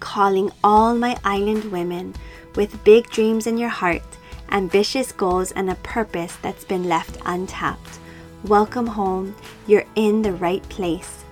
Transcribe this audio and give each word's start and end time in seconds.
calling 0.00 0.50
all 0.64 0.94
my 0.94 1.16
island 1.24 1.70
women 1.70 2.14
with 2.56 2.82
big 2.84 3.08
dreams 3.10 3.46
in 3.46 3.58
your 3.58 3.68
heart, 3.68 4.02
ambitious 4.50 5.12
goals, 5.12 5.52
and 5.52 5.70
a 5.70 5.74
purpose 5.76 6.36
that's 6.36 6.64
been 6.64 6.84
left 6.84 7.18
untapped. 7.26 7.98
Welcome 8.44 8.86
home. 8.86 9.36
You're 9.66 9.84
in 9.94 10.22
the 10.22 10.32
right 10.32 10.66
place. 10.70 11.24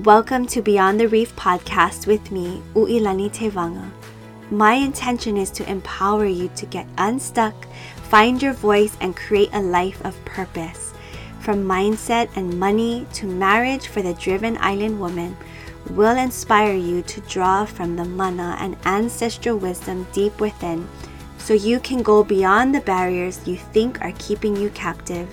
Welcome 0.00 0.46
to 0.48 0.60
Beyond 0.60 0.98
the 1.00 1.08
Reef 1.08 1.34
podcast 1.36 2.08
with 2.08 2.32
me, 2.32 2.60
Uilani 2.74 3.32
Tevaga. 3.32 3.90
My 4.50 4.74
intention 4.74 5.36
is 5.36 5.50
to 5.52 5.70
empower 5.70 6.26
you 6.26 6.50
to 6.56 6.66
get 6.66 6.86
unstuck, 6.98 7.54
find 8.08 8.42
your 8.42 8.52
voice, 8.52 8.96
and 9.00 9.16
create 9.16 9.50
a 9.52 9.62
life 9.62 10.04
of 10.04 10.22
purpose. 10.24 10.92
From 11.40 11.64
mindset 11.64 12.28
and 12.36 12.58
money 12.58 13.06
to 13.14 13.26
marriage 13.26 13.86
for 13.86 14.02
the 14.02 14.14
driven 14.14 14.58
island 14.58 14.98
woman 14.98 15.36
will 15.90 16.16
inspire 16.16 16.74
you 16.74 17.02
to 17.02 17.20
draw 17.22 17.64
from 17.64 17.96
the 17.96 18.04
mana 18.04 18.56
and 18.60 18.76
ancestral 18.84 19.56
wisdom 19.56 20.06
deep 20.12 20.40
within 20.40 20.86
so 21.38 21.54
you 21.54 21.78
can 21.78 22.02
go 22.02 22.24
beyond 22.24 22.74
the 22.74 22.80
barriers 22.80 23.46
you 23.46 23.56
think 23.56 24.00
are 24.00 24.12
keeping 24.18 24.56
you 24.56 24.68
captive. 24.70 25.28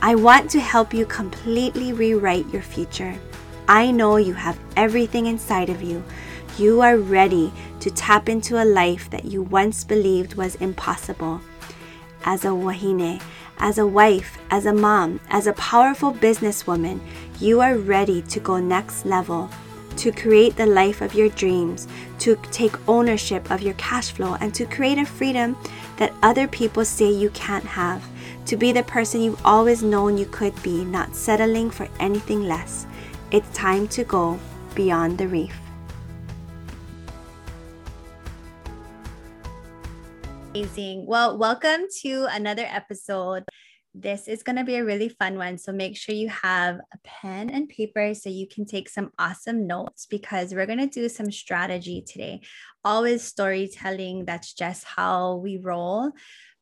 I 0.00 0.14
want 0.14 0.48
to 0.50 0.60
help 0.60 0.94
you 0.94 1.04
completely 1.06 1.92
rewrite 1.92 2.48
your 2.52 2.62
future. 2.62 3.18
I 3.68 3.90
know 3.90 4.16
you 4.16 4.34
have 4.34 4.58
everything 4.76 5.26
inside 5.26 5.68
of 5.68 5.82
you. 5.82 6.02
You 6.56 6.80
are 6.80 6.96
ready 6.96 7.52
to 7.80 7.90
tap 7.90 8.28
into 8.28 8.62
a 8.62 8.64
life 8.64 9.10
that 9.10 9.24
you 9.24 9.42
once 9.42 9.84
believed 9.84 10.34
was 10.34 10.54
impossible. 10.56 11.40
As 12.24 12.44
a 12.44 12.54
wahine, 12.54 13.20
as 13.58 13.78
a 13.78 13.86
wife, 13.86 14.38
as 14.50 14.66
a 14.66 14.72
mom, 14.72 15.20
as 15.30 15.46
a 15.46 15.52
powerful 15.54 16.12
businesswoman, 16.12 17.00
you 17.38 17.60
are 17.60 17.76
ready 17.76 18.22
to 18.22 18.40
go 18.40 18.58
next 18.58 19.04
level, 19.04 19.50
to 20.00 20.10
create 20.10 20.56
the 20.56 20.64
life 20.64 21.02
of 21.02 21.12
your 21.12 21.28
dreams, 21.28 21.86
to 22.18 22.34
take 22.50 22.88
ownership 22.88 23.50
of 23.50 23.60
your 23.60 23.74
cash 23.74 24.12
flow, 24.12 24.34
and 24.40 24.54
to 24.54 24.64
create 24.64 24.96
a 24.96 25.04
freedom 25.04 25.54
that 25.98 26.14
other 26.22 26.48
people 26.48 26.86
say 26.86 27.10
you 27.10 27.28
can't 27.30 27.66
have, 27.66 28.02
to 28.46 28.56
be 28.56 28.72
the 28.72 28.82
person 28.82 29.20
you've 29.20 29.44
always 29.44 29.82
known 29.82 30.16
you 30.16 30.24
could 30.24 30.56
be, 30.62 30.86
not 30.86 31.14
settling 31.14 31.70
for 31.70 31.86
anything 32.00 32.48
less. 32.48 32.86
It's 33.30 33.54
time 33.54 33.88
to 33.88 34.04
go 34.04 34.40
beyond 34.74 35.18
the 35.18 35.28
reef. 35.28 35.54
Amazing. 40.54 41.04
Well, 41.06 41.36
welcome 41.36 41.82
to 42.00 42.26
another 42.30 42.64
episode. 42.66 43.44
This 43.92 44.28
is 44.28 44.44
going 44.44 44.56
to 44.56 44.64
be 44.64 44.76
a 44.76 44.84
really 44.84 45.08
fun 45.08 45.36
one. 45.36 45.58
So 45.58 45.72
make 45.72 45.96
sure 45.96 46.14
you 46.14 46.28
have 46.28 46.76
a 46.76 46.98
pen 47.02 47.50
and 47.50 47.68
paper 47.68 48.14
so 48.14 48.30
you 48.30 48.46
can 48.46 48.64
take 48.64 48.88
some 48.88 49.10
awesome 49.18 49.66
notes 49.66 50.06
because 50.06 50.54
we're 50.54 50.66
going 50.66 50.78
to 50.78 50.86
do 50.86 51.08
some 51.08 51.32
strategy 51.32 52.02
today. 52.06 52.42
Always 52.84 53.24
storytelling. 53.24 54.26
That's 54.26 54.54
just 54.54 54.84
how 54.84 55.36
we 55.36 55.56
roll 55.56 56.12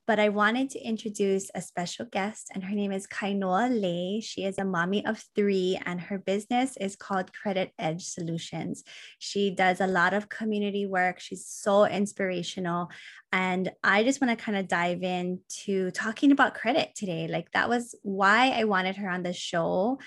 but 0.08 0.18
I 0.18 0.30
wanted 0.30 0.70
to 0.70 0.80
introduce 0.80 1.50
a 1.54 1.60
special 1.60 2.06
guest, 2.06 2.50
and 2.54 2.64
her 2.64 2.74
name 2.74 2.92
is 2.92 3.06
Kainoa 3.06 3.68
Lei. 3.68 4.20
She 4.22 4.44
is 4.44 4.56
a 4.56 4.64
mommy 4.64 5.04
of 5.04 5.22
three, 5.36 5.78
and 5.84 6.00
her 6.00 6.16
business 6.16 6.78
is 6.78 6.96
called 6.96 7.34
Credit 7.34 7.72
Edge 7.78 8.06
Solutions. 8.06 8.84
She 9.18 9.50
does 9.50 9.82
a 9.82 9.86
lot 9.86 10.14
of 10.14 10.30
community 10.30 10.86
work. 10.86 11.20
She's 11.20 11.44
so 11.44 11.84
inspirational. 11.84 12.88
And 13.32 13.70
I 13.84 14.02
just 14.02 14.22
want 14.22 14.36
to 14.36 14.42
kind 14.42 14.56
of 14.56 14.66
dive 14.66 15.02
into 15.02 15.90
talking 15.90 16.32
about 16.32 16.54
credit 16.54 16.94
today. 16.94 17.28
Like, 17.28 17.52
that 17.52 17.68
was 17.68 17.94
why 18.02 18.52
I 18.56 18.64
wanted 18.64 18.96
her 18.96 19.10
on 19.10 19.22
the 19.22 19.34
show. 19.34 19.98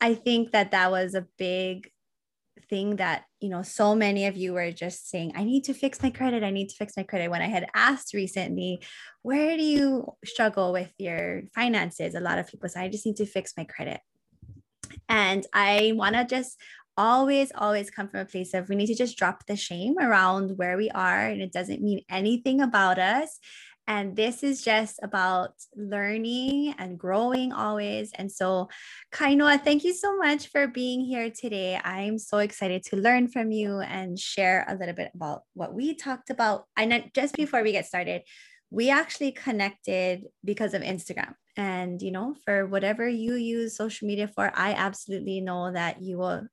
I 0.00 0.14
think 0.14 0.52
that 0.52 0.70
that 0.70 0.92
was 0.92 1.16
a 1.16 1.26
big 1.36 1.90
thing 2.72 2.96
that 2.96 3.24
you 3.38 3.50
know 3.50 3.60
so 3.60 3.94
many 3.94 4.24
of 4.26 4.34
you 4.34 4.54
were 4.54 4.72
just 4.72 5.10
saying 5.10 5.30
i 5.36 5.44
need 5.44 5.62
to 5.64 5.74
fix 5.74 6.02
my 6.02 6.08
credit. 6.08 6.42
I 6.42 6.50
need 6.58 6.70
to 6.70 6.76
fix 6.76 6.96
my 6.96 7.02
credit. 7.02 7.30
When 7.30 7.42
i 7.42 7.50
had 7.56 7.66
asked 7.74 8.14
recently 8.14 8.80
where 9.20 9.58
do 9.58 9.62
you 9.62 9.86
struggle 10.24 10.72
with 10.72 10.90
your 10.96 11.42
finances? 11.54 12.14
A 12.14 12.26
lot 12.28 12.38
of 12.38 12.48
people 12.48 12.70
say 12.70 12.80
i 12.80 12.88
just 12.88 13.04
need 13.04 13.16
to 13.16 13.26
fix 13.26 13.52
my 13.58 13.64
credit. 13.64 14.00
And 15.08 15.42
i 15.52 15.92
want 16.00 16.14
to 16.16 16.24
just 16.24 16.56
always 16.96 17.52
always 17.64 17.90
come 17.90 18.08
from 18.08 18.20
a 18.20 18.32
place 18.32 18.54
of 18.54 18.68
we 18.68 18.76
need 18.76 18.92
to 18.92 19.02
just 19.04 19.18
drop 19.20 19.38
the 19.46 19.56
shame 19.56 19.96
around 19.98 20.56
where 20.56 20.76
we 20.76 20.88
are 20.90 21.26
and 21.32 21.40
it 21.40 21.52
doesn't 21.52 21.86
mean 21.88 22.00
anything 22.10 22.60
about 22.60 22.98
us 22.98 23.38
and 23.92 24.16
this 24.16 24.42
is 24.42 24.62
just 24.62 24.98
about 25.02 25.52
learning 25.76 26.74
and 26.78 26.98
growing 26.98 27.52
always. 27.52 28.10
And 28.14 28.32
so, 28.32 28.70
Kainoa, 29.12 29.62
thank 29.62 29.84
you 29.84 29.92
so 29.92 30.16
much 30.16 30.48
for 30.48 30.66
being 30.66 31.02
here 31.02 31.28
today. 31.30 31.78
I'm 31.84 32.18
so 32.18 32.38
excited 32.38 32.84
to 32.84 32.96
learn 32.96 33.28
from 33.28 33.52
you 33.52 33.80
and 33.80 34.18
share 34.18 34.64
a 34.66 34.76
little 34.76 34.94
bit 34.94 35.10
about 35.14 35.42
what 35.52 35.74
we 35.74 35.94
talked 35.94 36.30
about. 36.30 36.64
And 36.74 37.10
just 37.14 37.34
before 37.34 37.62
we 37.62 37.72
get 37.72 37.84
started, 37.84 38.22
we 38.70 38.88
actually 38.88 39.32
connected 39.32 40.22
because 40.42 40.72
of 40.72 40.80
Instagram. 40.80 41.34
And, 41.58 42.00
you 42.00 42.12
know, 42.12 42.34
for 42.46 42.64
whatever 42.64 43.06
you 43.06 43.34
use 43.34 43.76
social 43.76 44.08
media 44.08 44.26
for, 44.26 44.50
I 44.54 44.72
absolutely 44.72 45.42
know 45.42 45.70
that 45.70 46.00
you 46.00 46.16
will 46.16 46.48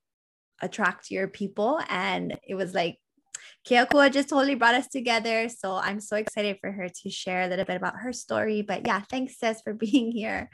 attract 0.62 1.10
your 1.10 1.30
people. 1.30 1.80
And 1.88 2.38
it 2.46 2.56
was 2.56 2.74
like 2.74 2.98
Keakua 3.70 4.12
just 4.12 4.30
totally 4.30 4.56
brought 4.56 4.74
us 4.74 4.88
together. 4.88 5.48
So 5.48 5.76
I'm 5.76 6.00
so 6.00 6.16
excited 6.16 6.58
for 6.60 6.72
her 6.72 6.90
to 6.90 7.10
share 7.12 7.44
a 7.44 7.48
little 7.48 7.66
bit 7.66 7.76
about 7.76 7.98
her 8.02 8.12
story. 8.12 8.64
But 8.64 8.88
yeah, 8.88 9.02
thanks, 9.02 9.38
Sis, 9.38 9.62
for 9.62 9.74
being 9.86 10.12
here. 10.12 10.50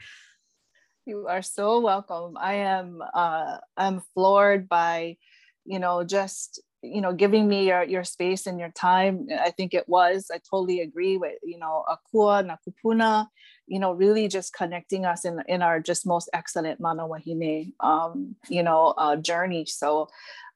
You 1.06 1.26
are 1.28 1.42
so 1.42 1.80
welcome. 1.80 2.36
I 2.36 2.54
am 2.54 3.00
uh, 3.14 3.58
I'm 3.76 4.02
floored 4.12 4.68
by, 4.68 5.16
you 5.64 5.78
know, 5.78 6.04
just 6.04 6.60
you 6.82 7.00
know 7.00 7.12
giving 7.12 7.48
me 7.48 7.66
your 7.66 7.84
your 7.84 8.04
space 8.04 8.46
and 8.46 8.60
your 8.60 8.70
time. 8.70 9.28
I 9.40 9.50
think 9.50 9.72
it 9.72 9.88
was. 9.88 10.26
I 10.32 10.38
totally 10.50 10.80
agree 10.80 11.16
with 11.16 11.38
you 11.42 11.58
know 11.58 11.84
Akua 11.88 12.44
Nakupuna. 12.44 13.28
You 13.66 13.80
know, 13.80 13.92
really 13.92 14.28
just 14.28 14.52
connecting 14.52 15.06
us 15.06 15.24
in 15.24 15.42
in 15.48 15.62
our 15.62 15.80
just 15.80 16.06
most 16.06 16.28
excellent 16.34 16.80
Mana 16.80 17.06
Wahine, 17.06 17.72
um, 17.80 18.36
you 18.48 18.62
know, 18.62 18.92
uh, 18.98 19.16
journey. 19.16 19.64
So 19.64 20.08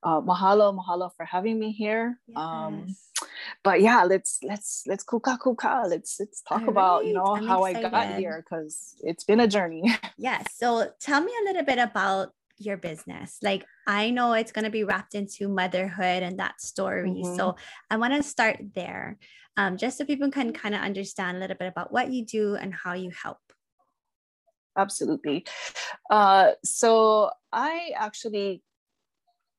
uh, 0.02 0.20
mahalo 0.20 0.76
mahalo 0.76 1.10
for 1.16 1.24
having 1.24 1.58
me 1.58 1.72
here. 1.72 2.18
Um, 2.36 2.86
yes. 2.86 2.96
um 3.22 3.26
but 3.64 3.80
yeah 3.80 4.04
let's 4.04 4.38
let's 4.42 4.84
let's 4.86 5.04
kuka 5.04 5.36
kuka. 5.38 5.84
Let's 5.88 6.16
let's 6.18 6.42
talk 6.42 6.62
All 6.62 6.68
about 6.68 7.00
right. 7.00 7.08
you 7.08 7.14
know 7.14 7.36
I'm 7.36 7.46
how 7.46 7.64
excited. 7.64 7.86
i 7.86 7.90
got 7.90 8.18
here 8.18 8.42
because 8.44 8.96
it's 9.00 9.24
been 9.24 9.40
a 9.40 9.48
journey. 9.48 9.84
Yes. 10.18 10.44
So 10.56 10.90
tell 11.00 11.20
me 11.22 11.32
a 11.40 11.44
little 11.44 11.64
bit 11.64 11.78
about 11.78 12.32
your 12.58 12.76
business. 12.76 13.38
Like 13.42 13.64
i 13.86 14.10
know 14.10 14.32
it's 14.34 14.52
going 14.52 14.64
to 14.64 14.70
be 14.70 14.84
wrapped 14.84 15.14
into 15.14 15.48
motherhood 15.48 16.22
and 16.22 16.38
that 16.38 16.60
story. 16.60 17.10
Mm-hmm. 17.10 17.36
so 17.36 17.56
i 17.90 17.96
want 17.96 18.14
to 18.14 18.22
start 18.22 18.58
there. 18.74 19.18
Um, 19.56 19.76
just 19.76 19.98
so 19.98 20.04
people 20.04 20.30
can 20.30 20.52
kind 20.52 20.74
of 20.74 20.80
understand 20.80 21.36
a 21.36 21.40
little 21.40 21.56
bit 21.56 21.68
about 21.68 21.92
what 21.92 22.10
you 22.10 22.24
do 22.24 22.54
and 22.54 22.72
how 22.72 22.94
you 22.94 23.10
help. 23.10 23.38
Absolutely. 24.76 25.44
Uh, 26.08 26.52
so 26.64 27.30
i 27.52 27.90
actually 27.96 28.62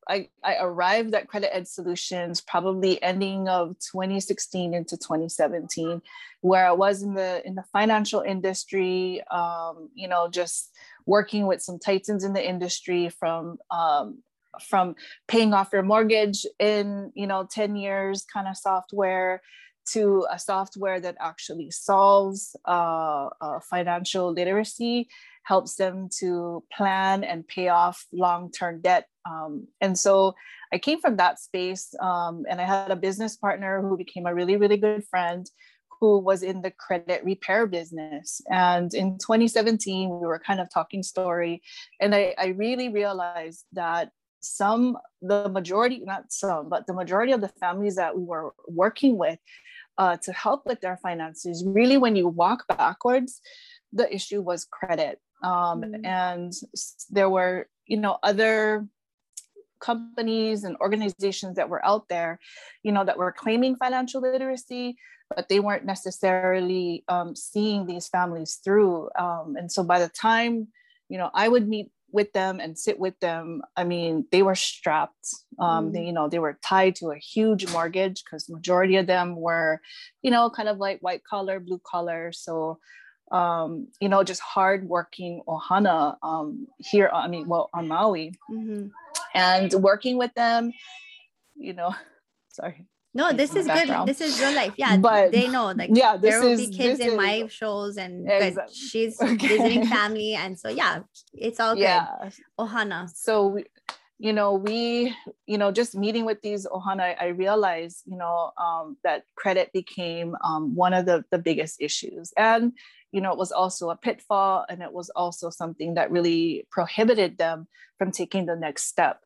I, 0.08 0.28
I 0.42 0.56
arrived 0.60 1.14
at 1.14 1.28
Credit 1.28 1.54
Edge 1.54 1.66
Solutions 1.66 2.40
probably 2.40 3.02
ending 3.02 3.48
of 3.48 3.76
2016 3.78 4.74
into 4.74 4.96
2017, 4.96 6.02
where 6.40 6.66
I 6.66 6.72
was 6.72 7.02
in 7.02 7.14
the 7.14 7.46
in 7.46 7.54
the 7.54 7.64
financial 7.72 8.20
industry, 8.20 9.22
um, 9.30 9.90
you 9.94 10.08
know, 10.08 10.28
just 10.28 10.72
working 11.06 11.46
with 11.46 11.62
some 11.62 11.78
titans 11.78 12.24
in 12.24 12.32
the 12.32 12.46
industry 12.46 13.08
from 13.08 13.58
um, 13.70 14.22
from 14.60 14.94
paying 15.28 15.54
off 15.54 15.70
your 15.72 15.82
mortgage 15.82 16.44
in 16.58 17.12
you 17.14 17.26
know 17.26 17.46
10 17.50 17.76
years 17.76 18.24
kind 18.24 18.48
of 18.48 18.56
software 18.56 19.40
to 19.84 20.26
a 20.30 20.38
software 20.38 21.00
that 21.00 21.16
actually 21.18 21.70
solves 21.70 22.54
uh, 22.66 23.28
uh, 23.40 23.60
financial 23.60 24.32
literacy 24.32 25.08
helps 25.44 25.74
them 25.74 26.08
to 26.20 26.62
plan 26.72 27.24
and 27.24 27.48
pay 27.48 27.68
off 27.68 28.06
long-term 28.12 28.80
debt 28.80 29.08
um, 29.24 29.66
and 29.80 29.98
so 29.98 30.34
i 30.72 30.78
came 30.78 31.00
from 31.00 31.16
that 31.16 31.38
space 31.38 31.94
um, 32.00 32.44
and 32.48 32.60
i 32.60 32.64
had 32.64 32.90
a 32.90 32.96
business 32.96 33.36
partner 33.36 33.82
who 33.82 33.96
became 33.96 34.26
a 34.26 34.34
really 34.34 34.56
really 34.56 34.76
good 34.76 35.04
friend 35.08 35.50
who 36.00 36.18
was 36.18 36.42
in 36.42 36.62
the 36.62 36.70
credit 36.70 37.24
repair 37.24 37.66
business 37.66 38.40
and 38.50 38.92
in 38.94 39.18
2017 39.18 40.08
we 40.08 40.26
were 40.26 40.42
kind 40.44 40.60
of 40.60 40.68
talking 40.72 41.02
story 41.02 41.62
and 42.00 42.14
i, 42.14 42.34
I 42.38 42.46
really 42.48 42.88
realized 42.88 43.64
that 43.72 44.10
some 44.40 44.98
the 45.20 45.48
majority 45.48 46.02
not 46.04 46.32
some 46.32 46.68
but 46.68 46.86
the 46.86 46.92
majority 46.92 47.32
of 47.32 47.40
the 47.40 47.48
families 47.48 47.94
that 47.96 48.16
we 48.16 48.24
were 48.24 48.52
working 48.66 49.16
with 49.16 49.38
uh, 49.98 50.16
to 50.16 50.32
help 50.32 50.66
with 50.66 50.80
their 50.80 50.96
finances 50.96 51.62
really 51.66 51.96
when 51.96 52.16
you 52.16 52.26
walk 52.26 52.66
backwards 52.66 53.40
the 53.92 54.12
issue 54.12 54.40
was 54.40 54.64
credit 54.64 55.20
um, 55.44 55.82
mm-hmm. 55.82 56.04
and 56.04 56.52
there 57.10 57.30
were 57.30 57.68
you 57.86 57.96
know 57.96 58.18
other 58.22 58.86
companies 59.82 60.64
and 60.64 60.76
organizations 60.80 61.56
that 61.56 61.68
were 61.68 61.84
out 61.84 62.08
there 62.08 62.38
you 62.82 62.92
know 62.92 63.04
that 63.04 63.18
were 63.18 63.32
claiming 63.32 63.76
financial 63.76 64.20
literacy 64.20 64.96
but 65.34 65.48
they 65.48 65.60
weren't 65.60 65.86
necessarily 65.86 67.04
um, 67.08 67.34
seeing 67.34 67.86
these 67.86 68.08
families 68.08 68.60
through 68.64 69.10
um, 69.18 69.56
and 69.58 69.70
so 69.72 69.82
by 69.82 69.98
the 69.98 70.08
time 70.08 70.68
you 71.08 71.18
know 71.18 71.30
i 71.34 71.48
would 71.48 71.68
meet 71.68 71.90
with 72.12 72.32
them 72.32 72.60
and 72.60 72.78
sit 72.78 72.98
with 72.98 73.18
them, 73.20 73.62
I 73.76 73.84
mean, 73.84 74.26
they 74.30 74.42
were 74.42 74.54
strapped. 74.54 75.28
Um, 75.58 75.88
mm. 75.88 75.92
they, 75.94 76.04
you 76.04 76.12
know, 76.12 76.28
they 76.28 76.38
were 76.38 76.58
tied 76.62 76.96
to 76.96 77.10
a 77.10 77.16
huge 77.16 77.70
mortgage 77.72 78.22
because 78.22 78.48
majority 78.48 78.96
of 78.96 79.06
them 79.06 79.34
were, 79.34 79.80
you 80.20 80.30
know, 80.30 80.50
kind 80.50 80.68
of 80.68 80.78
like 80.78 81.00
white 81.00 81.24
collar, 81.24 81.58
blue 81.58 81.80
collar. 81.84 82.32
So, 82.32 82.78
um, 83.32 83.88
you 84.00 84.08
know, 84.08 84.22
just 84.22 84.42
hardworking 84.42 85.42
Ohana 85.48 86.16
um, 86.22 86.66
here. 86.78 87.10
I 87.12 87.28
mean, 87.28 87.48
well, 87.48 87.70
on 87.72 87.88
Maui, 87.88 88.34
mm-hmm. 88.50 88.88
And 89.34 89.72
working 89.74 90.18
with 90.18 90.32
them, 90.34 90.72
you 91.56 91.72
know, 91.72 91.94
sorry. 92.48 92.86
No, 93.14 93.30
this 93.32 93.54
is 93.54 93.66
good. 93.66 93.88
This 94.06 94.22
is 94.22 94.40
real 94.40 94.54
life. 94.54 94.72
Yeah, 94.76 94.96
but 94.96 95.32
they 95.32 95.46
know. 95.46 95.66
Like, 95.72 95.90
yeah, 95.92 96.16
there 96.16 96.40
will 96.40 96.52
is, 96.52 96.66
be 96.66 96.74
kids 96.74 96.98
in 96.98 97.08
is, 97.08 97.14
my 97.14 97.46
shows, 97.46 97.98
and 97.98 98.26
exactly. 98.26 98.74
she's 98.74 99.20
okay. 99.22 99.48
visiting 99.48 99.86
family, 99.86 100.34
and 100.34 100.58
so 100.58 100.70
yeah, 100.70 101.00
it's 101.34 101.60
all 101.60 101.74
good. 101.74 101.82
Yeah. 101.82 102.30
Ohana. 102.58 103.10
So, 103.14 103.48
we, 103.48 103.64
you 104.18 104.32
know, 104.32 104.54
we, 104.54 105.14
you 105.46 105.58
know, 105.58 105.70
just 105.70 105.94
meeting 105.94 106.24
with 106.24 106.40
these 106.40 106.66
Ohana, 106.66 107.14
I 107.20 107.26
realized, 107.26 108.02
you 108.06 108.16
know, 108.16 108.52
um, 108.56 108.96
that 109.04 109.24
credit 109.36 109.70
became 109.74 110.34
um, 110.42 110.74
one 110.74 110.94
of 110.94 111.04
the 111.04 111.22
the 111.30 111.38
biggest 111.38 111.82
issues, 111.82 112.32
and 112.38 112.72
you 113.12 113.20
know, 113.20 113.32
it 113.32 113.38
was 113.38 113.52
also 113.52 113.90
a 113.90 113.96
pitfall, 113.96 114.64
and 114.68 114.82
it 114.82 114.92
was 114.92 115.10
also 115.10 115.50
something 115.50 115.94
that 115.94 116.10
really 116.10 116.66
prohibited 116.70 117.38
them 117.38 117.68
from 117.98 118.10
taking 118.10 118.46
the 118.46 118.56
next 118.56 118.84
step. 118.84 119.20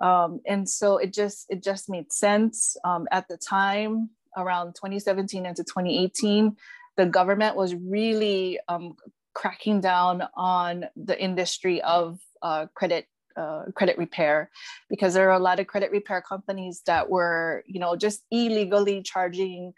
Um, 0.00 0.40
and 0.46 0.68
so 0.68 0.98
it 0.98 1.12
just 1.12 1.46
it 1.50 1.62
just 1.62 1.88
made 1.88 2.12
sense. 2.12 2.76
Um, 2.84 3.06
at 3.10 3.28
the 3.28 3.36
time 3.36 4.10
around 4.36 4.74
2017 4.74 5.46
into 5.46 5.62
2018 5.62 6.56
the 6.96 7.06
government 7.06 7.56
was 7.56 7.74
really 7.74 8.58
um, 8.68 8.96
cracking 9.34 9.80
down 9.80 10.22
on 10.36 10.86
the 10.96 11.20
industry 11.20 11.82
of 11.82 12.18
uh, 12.42 12.66
credit 12.74 13.06
uh, 13.36 13.64
credit 13.74 13.98
repair 13.98 14.48
because 14.88 15.14
there 15.14 15.28
are 15.28 15.34
a 15.34 15.40
lot 15.40 15.58
of 15.58 15.66
credit 15.66 15.90
repair 15.90 16.22
companies 16.22 16.82
that 16.86 17.10
were 17.10 17.64
you 17.66 17.80
know 17.80 17.96
just 17.96 18.22
illegally 18.30 19.02
charging 19.02 19.72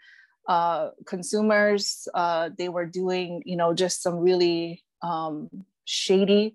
uh, 0.47 0.89
consumers 1.05 2.07
uh, 2.13 2.49
they 2.57 2.69
were 2.69 2.85
doing 2.85 3.43
you 3.45 3.55
know 3.55 3.73
just 3.73 4.01
some 4.01 4.17
really 4.17 4.83
um, 5.01 5.49
shady, 5.87 6.53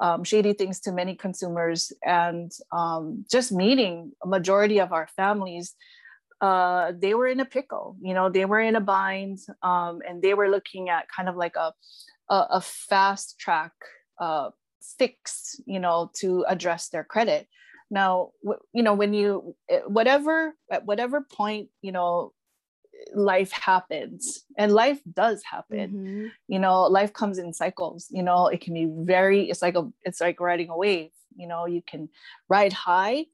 um, 0.00 0.24
shady 0.24 0.52
things 0.54 0.80
to 0.80 0.92
many 0.92 1.14
consumers, 1.14 1.92
and 2.04 2.50
um, 2.72 3.24
just 3.30 3.52
meeting 3.52 4.12
a 4.24 4.26
majority 4.26 4.80
of 4.80 4.92
our 4.92 5.08
families. 5.16 5.74
Uh, 6.40 6.92
they 6.98 7.12
were 7.12 7.26
in 7.26 7.38
a 7.38 7.44
pickle, 7.44 7.96
you 8.00 8.14
know, 8.14 8.30
they 8.30 8.46
were 8.46 8.60
in 8.60 8.74
a 8.74 8.80
bind, 8.80 9.38
um, 9.62 10.00
and 10.08 10.22
they 10.22 10.32
were 10.32 10.48
looking 10.48 10.88
at 10.88 11.06
kind 11.14 11.28
of 11.28 11.36
like 11.36 11.54
a, 11.56 11.72
a, 12.30 12.46
a 12.52 12.60
fast 12.62 13.38
track 13.38 13.72
uh, 14.18 14.48
fix, 14.98 15.60
you 15.66 15.78
know, 15.78 16.10
to 16.14 16.44
address 16.48 16.88
their 16.88 17.04
credit. 17.04 17.46
Now, 17.90 18.30
you 18.72 18.82
know, 18.82 18.94
when 18.94 19.12
you, 19.12 19.54
eh, 19.68 19.80
whatever, 19.86 20.54
at 20.70 20.86
whatever 20.86 21.20
point, 21.20 21.68
you 21.82 21.92
know, 21.92 22.32
life 23.14 23.50
happens 23.52 24.44
and 24.56 24.72
life 24.72 25.00
does 25.12 25.42
happen 25.44 25.90
mm-hmm. 25.90 26.26
you 26.48 26.58
know 26.58 26.82
life 26.82 27.12
comes 27.12 27.38
in 27.38 27.52
cycles 27.52 28.06
you 28.10 28.22
know 28.22 28.46
it 28.46 28.60
can 28.60 28.74
be 28.74 28.88
very 29.04 29.48
it's 29.48 29.62
like 29.62 29.76
a 29.76 29.88
it's 30.02 30.20
like 30.20 30.40
riding 30.40 30.68
a 30.70 30.76
wave 30.76 31.10
you 31.36 31.46
know 31.46 31.66
you 31.66 31.82
can 31.86 32.08
ride 32.48 32.72
high 32.72 33.24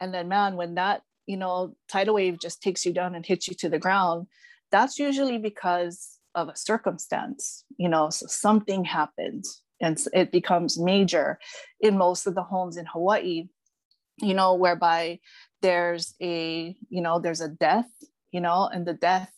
and 0.00 0.12
then 0.12 0.28
man 0.28 0.56
when 0.56 0.74
that 0.74 1.02
you 1.26 1.36
know 1.36 1.74
tidal 1.88 2.14
wave 2.14 2.38
just 2.40 2.62
takes 2.62 2.84
you 2.86 2.92
down 2.92 3.14
and 3.14 3.26
hits 3.26 3.48
you 3.48 3.54
to 3.54 3.68
the 3.68 3.78
ground 3.78 4.26
that's 4.70 4.98
usually 4.98 5.38
because 5.38 6.18
of 6.34 6.48
a 6.48 6.56
circumstance 6.56 7.64
you 7.78 7.88
know 7.88 8.10
so 8.10 8.26
something 8.26 8.84
happens 8.84 9.62
and 9.80 10.02
it 10.12 10.32
becomes 10.32 10.78
major 10.78 11.38
in 11.80 11.98
most 11.98 12.26
of 12.26 12.34
the 12.34 12.42
homes 12.42 12.76
in 12.76 12.86
hawaii 12.86 13.48
you 14.18 14.34
know 14.34 14.54
whereby 14.54 15.18
there's 15.62 16.14
a 16.22 16.76
you 16.88 17.00
know 17.00 17.18
there's 17.18 17.40
a 17.40 17.48
death 17.48 17.90
you 18.36 18.42
know, 18.42 18.68
and 18.70 18.84
the 18.84 18.92
death 19.10 19.32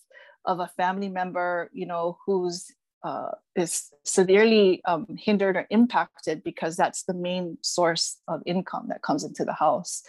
of 0.45 0.59
a 0.59 0.73
family 0.77 1.09
member, 1.09 1.71
you 1.73 1.87
know, 1.87 2.19
who's 2.27 2.67
uh, 3.05 3.31
is 3.55 3.93
severely 4.05 4.83
um, 4.89 5.07
hindered 5.17 5.57
or 5.57 5.67
impacted 5.71 6.43
because 6.43 6.75
that's 6.77 7.05
the 7.05 7.15
main 7.15 7.57
source 7.63 8.07
of 8.27 8.43
income 8.45 8.87
that 8.89 9.03
comes 9.03 9.23
into 9.23 9.45
the 9.45 9.53
house. 9.53 10.03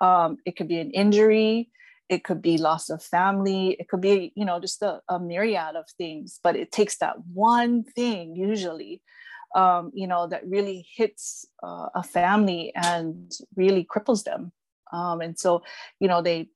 Um, 0.00 0.36
it 0.46 0.56
could 0.56 0.68
be 0.68 0.78
an 0.78 0.92
injury, 0.92 1.70
it 2.08 2.22
could 2.22 2.40
be 2.40 2.56
loss 2.56 2.88
of 2.88 3.02
family, 3.02 3.76
it 3.80 3.88
could 3.88 4.00
be, 4.00 4.32
you 4.36 4.44
know, 4.44 4.60
just 4.60 4.80
a, 4.80 5.00
a 5.08 5.18
myriad 5.18 5.74
of 5.74 5.86
things. 5.98 6.38
But 6.44 6.54
it 6.54 6.70
takes 6.70 6.98
that 6.98 7.16
one 7.34 7.82
thing 7.82 8.36
usually, 8.36 9.02
um, 9.56 9.90
you 9.92 10.06
know, 10.06 10.28
that 10.28 10.46
really 10.46 10.86
hits 10.96 11.46
uh, 11.64 11.88
a 11.96 12.04
family 12.04 12.72
and 12.76 13.32
really 13.56 13.84
cripples 13.92 14.22
them. 14.22 14.52
Um, 14.92 15.20
and 15.20 15.36
so, 15.36 15.62
you 15.98 16.06
know, 16.06 16.22
they 16.22 16.48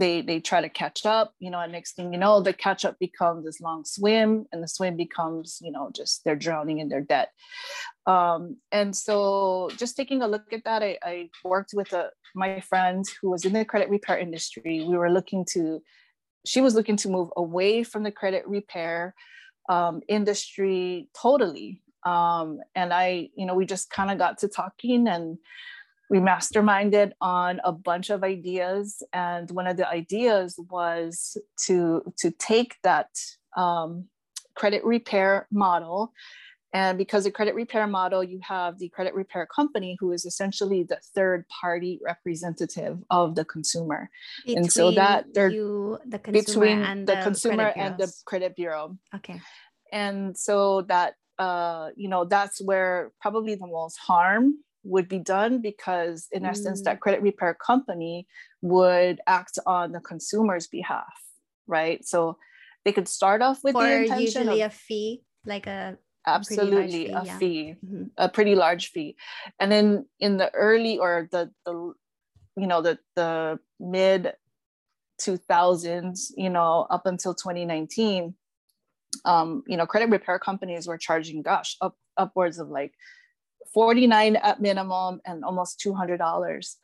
they 0.00 0.22
they 0.22 0.40
try 0.40 0.60
to 0.60 0.68
catch 0.68 1.06
up 1.06 1.34
you 1.38 1.50
know 1.50 1.60
and 1.60 1.72
next 1.72 1.94
thing 1.94 2.12
you 2.12 2.18
know 2.18 2.40
the 2.40 2.52
catch 2.52 2.84
up 2.84 2.98
becomes 2.98 3.44
this 3.44 3.60
long 3.60 3.84
swim 3.84 4.46
and 4.50 4.62
the 4.62 4.68
swim 4.68 4.96
becomes 4.96 5.58
you 5.62 5.70
know 5.70 5.90
just 5.94 6.24
they're 6.24 6.36
drowning 6.36 6.78
in 6.78 6.88
their 6.88 7.00
debt. 7.00 7.30
Um, 8.06 8.56
and 8.72 8.96
so 8.96 9.68
just 9.76 9.96
taking 9.96 10.22
a 10.22 10.26
look 10.26 10.52
at 10.52 10.64
that 10.64 10.82
i, 10.82 10.98
I 11.02 11.28
worked 11.44 11.72
with 11.74 11.92
a, 11.92 12.10
my 12.34 12.60
friend 12.60 13.04
who 13.20 13.30
was 13.30 13.44
in 13.44 13.52
the 13.52 13.64
credit 13.64 13.88
repair 13.88 14.18
industry. 14.18 14.84
We 14.88 14.96
were 14.96 15.10
looking 15.10 15.44
to 15.52 15.82
she 16.46 16.60
was 16.60 16.74
looking 16.74 16.96
to 16.96 17.08
move 17.10 17.28
away 17.36 17.84
from 17.84 18.02
the 18.02 18.10
credit 18.10 18.46
repair 18.46 19.14
um, 19.68 20.00
industry 20.08 21.08
totally. 21.20 21.82
Um, 22.06 22.60
and 22.74 22.94
i 22.94 23.28
you 23.36 23.44
know 23.44 23.54
we 23.54 23.66
just 23.66 23.90
kind 23.90 24.10
of 24.10 24.16
got 24.16 24.38
to 24.38 24.48
talking 24.48 25.06
and 25.06 25.36
we 26.10 26.18
masterminded 26.18 27.12
on 27.20 27.60
a 27.64 27.72
bunch 27.72 28.10
of 28.10 28.24
ideas 28.24 29.02
and 29.12 29.50
one 29.52 29.66
of 29.66 29.76
the 29.76 29.88
ideas 29.88 30.60
was 30.68 31.38
to 31.66 32.02
to 32.18 32.30
take 32.32 32.76
that 32.82 33.08
um, 33.56 34.06
credit 34.54 34.84
repair 34.84 35.46
model 35.50 36.12
and 36.72 36.98
because 36.98 37.24
the 37.24 37.30
credit 37.30 37.54
repair 37.54 37.86
model 37.86 38.22
you 38.22 38.40
have 38.42 38.78
the 38.78 38.88
credit 38.88 39.14
repair 39.14 39.46
company 39.46 39.96
who 40.00 40.12
is 40.12 40.24
essentially 40.24 40.82
the 40.82 40.98
third 41.14 41.44
party 41.48 42.00
representative 42.04 42.98
of 43.10 43.34
the 43.34 43.44
consumer. 43.44 44.10
Between 44.44 44.58
and 44.58 44.72
so 44.72 44.90
that 44.92 45.26
they're 45.32 45.48
you, 45.48 45.98
the 46.06 46.18
between 46.18 46.82
and 46.82 47.06
the, 47.06 47.16
the 47.16 47.22
consumer 47.22 47.72
and 47.74 47.98
the 47.98 48.12
credit 48.24 48.54
bureau. 48.54 48.96
Okay. 49.14 49.40
And 49.92 50.36
so 50.38 50.82
that 50.82 51.14
uh, 51.38 51.90
you 51.96 52.08
know 52.08 52.24
that's 52.24 52.60
where 52.60 53.10
probably 53.20 53.56
the 53.56 53.66
most 53.66 53.96
harm 53.96 54.58
would 54.82 55.08
be 55.08 55.18
done 55.18 55.60
because 55.60 56.26
in 56.32 56.42
mm. 56.42 56.48
essence 56.48 56.82
that 56.82 57.00
credit 57.00 57.22
repair 57.22 57.54
company 57.54 58.26
would 58.62 59.20
act 59.26 59.58
on 59.66 59.92
the 59.92 60.00
consumer's 60.00 60.66
behalf 60.66 61.12
right 61.66 62.04
so 62.04 62.36
they 62.84 62.92
could 62.92 63.08
start 63.08 63.42
off 63.42 63.60
with 63.62 63.74
For 63.74 63.84
the 63.84 64.02
intention 64.02 64.42
usually 64.42 64.62
of, 64.62 64.72
a 64.72 64.74
fee 64.74 65.22
like 65.44 65.66
a 65.66 65.98
absolutely 66.26 67.06
a, 67.06 67.08
fee, 67.08 67.12
a 67.12 67.24
yeah. 67.24 67.38
fee 67.38 67.74
mm-hmm. 67.84 68.04
a 68.16 68.28
pretty 68.28 68.54
large 68.54 68.88
fee 68.88 69.16
and 69.58 69.70
then 69.70 70.06
in 70.18 70.36
the 70.36 70.52
early 70.54 70.98
or 70.98 71.28
the 71.30 71.50
the 71.64 71.92
you 72.56 72.66
know 72.66 72.82
the 72.82 72.98
the 73.16 73.58
mid 73.78 74.32
2000s 75.20 76.30
you 76.36 76.50
know 76.50 76.86
up 76.90 77.06
until 77.06 77.34
2019 77.34 78.34
um 79.24 79.62
you 79.66 79.76
know 79.76 79.86
credit 79.86 80.08
repair 80.08 80.38
companies 80.38 80.86
were 80.86 80.98
charging 80.98 81.42
gosh 81.42 81.76
up 81.80 81.96
upwards 82.16 82.58
of 82.58 82.68
like 82.68 82.92
49 83.72 84.36
at 84.36 84.60
minimum 84.60 85.20
and 85.24 85.44
almost 85.44 85.80
$200. 85.80 86.76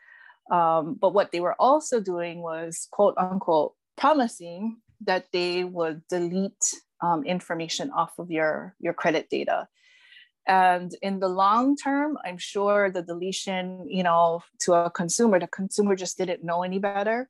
Um, 0.51 0.97
but 1.01 1.13
what 1.13 1.33
they 1.33 1.41
were 1.41 1.57
also 1.59 2.01
doing 2.01 2.41
was 2.41 2.89
quote 2.91 3.15
unquote 3.19 3.75
promising 3.97 4.79
that 5.01 5.27
they 5.33 5.65
would 5.65 6.03
delete 6.09 6.75
um, 7.03 7.25
information 7.25 7.91
off 7.91 8.19
of 8.19 8.31
your, 8.31 8.75
your 8.79 8.95
credit 8.95 9.29
data. 9.29 9.69
And 10.47 10.95
in 11.03 11.19
the 11.19 11.29
long 11.29 11.77
term, 11.77 12.17
I'm 12.25 12.39
sure 12.39 12.91
the 12.91 13.03
deletion, 13.03 13.87
you 13.89 14.05
know, 14.05 14.43
to 14.61 14.75
a 14.75 14.91
consumer, 14.91 15.41
the 15.41 15.49
consumer 15.49 15.97
just 15.97 16.17
didn't 16.17 16.45
know 16.45 16.63
any 16.63 16.79
better. 16.79 17.29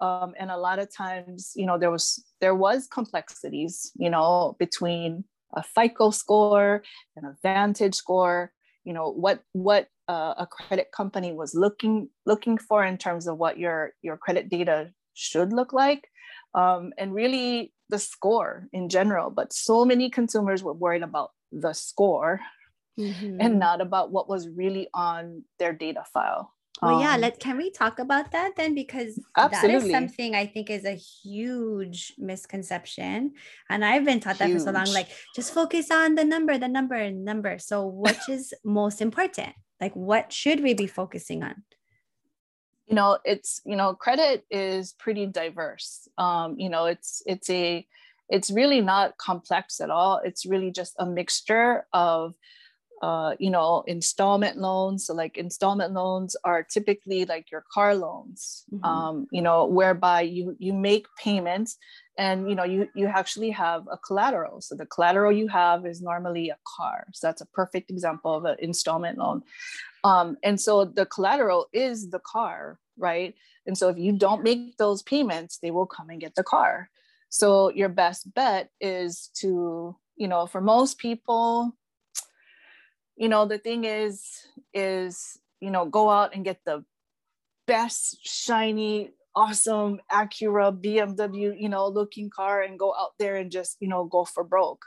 Um, 0.00 0.34
and 0.38 0.50
a 0.50 0.56
lot 0.56 0.78
of 0.78 0.94
times, 0.94 1.52
you 1.56 1.66
know, 1.66 1.78
there 1.78 1.90
was 1.90 2.22
there 2.40 2.54
was 2.54 2.86
complexities, 2.86 3.90
you 3.96 4.10
know, 4.10 4.54
between 4.58 5.24
a 5.54 5.62
FICO 5.62 6.10
score 6.10 6.82
and 7.16 7.26
a 7.26 7.36
Vantage 7.42 7.94
score, 7.94 8.52
you 8.88 8.94
know 8.94 9.10
what 9.10 9.42
what 9.52 9.88
uh, 10.08 10.32
a 10.38 10.46
credit 10.46 10.90
company 10.92 11.30
was 11.30 11.54
looking 11.54 12.08
looking 12.24 12.56
for 12.56 12.82
in 12.82 12.96
terms 12.96 13.28
of 13.28 13.36
what 13.36 13.58
your 13.58 13.92
your 14.00 14.16
credit 14.16 14.48
data 14.48 14.90
should 15.12 15.52
look 15.52 15.74
like 15.74 16.08
um, 16.54 16.94
and 16.96 17.14
really 17.14 17.74
the 17.90 17.98
score 17.98 18.66
in 18.72 18.88
general 18.88 19.28
but 19.28 19.52
so 19.52 19.84
many 19.84 20.08
consumers 20.08 20.62
were 20.62 20.72
worried 20.72 21.02
about 21.02 21.32
the 21.52 21.74
score 21.74 22.40
mm-hmm. 22.98 23.36
and 23.38 23.58
not 23.58 23.82
about 23.82 24.10
what 24.10 24.26
was 24.26 24.48
really 24.48 24.88
on 24.94 25.44
their 25.58 25.74
data 25.74 26.02
file 26.14 26.50
well, 26.82 27.00
yeah, 27.00 27.14
um, 27.14 27.20
let 27.20 27.40
can 27.40 27.56
we 27.56 27.70
talk 27.70 27.98
about 27.98 28.32
that 28.32 28.56
then? 28.56 28.74
Because 28.74 29.18
absolutely. 29.36 29.78
that 29.78 29.86
is 29.86 29.90
something 29.90 30.34
I 30.34 30.46
think 30.46 30.70
is 30.70 30.84
a 30.84 30.94
huge 30.94 32.12
misconception. 32.18 33.34
And 33.68 33.84
I've 33.84 34.04
been 34.04 34.20
taught 34.20 34.36
huge. 34.36 34.50
that 34.50 34.52
for 34.52 34.64
so 34.64 34.70
long, 34.70 34.92
like 34.92 35.08
just 35.34 35.52
focus 35.52 35.90
on 35.90 36.14
the 36.14 36.24
number, 36.24 36.58
the 36.58 36.68
number, 36.68 36.94
and 36.94 37.24
number. 37.24 37.58
So 37.58 37.86
which 37.86 38.20
is 38.28 38.54
most 38.64 39.00
important? 39.00 39.54
Like 39.80 39.94
what 39.94 40.32
should 40.32 40.62
we 40.62 40.74
be 40.74 40.86
focusing 40.86 41.42
on? 41.42 41.62
You 42.86 42.94
know, 42.94 43.18
it's 43.24 43.60
you 43.66 43.76
know, 43.76 43.94
credit 43.94 44.44
is 44.50 44.92
pretty 44.92 45.26
diverse. 45.26 46.08
Um, 46.16 46.56
you 46.58 46.70
know, 46.70 46.86
it's 46.86 47.22
it's 47.26 47.50
a 47.50 47.86
it's 48.28 48.50
really 48.50 48.80
not 48.80 49.16
complex 49.18 49.80
at 49.80 49.90
all. 49.90 50.20
It's 50.24 50.46
really 50.46 50.70
just 50.70 50.94
a 50.98 51.06
mixture 51.06 51.86
of 51.92 52.34
uh, 53.02 53.34
you 53.38 53.50
know, 53.50 53.84
installment 53.86 54.58
loans. 54.58 55.06
So 55.06 55.14
like 55.14 55.36
installment 55.36 55.92
loans 55.92 56.36
are 56.44 56.62
typically 56.62 57.24
like 57.24 57.50
your 57.50 57.64
car 57.72 57.94
loans, 57.94 58.64
mm-hmm. 58.72 58.84
um, 58.84 59.26
you 59.30 59.42
know, 59.42 59.66
whereby 59.66 60.22
you 60.22 60.56
you 60.58 60.72
make 60.72 61.06
payments 61.16 61.76
and 62.16 62.48
you 62.48 62.56
know 62.56 62.64
you 62.64 62.88
you 62.94 63.06
actually 63.06 63.50
have 63.50 63.86
a 63.90 63.96
collateral. 63.96 64.60
So 64.60 64.74
the 64.74 64.86
collateral 64.86 65.32
you 65.32 65.48
have 65.48 65.86
is 65.86 66.02
normally 66.02 66.50
a 66.50 66.58
car. 66.76 67.06
So 67.12 67.28
that's 67.28 67.40
a 67.40 67.46
perfect 67.46 67.90
example 67.90 68.34
of 68.34 68.44
an 68.44 68.56
installment 68.58 69.18
loan. 69.18 69.42
Um, 70.04 70.36
and 70.42 70.60
so 70.60 70.84
the 70.84 71.06
collateral 71.06 71.66
is 71.72 72.10
the 72.10 72.20
car, 72.20 72.78
right? 72.96 73.34
And 73.66 73.76
so 73.76 73.88
if 73.88 73.98
you 73.98 74.12
don't 74.12 74.42
make 74.42 74.76
those 74.76 75.02
payments, 75.02 75.58
they 75.58 75.70
will 75.70 75.86
come 75.86 76.10
and 76.10 76.20
get 76.20 76.34
the 76.34 76.42
car. 76.42 76.90
So 77.28 77.70
your 77.70 77.90
best 77.90 78.32
bet 78.34 78.70
is 78.80 79.30
to, 79.40 79.94
you 80.16 80.28
know, 80.28 80.46
for 80.46 80.60
most 80.60 80.98
people, 80.98 81.76
you 83.18 83.28
know 83.28 83.44
the 83.44 83.58
thing 83.58 83.84
is 83.84 84.22
is 84.72 85.38
you 85.60 85.70
know 85.70 85.84
go 85.84 86.08
out 86.08 86.34
and 86.34 86.44
get 86.44 86.60
the 86.64 86.84
best 87.66 88.16
shiny 88.22 89.10
awesome 89.34 90.00
acura 90.10 90.72
bmw 90.72 91.60
you 91.60 91.68
know 91.68 91.88
looking 91.88 92.30
car 92.30 92.62
and 92.62 92.78
go 92.78 92.94
out 92.98 93.10
there 93.18 93.36
and 93.36 93.50
just 93.50 93.76
you 93.80 93.88
know 93.88 94.04
go 94.04 94.24
for 94.24 94.44
broke. 94.44 94.84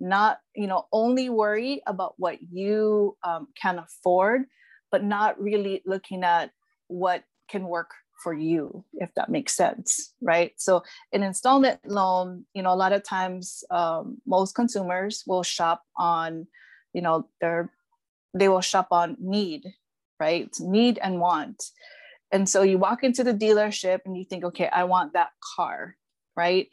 Not 0.00 0.38
you 0.56 0.66
know 0.66 0.86
only 0.92 1.28
worry 1.30 1.82
about 1.86 2.14
what 2.18 2.38
you 2.50 3.16
um, 3.22 3.48
can 3.60 3.78
afford 3.78 4.44
but 4.90 5.04
not 5.04 5.40
really 5.40 5.82
looking 5.86 6.24
at 6.24 6.50
what 6.88 7.22
can 7.48 7.64
work 7.64 7.90
for 8.22 8.32
you 8.32 8.84
if 8.94 9.10
that 9.14 9.28
makes 9.28 9.54
sense 9.54 10.14
right? 10.20 10.52
So 10.56 10.82
an 11.12 11.22
installment 11.22 11.80
loan 11.86 12.46
you 12.54 12.62
know 12.62 12.72
a 12.72 12.80
lot 12.84 12.92
of 12.92 13.04
times 13.04 13.62
um, 13.70 14.18
most 14.26 14.54
consumers 14.54 15.22
will 15.26 15.42
shop 15.42 15.82
on 15.96 16.46
you 16.94 17.02
know 17.02 17.28
they're 17.40 17.70
they 18.32 18.48
will 18.48 18.62
shop 18.62 18.88
on 18.90 19.16
need 19.20 19.74
right? 20.20 20.54
Need 20.60 20.98
and 20.98 21.20
want. 21.20 21.62
And 22.30 22.48
so 22.48 22.62
you 22.62 22.78
walk 22.78 23.02
into 23.02 23.24
the 23.24 23.34
dealership 23.34 24.00
and 24.04 24.16
you 24.16 24.24
think 24.24 24.44
okay 24.44 24.68
i 24.68 24.84
want 24.84 25.12
that 25.12 25.30
car 25.56 25.96
right? 26.36 26.68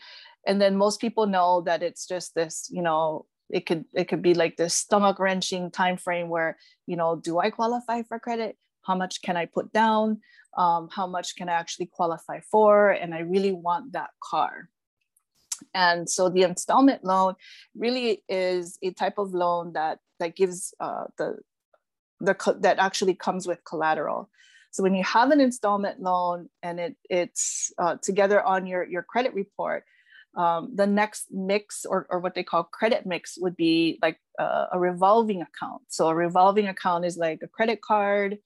And 0.48 0.60
then 0.60 0.76
most 0.76 1.00
people 1.00 1.28
know 1.28 1.62
that 1.62 1.84
it's 1.84 2.08
just 2.08 2.34
this 2.34 2.68
you 2.72 2.82
know 2.82 3.26
it 3.50 3.66
could 3.68 3.86
it 3.94 4.06
could 4.06 4.22
be 4.22 4.34
like 4.34 4.58
this 4.58 4.74
stomach 4.74 5.20
wrenching 5.20 5.70
time 5.70 5.98
frame 5.98 6.30
where 6.30 6.58
you 6.88 6.96
know 6.96 7.16
do 7.16 7.40
i 7.40 7.50
qualify 7.50 8.02
for 8.04 8.18
credit? 8.20 8.58
How 8.84 8.96
much 8.96 9.22
can 9.22 9.38
i 9.38 9.46
put 9.46 9.72
down? 9.72 10.22
Um, 10.58 10.90
how 10.92 11.08
much 11.08 11.36
can 11.36 11.48
i 11.50 11.54
actually 11.54 11.90
qualify 11.92 12.40
for? 12.52 12.92
And 12.92 13.14
i 13.14 13.20
really 13.20 13.52
want 13.52 13.94
that 13.94 14.10
car 14.24 14.70
and 15.74 16.10
so 16.10 16.30
the 16.30 16.44
installment 16.44 17.04
loan 17.04 17.36
really 17.76 18.24
is 18.30 18.78
a 18.82 18.92
type 18.92 19.18
of 19.18 19.34
loan 19.34 19.74
that 19.74 20.00
that 20.20 20.36
gives 20.36 20.74
uh, 20.80 21.06
the 21.18 21.38
the 22.20 22.36
that 22.60 22.78
actually 22.80 23.16
comes 23.16 23.48
with 23.48 23.64
collateral. 23.66 24.30
So 24.72 24.84
when 24.84 24.96
you 24.96 25.04
have 25.04 25.32
an 25.32 25.42
installment 25.42 26.02
loan 26.02 26.50
and 26.64 26.80
it 26.80 26.96
it's 27.10 27.72
uh, 27.78 27.98
together 28.02 28.42
on 28.42 28.66
your 28.66 28.84
your 28.84 29.04
credit 29.04 29.34
report, 29.34 29.84
um, 30.36 30.72
the 30.76 30.88
next 30.88 31.28
mix 31.32 31.86
or, 31.86 32.08
or 32.10 32.20
what 32.20 32.36
they 32.36 32.44
call 32.44 32.64
credit 32.64 33.06
mix 33.06 33.38
would 33.38 33.58
be 33.58 34.00
like 34.02 34.18
a, 34.40 34.68
a 34.74 34.80
revolving 34.80 35.42
account. 35.42 35.82
So 35.90 36.08
a 36.08 36.16
revolving 36.16 36.68
account 36.68 37.06
is 37.06 37.18
like 37.18 37.40
a 37.44 37.48
credit 37.48 37.82
card, 37.82 38.38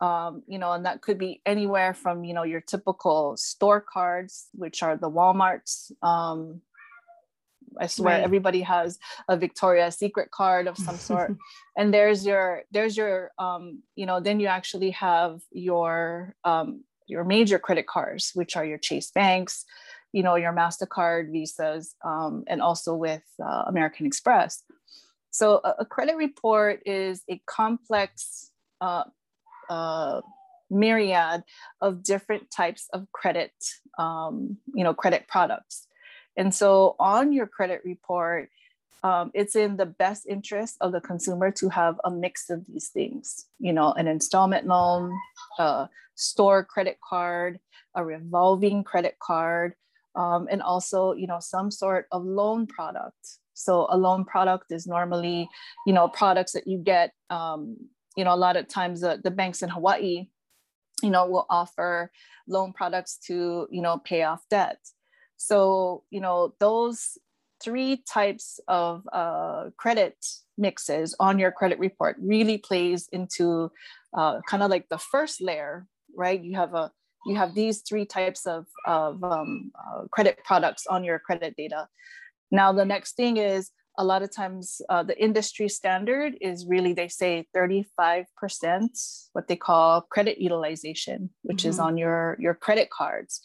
um, 0.00 0.42
you 0.46 0.58
know, 0.58 0.72
and 0.72 0.86
that 0.86 1.02
could 1.02 1.18
be 1.18 1.40
anywhere 1.46 1.94
from 1.94 2.24
you 2.24 2.34
know 2.34 2.44
your 2.44 2.60
typical 2.60 3.36
store 3.36 3.80
cards, 3.80 4.48
which 4.52 4.82
are 4.82 4.96
the 4.96 5.10
WalMarts, 5.10 5.92
um, 6.02 6.60
I 7.78 7.86
swear 7.86 8.14
right. 8.14 8.24
everybody 8.24 8.60
has 8.62 8.98
a 9.28 9.36
Victoria's 9.36 9.96
Secret 9.96 10.30
card 10.30 10.66
of 10.66 10.76
some 10.78 10.96
sort. 10.96 11.36
and 11.76 11.92
there's 11.92 12.26
your 12.26 12.62
there's 12.70 12.96
your 12.96 13.32
um, 13.38 13.82
you 13.94 14.06
know, 14.06 14.20
then 14.20 14.40
you 14.40 14.46
actually 14.46 14.90
have 14.90 15.40
your 15.52 16.34
um, 16.44 16.84
your 17.06 17.24
major 17.24 17.58
credit 17.58 17.86
cards, 17.86 18.32
which 18.34 18.56
are 18.56 18.64
your 18.64 18.78
Chase 18.78 19.10
banks, 19.10 19.64
you 20.12 20.22
know, 20.22 20.36
your 20.36 20.52
MasterCard, 20.52 21.30
Visas, 21.30 21.94
um, 22.04 22.44
and 22.46 22.60
also 22.60 22.94
with 22.94 23.22
uh, 23.42 23.64
American 23.66 24.06
Express. 24.06 24.62
So 25.30 25.60
a, 25.64 25.74
a, 25.80 25.84
credit 25.84 26.16
report 26.16 26.80
is 26.86 27.22
a 27.28 27.42
complex 27.46 28.50
uh, 28.80 29.04
uh, 29.68 30.20
myriad 30.70 31.42
of 31.80 32.02
different 32.02 32.50
types 32.50 32.88
of 32.92 33.06
credit, 33.12 33.52
um, 33.98 34.58
you 34.74 34.84
know, 34.84 34.94
credit 34.94 35.26
products. 35.28 35.86
And 36.36 36.54
so 36.54 36.96
on 36.98 37.32
your 37.32 37.46
credit 37.46 37.82
report, 37.84 38.50
um, 39.02 39.30
it's 39.34 39.54
in 39.54 39.76
the 39.76 39.86
best 39.86 40.26
interest 40.26 40.76
of 40.80 40.92
the 40.92 41.00
consumer 41.00 41.50
to 41.52 41.68
have 41.68 42.00
a 42.04 42.10
mix 42.10 42.50
of 42.50 42.66
these 42.66 42.88
things, 42.88 43.46
you 43.58 43.72
know, 43.72 43.92
an 43.92 44.08
installment 44.08 44.66
loan, 44.66 45.16
a 45.58 45.88
store 46.14 46.64
credit 46.64 46.98
card, 47.06 47.60
a 47.94 48.04
revolving 48.04 48.82
credit 48.82 49.16
card, 49.22 49.74
um, 50.16 50.48
and 50.50 50.62
also, 50.62 51.12
you 51.12 51.26
know, 51.26 51.38
some 51.40 51.70
sort 51.70 52.06
of 52.10 52.24
loan 52.24 52.66
product. 52.66 53.38
So 53.54 53.86
a 53.90 53.96
loan 53.96 54.24
product 54.24 54.72
is 54.72 54.86
normally, 54.86 55.48
you 55.86 55.92
know, 55.92 56.08
products 56.08 56.52
that 56.52 56.66
you 56.66 56.78
get, 56.78 57.12
um, 57.30 57.76
you 58.16 58.24
know, 58.24 58.34
a 58.34 58.36
lot 58.36 58.56
of 58.56 58.68
times 58.68 59.02
the, 59.02 59.20
the 59.22 59.30
banks 59.30 59.62
in 59.62 59.68
Hawaii, 59.68 60.28
you 61.02 61.10
know, 61.10 61.26
will 61.26 61.46
offer 61.50 62.10
loan 62.48 62.72
products 62.72 63.18
to, 63.26 63.68
you 63.70 63.82
know, 63.82 63.98
pay 63.98 64.22
off 64.22 64.42
debt. 64.50 64.78
So, 65.36 66.04
you 66.10 66.20
know, 66.20 66.54
those 66.58 67.18
three 67.62 68.02
types 68.10 68.58
of 68.68 69.06
uh, 69.12 69.70
credit 69.76 70.16
mixes 70.56 71.14
on 71.20 71.38
your 71.38 71.52
credit 71.52 71.78
report 71.78 72.16
really 72.20 72.58
plays 72.58 73.08
into 73.12 73.70
uh, 74.16 74.40
kind 74.48 74.62
of 74.62 74.70
like 74.70 74.88
the 74.88 74.98
first 74.98 75.42
layer, 75.42 75.86
right? 76.14 76.42
You 76.42 76.56
have 76.56 76.74
a 76.74 76.90
you 77.26 77.34
have 77.34 77.54
these 77.54 77.82
three 77.82 78.06
types 78.06 78.46
of, 78.46 78.66
of 78.86 79.22
um, 79.24 79.72
uh, 79.74 80.02
credit 80.12 80.38
products 80.44 80.86
on 80.86 81.02
your 81.02 81.18
credit 81.18 81.56
data. 81.56 81.88
Now, 82.52 82.72
the 82.72 82.84
next 82.84 83.16
thing 83.16 83.36
is 83.36 83.72
a 83.98 84.04
lot 84.04 84.22
of 84.22 84.34
times 84.34 84.80
uh, 84.88 85.02
the 85.02 85.18
industry 85.22 85.68
standard 85.68 86.36
is 86.40 86.66
really, 86.66 86.92
they 86.92 87.08
say 87.08 87.46
35%, 87.56 88.26
what 89.32 89.48
they 89.48 89.56
call 89.56 90.02
credit 90.02 90.38
utilization, 90.38 91.30
which 91.42 91.58
mm-hmm. 91.58 91.70
is 91.70 91.78
on 91.78 91.96
your, 91.96 92.36
your 92.38 92.54
credit 92.54 92.90
cards. 92.90 93.40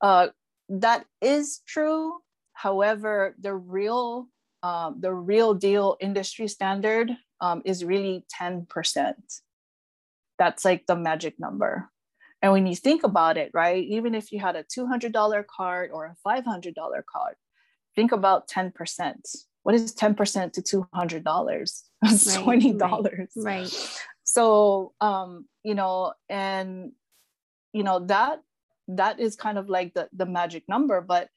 Uh, 0.00 0.28
that 0.68 1.04
is 1.20 1.60
true. 1.66 2.20
However, 2.54 3.34
the 3.38 3.54
real 3.54 4.28
um, 4.62 4.98
the 5.00 5.12
real 5.12 5.54
deal 5.54 5.96
industry 6.00 6.46
standard 6.48 7.10
um, 7.40 7.62
is 7.64 7.84
really 7.84 8.24
10%. 8.40 9.14
That's 10.38 10.64
like 10.64 10.86
the 10.86 10.96
magic 10.96 11.38
number. 11.38 11.90
And 12.40 12.52
when 12.52 12.66
you 12.66 12.74
think 12.74 13.04
about 13.04 13.36
it, 13.36 13.50
right, 13.54 13.84
even 13.84 14.14
if 14.14 14.32
you 14.32 14.40
had 14.40 14.56
a 14.56 14.64
$200 14.64 15.46
card 15.46 15.90
or 15.92 16.06
a 16.06 16.16
$500 16.28 16.74
card, 17.06 17.34
think 17.94 18.12
about 18.12 18.48
10%. 18.48 19.14
What 19.62 19.74
is 19.74 19.94
10% 19.94 20.52
to 20.52 20.62
$200? 20.62 21.82
That's 22.02 22.36
right, 22.38 22.60
$20. 22.60 22.80
Right, 22.80 23.28
right. 23.36 24.00
So, 24.24 24.92
um, 25.00 25.46
you 25.62 25.74
know, 25.74 26.14
and, 26.28 26.92
you 27.72 27.82
know, 27.82 28.00
that 28.06 28.40
that 28.88 29.20
is 29.20 29.36
kind 29.36 29.58
of 29.58 29.68
like 29.68 29.94
the, 29.94 30.08
the 30.12 30.26
magic 30.26 30.64
number 30.68 31.00
but 31.00 31.28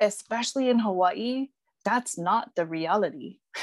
especially 0.00 0.68
in 0.68 0.78
hawaii 0.78 1.48
that's 1.84 2.18
not 2.18 2.50
the 2.54 2.66
reality 2.66 3.38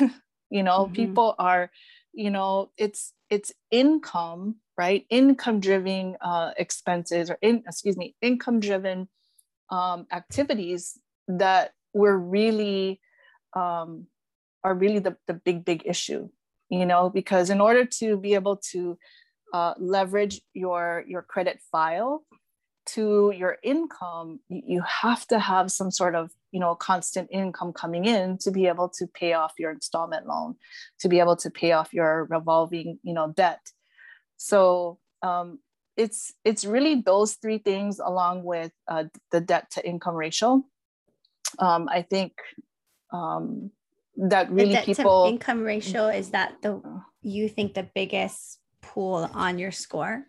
you 0.49 0.63
know 0.63 0.85
mm-hmm. 0.85 0.93
people 0.93 1.35
are 1.39 1.71
you 2.13 2.29
know 2.29 2.71
it's 2.77 3.13
it's 3.29 3.51
income 3.71 4.55
right 4.77 5.05
income 5.09 5.59
driven 5.59 6.17
uh, 6.21 6.51
expenses 6.57 7.29
or 7.29 7.37
in 7.41 7.63
excuse 7.67 7.97
me 7.97 8.15
income 8.21 8.59
driven 8.59 9.07
um, 9.69 10.05
activities 10.11 10.97
that 11.27 11.73
were 11.93 12.17
really 12.17 12.99
um, 13.55 14.07
are 14.63 14.73
really 14.73 14.99
the, 14.99 15.15
the 15.27 15.33
big 15.33 15.65
big 15.65 15.83
issue 15.85 16.29
you 16.69 16.85
know 16.85 17.09
because 17.09 17.49
in 17.49 17.61
order 17.61 17.85
to 17.85 18.17
be 18.17 18.33
able 18.33 18.57
to 18.57 18.97
uh, 19.53 19.73
leverage 19.77 20.41
your 20.53 21.03
your 21.07 21.21
credit 21.21 21.59
file 21.71 22.23
to 22.85 23.31
your 23.35 23.57
income 23.63 24.39
you 24.49 24.81
have 24.81 25.25
to 25.27 25.39
have 25.39 25.71
some 25.71 25.89
sort 25.89 26.15
of 26.15 26.31
you 26.51 26.59
know 26.59 26.75
constant 26.75 27.29
income 27.31 27.71
coming 27.71 28.05
in 28.05 28.37
to 28.37 28.51
be 28.51 28.67
able 28.67 28.89
to 28.89 29.07
pay 29.07 29.33
off 29.33 29.53
your 29.57 29.71
installment 29.71 30.27
loan 30.27 30.55
to 30.99 31.07
be 31.07 31.19
able 31.19 31.35
to 31.35 31.49
pay 31.49 31.71
off 31.71 31.93
your 31.93 32.25
revolving 32.25 32.99
you 33.03 33.13
know 33.13 33.31
debt 33.35 33.61
so 34.37 34.99
um, 35.21 35.59
it's 35.95 36.33
it's 36.43 36.65
really 36.65 37.01
those 37.01 37.35
three 37.35 37.59
things 37.59 37.99
along 37.99 38.43
with 38.43 38.71
uh, 38.87 39.05
the 39.31 39.39
debt 39.39 39.71
to 39.71 39.87
income 39.87 40.15
ratio. 40.15 40.63
Um, 41.59 41.87
I 41.89 42.01
think 42.01 42.33
um, 43.13 43.71
that 44.17 44.51
really 44.51 44.77
people 44.83 45.25
income 45.29 45.63
ratio 45.63 46.07
is 46.07 46.31
that 46.31 46.61
the 46.61 46.81
you 47.21 47.47
think 47.47 47.73
the 47.73 47.87
biggest 47.95 48.59
pool 48.81 49.29
on 49.33 49.57
your 49.57 49.71
score? 49.71 50.25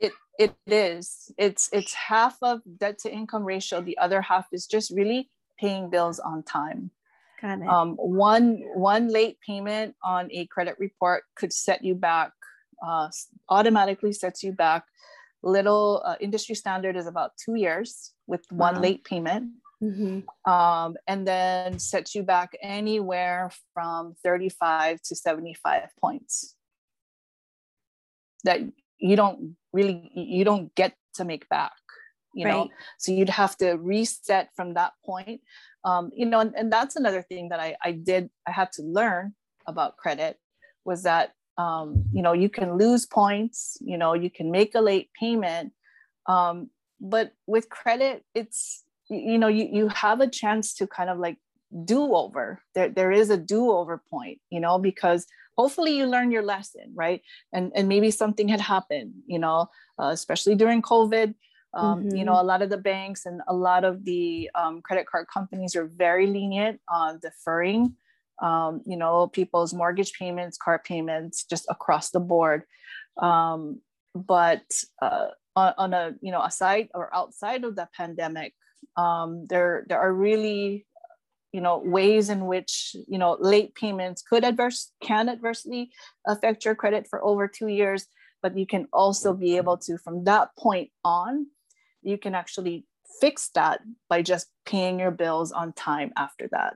It 0.00 0.12
it 0.38 0.54
is. 0.66 1.30
It's 1.38 1.68
it's 1.72 1.94
half 1.94 2.36
of 2.42 2.60
debt 2.78 2.98
to 3.00 3.12
income 3.12 3.44
ratio. 3.44 3.80
The 3.80 3.98
other 3.98 4.20
half 4.20 4.46
is 4.52 4.66
just 4.66 4.90
really 4.90 5.30
paying 5.58 5.88
bills 5.88 6.18
on 6.18 6.42
time. 6.42 6.90
Got 7.40 7.60
it. 7.60 7.68
Um, 7.68 7.94
one 7.96 8.62
one 8.74 9.08
late 9.08 9.38
payment 9.40 9.94
on 10.02 10.28
a 10.32 10.46
credit 10.46 10.76
report 10.78 11.24
could 11.36 11.52
set 11.52 11.84
you 11.84 11.94
back. 11.94 12.32
Uh, 12.84 13.08
automatically 13.48 14.12
sets 14.12 14.42
you 14.42 14.52
back. 14.52 14.84
Little 15.42 16.02
uh, 16.04 16.16
industry 16.20 16.54
standard 16.54 16.96
is 16.96 17.06
about 17.06 17.32
two 17.42 17.54
years 17.54 18.12
with 18.26 18.44
one 18.50 18.76
wow. 18.76 18.80
late 18.80 19.04
payment. 19.04 19.52
Mm-hmm. 19.82 20.50
Um, 20.50 20.96
and 21.06 21.28
then 21.28 21.78
sets 21.78 22.14
you 22.14 22.22
back 22.22 22.56
anywhere 22.62 23.50
from 23.74 24.14
35 24.24 25.02
to 25.02 25.14
75 25.14 25.88
points 26.00 26.56
that 28.44 28.60
you 28.98 29.16
don't 29.16 29.56
really 29.72 30.10
you 30.14 30.44
don't 30.44 30.74
get 30.74 30.94
to 31.14 31.24
make 31.24 31.48
back 31.50 31.72
you 32.34 32.46
right. 32.46 32.52
know 32.52 32.68
so 32.98 33.12
you'd 33.12 33.28
have 33.28 33.56
to 33.56 33.72
reset 33.74 34.48
from 34.56 34.74
that 34.74 34.92
point 35.04 35.40
um, 35.84 36.10
you 36.14 36.24
know 36.24 36.40
and, 36.40 36.54
and 36.56 36.72
that's 36.72 36.96
another 36.96 37.22
thing 37.22 37.48
that 37.50 37.60
I, 37.60 37.76
I 37.82 37.92
did 37.92 38.30
i 38.46 38.50
had 38.50 38.72
to 38.72 38.82
learn 38.82 39.34
about 39.66 39.96
credit 39.96 40.38
was 40.84 41.02
that 41.02 41.32
um, 41.58 42.04
you 42.12 42.22
know 42.22 42.32
you 42.32 42.48
can 42.48 42.78
lose 42.78 43.04
points 43.04 43.76
you 43.80 43.98
know 43.98 44.14
you 44.14 44.30
can 44.30 44.50
make 44.50 44.74
a 44.74 44.80
late 44.80 45.10
payment 45.18 45.72
um, 46.26 46.70
but 47.00 47.32
with 47.46 47.68
credit 47.68 48.24
it's 48.34 48.84
you 49.08 49.38
know 49.38 49.48
you, 49.48 49.68
you 49.70 49.88
have 49.88 50.20
a 50.20 50.28
chance 50.28 50.74
to 50.74 50.86
kind 50.86 51.10
of 51.10 51.18
like 51.18 51.38
do 51.84 52.14
over. 52.14 52.60
There 52.74 52.88
there 52.88 53.12
is 53.12 53.30
a 53.30 53.36
do 53.36 53.70
over 53.70 54.02
point 54.10 54.40
you 54.50 54.60
know 54.60 54.78
because 54.78 55.26
hopefully 55.56 55.96
you 55.96 56.06
learn 56.06 56.30
your 56.30 56.42
lesson 56.42 56.92
right? 56.94 57.22
And 57.52 57.72
and 57.74 57.88
maybe 57.88 58.10
something 58.10 58.48
had 58.48 58.60
happened 58.60 59.14
you 59.26 59.38
know 59.38 59.68
uh, 60.00 60.08
especially 60.08 60.54
during 60.54 60.82
covid. 60.82 61.34
Um, 61.74 62.04
mm-hmm. 62.04 62.16
you 62.16 62.24
know 62.24 62.40
a 62.40 62.44
lot 62.44 62.62
of 62.62 62.70
the 62.70 62.78
banks 62.78 63.26
and 63.26 63.42
a 63.48 63.54
lot 63.54 63.84
of 63.84 64.04
the 64.04 64.50
um, 64.54 64.80
credit 64.80 65.06
card 65.06 65.26
companies 65.32 65.76
are 65.76 65.86
very 65.86 66.26
lenient 66.26 66.80
on 66.88 67.18
deferring 67.20 67.96
um, 68.40 68.82
you 68.86 68.96
know 68.96 69.26
people's 69.26 69.74
mortgage 69.74 70.12
payments 70.14 70.56
car 70.56 70.80
payments 70.84 71.44
just 71.44 71.66
across 71.68 72.10
the 72.10 72.20
board. 72.20 72.62
Um, 73.20 73.80
but 74.14 74.64
uh, 75.00 75.28
on, 75.54 75.74
on, 75.78 75.94
a 75.94 76.14
you 76.20 76.32
know 76.32 76.42
aside 76.42 76.88
or 76.94 77.14
outside 77.14 77.64
of 77.64 77.76
the 77.76 77.88
pandemic 77.96 78.54
um, 78.96 79.46
there 79.48 79.84
there 79.88 80.00
are 80.00 80.12
really 80.12 80.86
you 81.52 81.60
know 81.60 81.78
ways 81.78 82.28
in 82.28 82.46
which 82.46 82.94
you 83.08 83.18
know 83.18 83.36
late 83.40 83.74
payments 83.74 84.22
could 84.22 84.44
adverse 84.44 84.92
can 85.00 85.28
adversely 85.28 85.90
affect 86.26 86.64
your 86.64 86.74
credit 86.74 87.06
for 87.08 87.24
over 87.24 87.48
two 87.48 87.68
years 87.68 88.06
but 88.42 88.56
you 88.58 88.66
can 88.66 88.86
also 88.92 89.32
be 89.32 89.56
able 89.56 89.76
to 89.76 89.96
from 89.98 90.24
that 90.24 90.50
point 90.58 90.90
on 91.04 91.46
you 92.02 92.18
can 92.18 92.34
actually 92.34 92.84
fix 93.20 93.48
that 93.54 93.80
by 94.08 94.22
just 94.22 94.48
paying 94.66 95.00
your 95.00 95.10
bills 95.10 95.52
on 95.52 95.72
time 95.72 96.12
after 96.16 96.48
that 96.50 96.74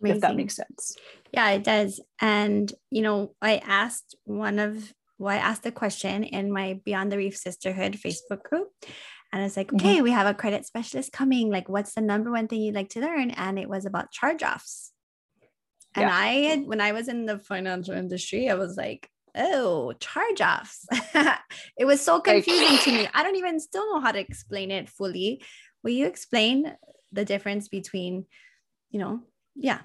Amazing. 0.00 0.16
if 0.16 0.20
that 0.20 0.36
makes 0.36 0.56
sense 0.56 0.96
yeah 1.32 1.50
it 1.50 1.64
does 1.64 2.00
and 2.20 2.72
you 2.90 3.02
know 3.02 3.34
i 3.42 3.56
asked 3.56 4.14
one 4.24 4.58
of 4.58 4.92
well 5.18 5.34
i 5.34 5.38
asked 5.38 5.66
a 5.66 5.72
question 5.72 6.22
in 6.22 6.52
my 6.52 6.80
beyond 6.84 7.10
the 7.10 7.16
reef 7.16 7.36
sisterhood 7.36 7.94
facebook 7.94 8.42
group 8.42 8.68
and 9.32 9.42
it's 9.42 9.56
like, 9.56 9.68
mm-hmm. 9.68 9.76
okay, 9.76 9.94
mm-hmm. 9.94 10.04
we 10.04 10.10
have 10.10 10.26
a 10.26 10.34
credit 10.34 10.66
specialist 10.66 11.12
coming. 11.12 11.50
Like, 11.50 11.68
what's 11.68 11.94
the 11.94 12.00
number 12.00 12.30
one 12.30 12.48
thing 12.48 12.60
you'd 12.60 12.74
like 12.74 12.90
to 12.90 13.00
learn? 13.00 13.30
And 13.30 13.58
it 13.58 13.68
was 13.68 13.86
about 13.86 14.12
charge 14.12 14.42
offs. 14.42 14.92
And 15.94 16.08
yeah. 16.08 16.14
I 16.14 16.26
had, 16.26 16.66
when 16.66 16.80
I 16.80 16.92
was 16.92 17.08
in 17.08 17.26
the 17.26 17.38
financial 17.38 17.94
industry, 17.94 18.50
I 18.50 18.54
was 18.54 18.76
like, 18.76 19.08
oh, 19.34 19.92
charge 19.94 20.40
offs. 20.40 20.86
it 21.78 21.84
was 21.84 22.00
so 22.00 22.20
confusing 22.20 22.78
to 22.78 22.92
me. 22.92 23.08
I 23.14 23.22
don't 23.22 23.36
even 23.36 23.58
still 23.58 23.90
know 23.92 24.00
how 24.00 24.12
to 24.12 24.18
explain 24.18 24.70
it 24.70 24.88
fully. 24.88 25.42
Will 25.82 25.92
you 25.92 26.06
explain 26.06 26.74
the 27.10 27.24
difference 27.24 27.68
between, 27.68 28.26
you 28.90 29.00
know, 29.00 29.20
yeah. 29.54 29.80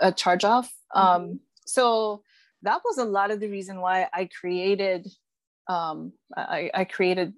A 0.00 0.10
charge 0.12 0.44
off. 0.44 0.72
Mm-hmm. 0.94 1.22
Um, 1.22 1.40
so 1.66 2.22
that 2.62 2.80
was 2.84 2.98
a 2.98 3.04
lot 3.04 3.30
of 3.30 3.40
the 3.40 3.48
reason 3.48 3.80
why 3.80 4.08
I 4.12 4.28
created 4.40 5.06
um, 5.68 6.12
I, 6.34 6.70
I 6.72 6.84
created 6.84 7.34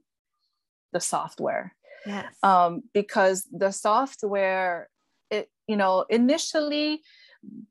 the 0.93 1.01
software. 1.01 1.75
Yes. 2.07 2.35
Um, 2.43 2.83
because 2.95 3.47
the 3.53 3.73
software, 3.73 4.89
it, 5.31 5.49
you 5.67 5.77
know, 5.77 6.07
initially, 6.09 7.03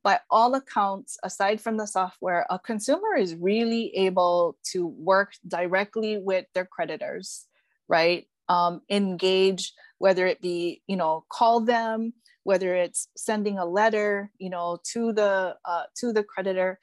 by 0.04 0.20
all 0.30 0.56
accounts, 0.56 1.18
aside 1.24 1.62
from 1.62 1.78
the 1.78 1.86
software, 1.86 2.46
a 2.50 2.58
consumer 2.58 3.16
is 3.18 3.36
really 3.36 3.96
able 3.96 4.58
to 4.72 4.88
work 4.88 5.34
directly 5.48 6.18
with 6.18 6.46
their 6.54 6.66
creditors, 6.66 7.46
right? 7.88 8.28
Um, 8.48 8.82
engage, 8.90 9.74
whether 10.00 10.26
it 10.26 10.42
be, 10.42 10.82
you 10.88 10.96
know, 10.96 11.26
call 11.30 11.60
them, 11.60 12.14
whether 12.44 12.74
it's 12.74 13.10
sending 13.16 13.60
a 13.60 13.66
letter, 13.66 14.32
you 14.40 14.50
know, 14.50 14.80
to 14.94 15.14
the 15.14 15.56
uh, 15.66 15.84
to 15.98 16.12
the 16.12 16.24
creditor 16.24 16.80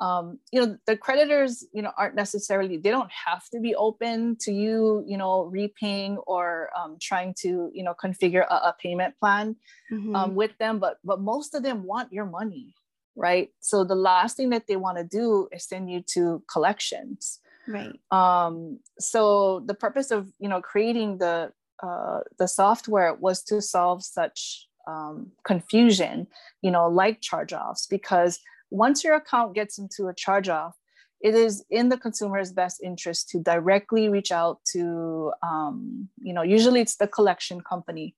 um, 0.00 0.38
you 0.52 0.64
know 0.64 0.78
the 0.86 0.96
creditors 0.96 1.64
you 1.72 1.82
know 1.82 1.92
aren't 1.96 2.14
necessarily 2.14 2.76
they 2.76 2.90
don't 2.90 3.10
have 3.10 3.48
to 3.50 3.60
be 3.60 3.74
open 3.74 4.36
to 4.40 4.52
you 4.52 5.04
you 5.06 5.16
know 5.16 5.44
repaying 5.44 6.18
or 6.18 6.70
um, 6.78 6.96
trying 7.00 7.34
to 7.40 7.70
you 7.74 7.82
know 7.82 7.94
configure 7.94 8.46
a, 8.48 8.54
a 8.54 8.76
payment 8.80 9.14
plan 9.18 9.56
um, 9.90 9.98
mm-hmm. 9.98 10.16
um, 10.16 10.34
with 10.34 10.56
them 10.58 10.78
but 10.78 10.98
but 11.04 11.20
most 11.20 11.54
of 11.54 11.62
them 11.62 11.84
want 11.84 12.12
your 12.12 12.26
money 12.26 12.74
right? 13.18 13.50
So 13.60 13.84
the 13.84 13.96
last 13.96 14.36
thing 14.36 14.50
that 14.50 14.68
they 14.68 14.76
want 14.76 14.96
to 14.96 15.04
do 15.04 15.48
is 15.52 15.64
send 15.64 15.90
you 15.90 16.02
to 16.14 16.42
collections. 16.50 17.40
Right. 17.66 17.92
Um 18.10 18.78
so 18.98 19.60
the 19.66 19.74
purpose 19.74 20.10
of 20.10 20.32
you 20.38 20.48
know 20.48 20.62
creating 20.62 21.18
the 21.18 21.52
uh, 21.82 22.20
the 22.38 22.48
software 22.48 23.14
was 23.14 23.42
to 23.44 23.60
solve 23.60 24.02
such 24.02 24.66
um, 24.88 25.32
confusion 25.44 26.26
you 26.62 26.70
know 26.70 26.88
like 26.88 27.20
charge 27.20 27.52
offs 27.52 27.86
because 27.86 28.40
once 28.70 29.04
your 29.04 29.14
account 29.14 29.54
gets 29.54 29.78
into 29.78 30.08
a 30.08 30.14
charge 30.14 30.48
off, 30.48 30.76
it 31.20 31.34
is 31.34 31.64
in 31.70 31.88
the 31.88 31.98
consumer's 31.98 32.52
best 32.52 32.80
interest 32.82 33.28
to 33.30 33.40
directly 33.40 34.08
reach 34.08 34.30
out 34.30 34.60
to, 34.72 35.32
um, 35.42 36.08
you 36.20 36.32
know, 36.32 36.42
usually 36.42 36.80
it's 36.80 36.96
the 36.96 37.08
collection 37.08 37.60
company, 37.60 38.14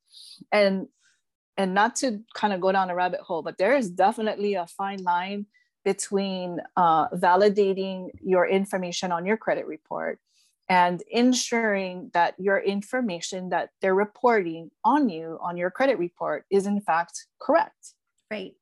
and 0.52 0.86
and 1.56 1.74
not 1.74 1.96
to 1.96 2.20
kind 2.34 2.52
of 2.52 2.60
go 2.60 2.72
down 2.72 2.90
a 2.90 2.94
rabbit 2.94 3.20
hole, 3.20 3.42
but 3.42 3.58
there 3.58 3.76
is 3.76 3.90
definitely 3.90 4.54
a 4.54 4.66
fine 4.66 5.02
line 5.02 5.46
between 5.84 6.58
uh, 6.76 7.08
validating 7.08 8.08
your 8.22 8.46
information 8.46 9.12
on 9.12 9.26
your 9.26 9.36
credit 9.36 9.66
report 9.66 10.18
and 10.68 11.02
ensuring 11.10 12.10
that 12.14 12.34
your 12.38 12.58
information 12.58 13.48
that 13.48 13.70
they're 13.80 13.94
reporting 13.94 14.70
on 14.84 15.08
you 15.08 15.38
on 15.42 15.56
your 15.56 15.70
credit 15.70 15.98
report 15.98 16.44
is 16.50 16.66
in 16.66 16.80
fact 16.80 17.26
correct. 17.40 17.94
Right 18.30 18.54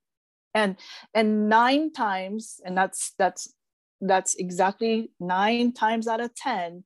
and 0.55 0.77
and 1.15 1.49
nine 1.49 1.93
times 1.93 2.61
and 2.65 2.77
that's 2.77 3.15
that's 3.19 3.53
that's 4.01 4.35
exactly 4.37 5.11
nine 5.21 5.73
times 5.73 6.07
out 6.07 6.21
of 6.21 6.35
ten 6.35 6.85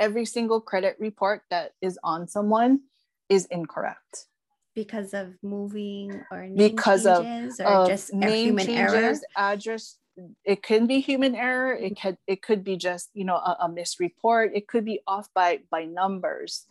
every 0.00 0.24
single 0.24 0.60
credit 0.60 0.96
report 0.98 1.42
that 1.50 1.72
is 1.80 1.98
on 2.02 2.26
someone 2.26 2.80
is 3.28 3.46
incorrect. 3.46 4.26
Because 4.74 5.14
of 5.14 5.34
moving 5.42 6.24
or 6.32 6.48
because 6.56 7.06
of, 7.06 7.26
or 7.60 7.66
of 7.66 7.88
just 7.88 8.12
name 8.12 8.46
human 8.46 8.66
changes, 8.66 8.92
error 8.92 9.20
address 9.36 9.98
it 10.44 10.62
can 10.62 10.86
be 10.86 11.00
human 11.00 11.34
error 11.34 11.72
it 11.74 12.00
could 12.00 12.16
it 12.28 12.40
could 12.40 12.62
be 12.62 12.76
just 12.76 13.10
you 13.14 13.24
know 13.24 13.34
a, 13.34 13.56
a 13.62 13.68
misreport 13.68 14.50
it 14.54 14.68
could 14.68 14.84
be 14.84 15.00
off 15.06 15.28
by 15.34 15.60
by 15.70 15.84
numbers. 15.84 16.66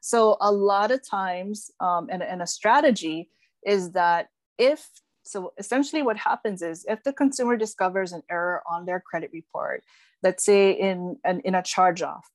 So 0.00 0.36
a 0.40 0.52
lot 0.52 0.92
of 0.92 1.06
times 1.08 1.72
um, 1.80 2.08
and, 2.10 2.22
and 2.22 2.40
a 2.40 2.46
strategy 2.46 3.30
is 3.66 3.92
that 3.92 4.28
if 4.56 4.88
so 5.28 5.52
essentially 5.58 6.02
what 6.02 6.16
happens 6.16 6.62
is 6.62 6.86
if 6.88 7.02
the 7.02 7.12
consumer 7.12 7.56
discovers 7.56 8.12
an 8.12 8.22
error 8.30 8.62
on 8.66 8.86
their 8.86 8.98
credit 8.98 9.30
report, 9.32 9.84
let's 10.22 10.42
say 10.42 10.72
in, 10.72 11.18
in, 11.22 11.40
in 11.40 11.54
a 11.54 11.62
charge 11.62 12.00
off. 12.00 12.26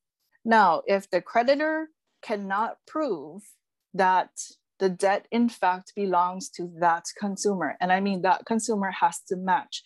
Now, 0.45 0.83
if 0.85 1.09
the 1.09 1.19
creditor 1.19 1.87
cannot 2.21 2.77
prove 2.85 3.41
that 3.95 4.29
the 4.79 4.89
debt 4.89 5.27
in 5.31 5.49
fact 5.49 5.93
belongs 5.95 6.49
to 6.51 6.69
that 6.79 7.05
consumer, 7.19 7.75
and 7.81 7.91
I 7.91 7.99
mean 7.99 8.21
that 8.21 8.45
consumer 8.45 8.91
has 8.91 9.21
to 9.29 9.37
match 9.37 9.81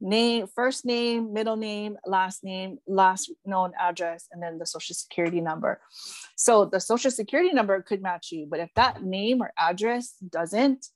name, 0.00 0.46
first 0.54 0.86
name, 0.86 1.34
middle 1.34 1.56
name, 1.56 1.96
last 2.06 2.42
name, 2.42 2.78
last 2.86 3.30
known 3.44 3.72
address, 3.78 4.28
and 4.32 4.42
then 4.42 4.58
the 4.58 4.66
social 4.66 4.94
security 4.94 5.40
number. 5.42 5.80
So 6.36 6.64
the 6.64 6.80
social 6.80 7.10
security 7.10 7.52
number 7.52 7.82
could 7.82 8.02
match 8.02 8.32
you, 8.32 8.46
but 8.48 8.60
if 8.60 8.70
that 8.76 9.02
name 9.02 9.42
or 9.42 9.52
address 9.58 10.14
doesn't, 10.30 10.86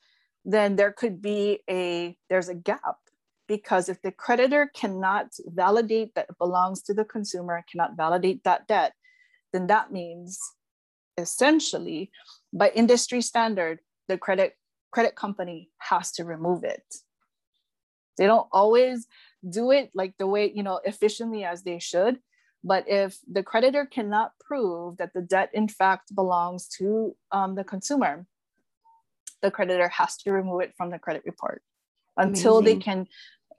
then 0.44 0.76
there 0.76 0.92
could 0.92 1.20
be 1.20 1.60
a 1.68 2.16
there's 2.28 2.48
a 2.48 2.54
gap 2.54 2.96
because 3.46 3.88
if 3.88 4.00
the 4.02 4.12
creditor 4.12 4.70
cannot 4.74 5.26
validate 5.46 6.14
that 6.14 6.26
it 6.30 6.38
belongs 6.38 6.82
to 6.82 6.94
the 6.94 7.04
consumer, 7.04 7.64
cannot 7.70 7.96
validate 7.96 8.44
that 8.44 8.68
debt, 8.68 8.92
then 9.52 9.66
that 9.66 9.92
means 9.92 10.38
essentially 11.18 12.10
by 12.52 12.70
industry 12.70 13.20
standard, 13.20 13.80
the 14.08 14.16
credit 14.16 14.56
credit 14.92 15.14
company 15.14 15.70
has 15.78 16.12
to 16.12 16.24
remove 16.24 16.64
it. 16.64 16.82
They 18.18 18.26
don't 18.26 18.48
always 18.52 19.06
do 19.48 19.70
it 19.70 19.90
like 19.94 20.14
the 20.18 20.26
way, 20.26 20.52
you 20.54 20.62
know, 20.62 20.80
efficiently 20.84 21.44
as 21.44 21.62
they 21.62 21.78
should. 21.78 22.18
But 22.62 22.84
if 22.88 23.18
the 23.30 23.42
creditor 23.42 23.86
cannot 23.86 24.32
prove 24.40 24.98
that 24.98 25.14
the 25.14 25.22
debt 25.22 25.50
in 25.54 25.68
fact 25.68 26.14
belongs 26.14 26.68
to 26.78 27.16
um, 27.32 27.54
the 27.54 27.64
consumer, 27.64 28.26
the 29.42 29.50
creditor 29.50 29.88
has 29.88 30.16
to 30.18 30.32
remove 30.32 30.60
it 30.62 30.74
from 30.76 30.90
the 30.90 30.98
credit 30.98 31.22
report 31.24 31.62
until 32.16 32.58
Amazing. 32.58 32.78
they 32.78 32.84
can 32.84 33.06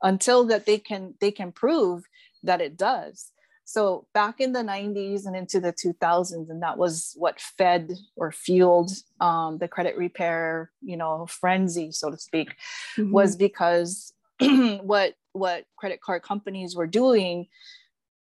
until 0.04 0.46
that 0.46 0.65
they 0.65 0.78
can 0.78 1.13
they 1.20 1.32
can 1.32 1.52
prove 1.52 2.04
that 2.44 2.62
it 2.62 2.78
does 2.78 3.32
so 3.65 4.08
back 4.13 4.41
in 4.41 4.52
the 4.52 4.60
90s 4.60 5.26
and 5.26 5.36
into 5.36 5.60
the 5.60 5.72
2000s 5.72 6.50
and 6.50 6.62
that 6.62 6.78
was 6.78 7.13
what 7.17 7.39
fed 7.39 7.91
or 8.15 8.32
fueled 8.32 8.91
um, 9.20 9.58
the 9.60 9.67
credit 9.67 9.98
repair 9.98 10.72
you 10.82 10.98
know 10.98 11.26
frenzy 11.28 11.91
so 11.91 12.10
to 12.10 12.17
speak 12.17 12.56
mm-hmm. 12.98 13.12
was 13.12 13.36
because 13.36 14.13
what 14.82 15.13
what 15.34 15.65
credit 15.78 16.02
card 16.02 16.24
companies 16.24 16.76
were 16.76 16.88
doing 16.88 17.48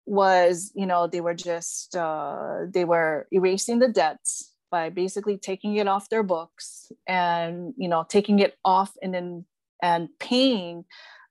was 0.06 0.70
you 0.74 0.86
know 0.86 1.06
they 1.06 1.20
were 1.20 1.34
just 1.34 1.96
uh, 1.96 2.60
they 2.68 2.84
were 2.84 3.26
erasing 3.30 3.78
the 3.78 3.88
debts 3.88 4.53
by 4.70 4.90
basically 4.90 5.38
taking 5.38 5.76
it 5.76 5.86
off 5.86 6.08
their 6.08 6.22
books 6.22 6.90
and 7.06 7.74
you 7.76 7.88
know 7.88 8.04
taking 8.08 8.38
it 8.38 8.56
off 8.64 8.92
and 9.02 9.14
then 9.14 9.44
and 9.82 10.08
paying 10.18 10.84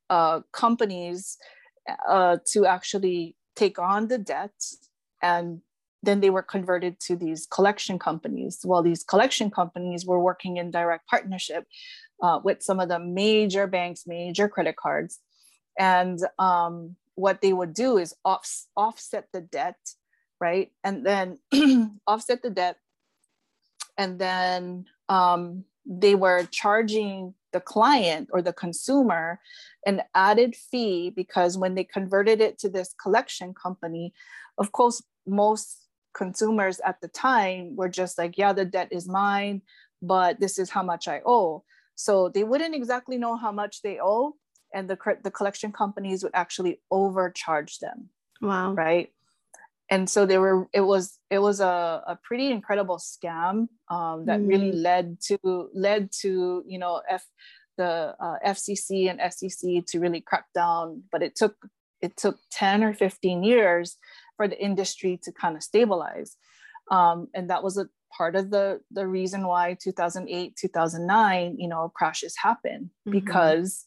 uh, 0.09 0.41
companies 0.51 1.37
uh, 2.07 2.37
to 2.45 2.65
actually 2.65 3.35
take 3.55 3.79
on 3.79 4.07
the 4.07 4.17
debt 4.17 4.53
and 5.21 5.61
then 6.03 6.19
they 6.19 6.29
were 6.29 6.43
converted 6.43 6.99
to 6.99 7.15
these 7.15 7.47
collection 7.47 7.97
companies. 7.97 8.59
Well, 8.63 8.83
these 8.83 9.03
collection 9.03 9.49
companies 9.49 10.05
were 10.05 10.19
working 10.19 10.57
in 10.57 10.69
direct 10.69 11.07
partnership 11.07 11.65
uh, 12.21 12.39
with 12.43 12.61
some 12.61 12.79
of 12.81 12.89
the 12.89 12.99
major 12.99 13.67
banks, 13.67 14.03
major 14.05 14.49
credit 14.49 14.75
cards. 14.75 15.19
And 15.79 16.19
um, 16.37 16.97
what 17.15 17.41
they 17.41 17.53
would 17.53 17.73
do 17.73 17.97
is 17.97 18.13
off, 18.25 18.65
offset 18.75 19.27
the 19.31 19.41
debt, 19.41 19.77
right? 20.41 20.71
And 20.83 21.05
then 21.05 21.39
offset 22.07 22.43
the 22.43 22.49
debt. 22.49 22.77
And 23.97 24.19
then 24.19 24.85
um, 25.09 25.65
they 25.85 26.15
were 26.15 26.47
charging 26.51 27.33
the 27.51 27.59
client 27.59 28.29
or 28.31 28.41
the 28.41 28.53
consumer 28.53 29.39
an 29.85 30.01
added 30.15 30.55
fee 30.55 31.09
because 31.09 31.57
when 31.57 31.75
they 31.75 31.83
converted 31.83 32.41
it 32.41 32.57
to 32.59 32.69
this 32.69 32.95
collection 33.01 33.53
company, 33.53 34.13
of 34.57 34.71
course, 34.71 35.03
most 35.27 35.87
consumers 36.13 36.79
at 36.85 37.01
the 37.01 37.07
time 37.07 37.75
were 37.75 37.89
just 37.89 38.17
like, 38.17 38.37
yeah, 38.37 38.53
the 38.53 38.65
debt 38.65 38.87
is 38.91 39.07
mine, 39.07 39.61
but 40.01 40.39
this 40.39 40.57
is 40.57 40.69
how 40.69 40.83
much 40.83 41.07
I 41.07 41.21
owe. 41.25 41.63
So 41.95 42.29
they 42.29 42.43
wouldn't 42.43 42.75
exactly 42.75 43.17
know 43.17 43.35
how 43.35 43.51
much 43.51 43.81
they 43.81 43.99
owe, 44.01 44.35
and 44.73 44.89
the, 44.89 44.97
the 45.23 45.31
collection 45.31 45.71
companies 45.71 46.23
would 46.23 46.33
actually 46.33 46.81
overcharge 46.89 47.79
them. 47.79 48.09
Wow. 48.41 48.73
Right 48.73 49.11
and 49.93 50.09
so 50.09 50.25
they 50.25 50.39
were 50.39 50.67
it 50.73 50.81
was 50.81 51.19
it 51.29 51.39
was 51.39 51.59
a, 51.59 52.03
a 52.07 52.17
pretty 52.23 52.51
incredible 52.51 52.97
scam 52.97 53.67
um, 53.89 54.25
that 54.25 54.39
mm. 54.39 54.47
really 54.47 54.71
led 54.71 55.21
to 55.21 55.37
led 55.73 56.11
to 56.21 56.63
you 56.67 56.79
know 56.79 57.01
f 57.09 57.23
the 57.77 58.15
uh, 58.19 58.37
fcc 58.47 59.09
and 59.09 59.19
sec 59.33 59.85
to 59.85 59.99
really 59.99 60.21
crack 60.21 60.45
down 60.55 61.03
but 61.11 61.21
it 61.21 61.35
took 61.35 61.55
it 62.01 62.17
took 62.17 62.37
10 62.51 62.83
or 62.83 62.93
15 62.93 63.43
years 63.43 63.97
for 64.35 64.47
the 64.47 64.59
industry 64.59 65.19
to 65.23 65.31
kind 65.31 65.55
of 65.55 65.63
stabilize 65.63 66.37
um, 66.91 67.27
and 67.33 67.49
that 67.49 67.63
was 67.63 67.77
a 67.77 67.87
part 68.17 68.35
of 68.35 68.49
the 68.49 68.81
the 68.91 69.07
reason 69.07 69.45
why 69.45 69.77
2008 69.79 70.55
2009 70.55 71.55
you 71.59 71.67
know 71.67 71.91
crashes 71.95 72.35
happened 72.37 72.89
mm-hmm. 73.07 73.11
because 73.11 73.85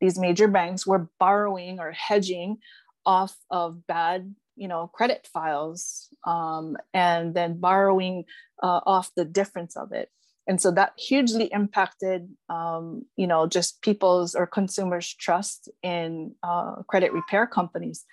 these 0.00 0.18
major 0.18 0.48
banks 0.48 0.86
were 0.86 1.08
borrowing 1.18 1.80
or 1.80 1.92
hedging 1.92 2.58
off 3.06 3.36
of 3.50 3.86
bad 3.86 4.34
you 4.56 4.68
know 4.68 4.88
credit 4.88 5.28
files 5.32 6.08
um, 6.26 6.76
and 6.92 7.34
then 7.34 7.60
borrowing 7.60 8.24
uh, 8.62 8.80
off 8.86 9.10
the 9.16 9.24
difference 9.24 9.76
of 9.76 9.92
it. 9.92 10.10
And 10.48 10.62
so 10.62 10.70
that 10.70 10.92
hugely 10.96 11.46
impacted 11.52 12.28
um, 12.48 13.04
you 13.16 13.26
know 13.26 13.46
just 13.46 13.82
people's 13.82 14.34
or 14.34 14.46
consumers 14.46 15.12
trust 15.14 15.68
in 15.82 16.34
uh, 16.42 16.82
credit 16.88 17.12
repair 17.12 17.46
companies. 17.46 18.04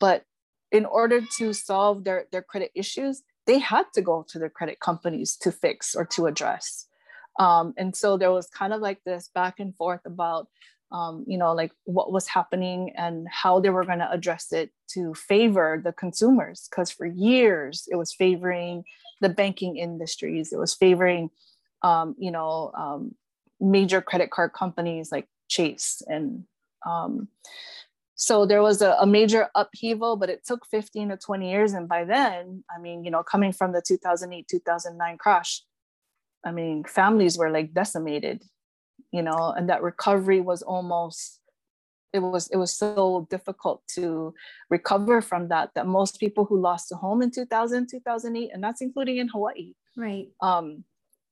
But 0.00 0.24
in 0.70 0.86
order 0.86 1.20
to 1.38 1.52
solve 1.52 2.04
their, 2.04 2.24
their 2.32 2.40
credit 2.40 2.70
issues 2.74 3.22
they 3.46 3.58
had 3.58 3.86
to 3.94 4.02
go 4.02 4.24
to 4.28 4.38
their 4.38 4.50
credit 4.50 4.80
companies 4.80 5.36
to 5.36 5.52
fix 5.52 5.94
or 5.94 6.04
to 6.06 6.26
address. 6.26 6.86
Um, 7.38 7.74
and 7.76 7.96
so 7.96 8.16
there 8.16 8.30
was 8.30 8.46
kind 8.46 8.72
of 8.72 8.80
like 8.80 9.02
this 9.04 9.30
back 9.34 9.58
and 9.58 9.74
forth 9.74 10.02
about 10.04 10.48
um, 10.92 11.24
you 11.26 11.38
know, 11.38 11.52
like 11.52 11.72
what 11.84 12.12
was 12.12 12.28
happening 12.28 12.92
and 12.96 13.26
how 13.30 13.58
they 13.58 13.70
were 13.70 13.84
going 13.84 13.98
to 13.98 14.10
address 14.10 14.52
it 14.52 14.70
to 14.92 15.14
favor 15.14 15.80
the 15.82 15.92
consumers. 15.92 16.68
Because 16.70 16.90
for 16.90 17.06
years 17.06 17.88
it 17.90 17.96
was 17.96 18.12
favoring 18.12 18.84
the 19.20 19.30
banking 19.30 19.78
industries, 19.78 20.52
it 20.52 20.58
was 20.58 20.74
favoring, 20.74 21.30
um, 21.82 22.14
you 22.18 22.30
know, 22.30 22.72
um, 22.76 23.14
major 23.58 24.02
credit 24.02 24.30
card 24.30 24.52
companies 24.52 25.10
like 25.10 25.28
Chase. 25.48 26.02
And 26.08 26.44
um, 26.86 27.28
so 28.14 28.44
there 28.44 28.62
was 28.62 28.82
a, 28.82 28.92
a 29.00 29.06
major 29.06 29.48
upheaval, 29.54 30.16
but 30.16 30.28
it 30.28 30.44
took 30.44 30.66
15 30.66 31.08
to 31.08 31.16
20 31.16 31.50
years. 31.50 31.72
And 31.72 31.88
by 31.88 32.04
then, 32.04 32.64
I 32.74 32.78
mean, 32.78 33.02
you 33.02 33.10
know, 33.10 33.22
coming 33.22 33.52
from 33.52 33.72
the 33.72 33.82
2008, 33.86 34.46
2009 34.46 35.18
crash, 35.18 35.62
I 36.44 36.50
mean, 36.50 36.84
families 36.84 37.38
were 37.38 37.50
like 37.50 37.72
decimated 37.72 38.42
you 39.12 39.22
know 39.22 39.54
and 39.56 39.68
that 39.68 39.82
recovery 39.82 40.40
was 40.40 40.62
almost 40.62 41.40
it 42.12 42.20
was 42.20 42.48
it 42.48 42.56
was 42.56 42.72
so 42.72 43.26
difficult 43.30 43.82
to 43.94 44.34
recover 44.70 45.20
from 45.20 45.48
that 45.48 45.70
that 45.74 45.86
most 45.86 46.18
people 46.20 46.44
who 46.44 46.60
lost 46.60 46.92
a 46.92 46.96
home 46.96 47.22
in 47.22 47.30
2000 47.30 47.88
2008 47.88 48.50
and 48.52 48.62
that's 48.62 48.80
including 48.80 49.18
in 49.18 49.28
hawaii 49.28 49.72
right 49.96 50.28
um 50.40 50.84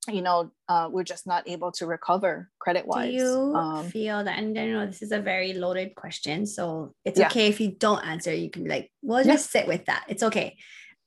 you 0.08 0.22
know 0.22 0.50
uh, 0.68 0.88
we're 0.90 1.04
just 1.04 1.26
not 1.26 1.46
able 1.46 1.70
to 1.70 1.84
recover 1.84 2.48
credit 2.58 2.86
wise 2.86 3.10
do 3.10 3.16
you 3.16 3.54
um, 3.54 3.86
feel 3.88 4.24
that 4.24 4.38
and 4.38 4.58
i 4.58 4.66
know 4.66 4.86
this 4.86 5.02
is 5.02 5.12
a 5.12 5.20
very 5.20 5.52
loaded 5.52 5.94
question 5.94 6.46
so 6.46 6.94
it's 7.04 7.18
yeah. 7.18 7.26
okay 7.26 7.48
if 7.48 7.60
you 7.60 7.70
don't 7.70 8.04
answer 8.06 8.32
you 8.32 8.50
can 8.50 8.64
be 8.64 8.70
like 8.70 8.90
well 9.02 9.22
just 9.22 9.54
yeah. 9.54 9.60
sit 9.60 9.68
with 9.68 9.84
that 9.86 10.04
it's 10.08 10.22
okay 10.22 10.56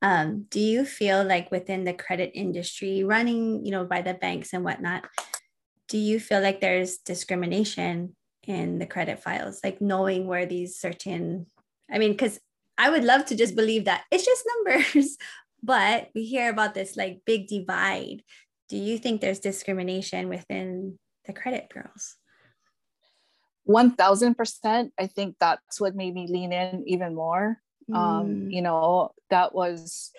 um, 0.04 0.48
do 0.50 0.60
you 0.60 0.84
feel 0.84 1.24
like 1.24 1.50
within 1.50 1.86
the 1.86 1.94
credit 1.94 2.32
industry 2.36 3.04
running 3.06 3.66
you 3.66 3.72
know 3.72 3.86
by 3.86 4.02
the 4.02 4.14
banks 4.14 4.54
and 4.54 4.64
whatnot 4.64 5.06
do 5.94 6.00
you 6.00 6.20
feel 6.20 6.42
like 6.42 6.60
there's 6.60 6.98
discrimination 6.98 8.16
in 8.48 8.80
the 8.80 8.88
credit 8.88 9.22
files? 9.22 9.60
Like 9.64 9.80
knowing 9.80 10.26
where 10.26 10.48
these 10.48 10.76
certain 10.76 11.46
i 11.92 12.00
mean 12.00 12.14
because 12.14 12.40
i 12.80 12.90
would 12.90 13.04
love 13.04 13.26
to 13.26 13.36
just 13.36 13.56
believe 13.56 13.86
that 13.86 14.04
it's 14.10 14.26
just 14.26 14.44
numbers 14.52 15.18
but 15.64 16.10
we 16.16 16.26
hear 16.26 16.50
about 16.50 16.74
this 16.74 16.98
like 16.98 17.22
big 17.26 17.48
divide. 17.48 18.24
Do 18.70 18.78
you 18.78 18.98
think 18.98 19.22
there's 19.22 19.40
discrimination 19.40 20.30
within 20.30 20.98
the 21.26 21.34
credit 21.34 21.70
bureaus? 21.72 22.18
1000% 23.70 24.90
i 25.00 25.06
think 25.06 25.36
that's 25.40 25.80
what 25.80 25.96
made 25.96 26.16
me 26.16 26.26
lean 26.28 26.52
in 26.52 26.84
even 26.88 27.14
more. 27.14 27.62
Um, 27.94 27.96
mm. 27.96 27.98
um 27.98 28.50
you 28.50 28.64
know 28.64 29.12
that 29.30 29.54
was 29.54 30.12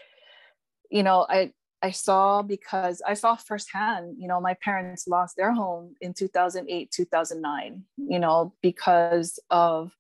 you 0.89 1.03
know 1.03 1.27
i 1.29 1.51
I 1.85 1.91
saw 1.91 2.41
because 2.41 3.03
I 3.07 3.13
saw 3.13 3.37
firsthand, 3.37 4.17
you 4.19 4.27
know, 4.27 4.41
my 4.41 4.55
parents 4.55 5.07
lost 5.07 5.37
their 5.37 5.53
home 5.53 5.95
in 6.01 6.15
2008, 6.15 6.91
2009, 6.91 7.83
you 7.99 8.19
know, 8.19 8.55
because 8.63 9.39
of, 9.51 9.93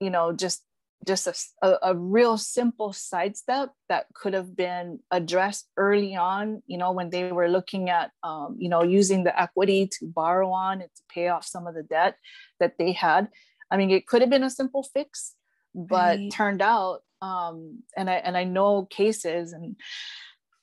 you 0.00 0.10
know, 0.10 0.34
just 0.34 0.62
just 1.06 1.26
a, 1.62 1.76
a, 1.82 1.94
real 1.96 2.36
simple 2.36 2.92
sidestep 2.92 3.70
that 3.88 4.04
could 4.12 4.34
have 4.34 4.54
been 4.54 4.98
addressed 5.10 5.66
early 5.78 6.14
on 6.14 6.62
you 6.66 6.76
know 6.76 6.92
when 6.92 7.08
they 7.08 7.32
were 7.32 7.48
looking 7.48 7.88
at 7.88 8.10
um, 8.22 8.54
you 8.58 8.68
know 8.68 8.82
using 8.82 9.24
the 9.24 9.40
equity 9.40 9.86
to 9.86 10.04
borrow 10.04 10.50
on 10.50 10.82
and 10.82 10.90
to 10.94 11.02
pay 11.08 11.28
off 11.28 11.46
some 11.46 11.66
of 11.66 11.74
the 11.74 11.82
debt 11.82 12.16
that 12.58 12.74
they 12.78 12.92
had 12.92 13.28
i 13.70 13.78
mean 13.78 13.90
it 13.90 14.06
could 14.06 14.20
have 14.20 14.28
been 14.28 14.44
a 14.44 14.50
simple 14.50 14.82
fix 14.82 15.36
but 15.74 16.18
right. 16.18 16.30
turned 16.30 16.60
out 16.60 17.00
um, 17.22 17.78
and 17.96 18.10
i 18.10 18.16
and 18.16 18.36
i 18.36 18.44
know 18.44 18.84
cases 18.84 19.54
and 19.54 19.76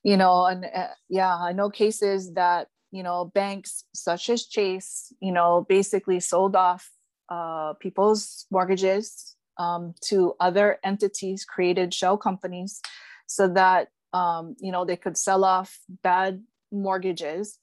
you 0.04 0.18
know 0.18 0.46
and 0.46 0.66
uh, 0.66 0.88
yeah 1.10 1.36
i 1.36 1.52
know 1.52 1.70
cases 1.70 2.34
that 2.34 2.68
you 2.92 3.04
know 3.04 3.32
banks 3.34 3.84
such 3.94 4.30
as 4.30 4.46
chase 4.46 5.14
you 5.22 5.32
know 5.32 5.66
basically 5.68 6.20
sold 6.20 6.56
off 6.56 6.92
uh, 7.30 7.74
people's 7.82 8.46
mortgages 8.52 9.36
um, 9.58 9.94
to 10.02 10.34
other 10.40 10.78
entities 10.86 11.44
created 11.44 11.94
shell 11.94 12.18
companies 12.18 12.80
so 13.26 13.48
that 13.50 13.90
um, 14.14 14.56
you 14.60 14.72
know 14.72 14.86
they 14.86 14.96
could 14.96 15.18
sell 15.18 15.44
off 15.44 15.80
bad 16.04 16.42
mortgages 16.72 17.60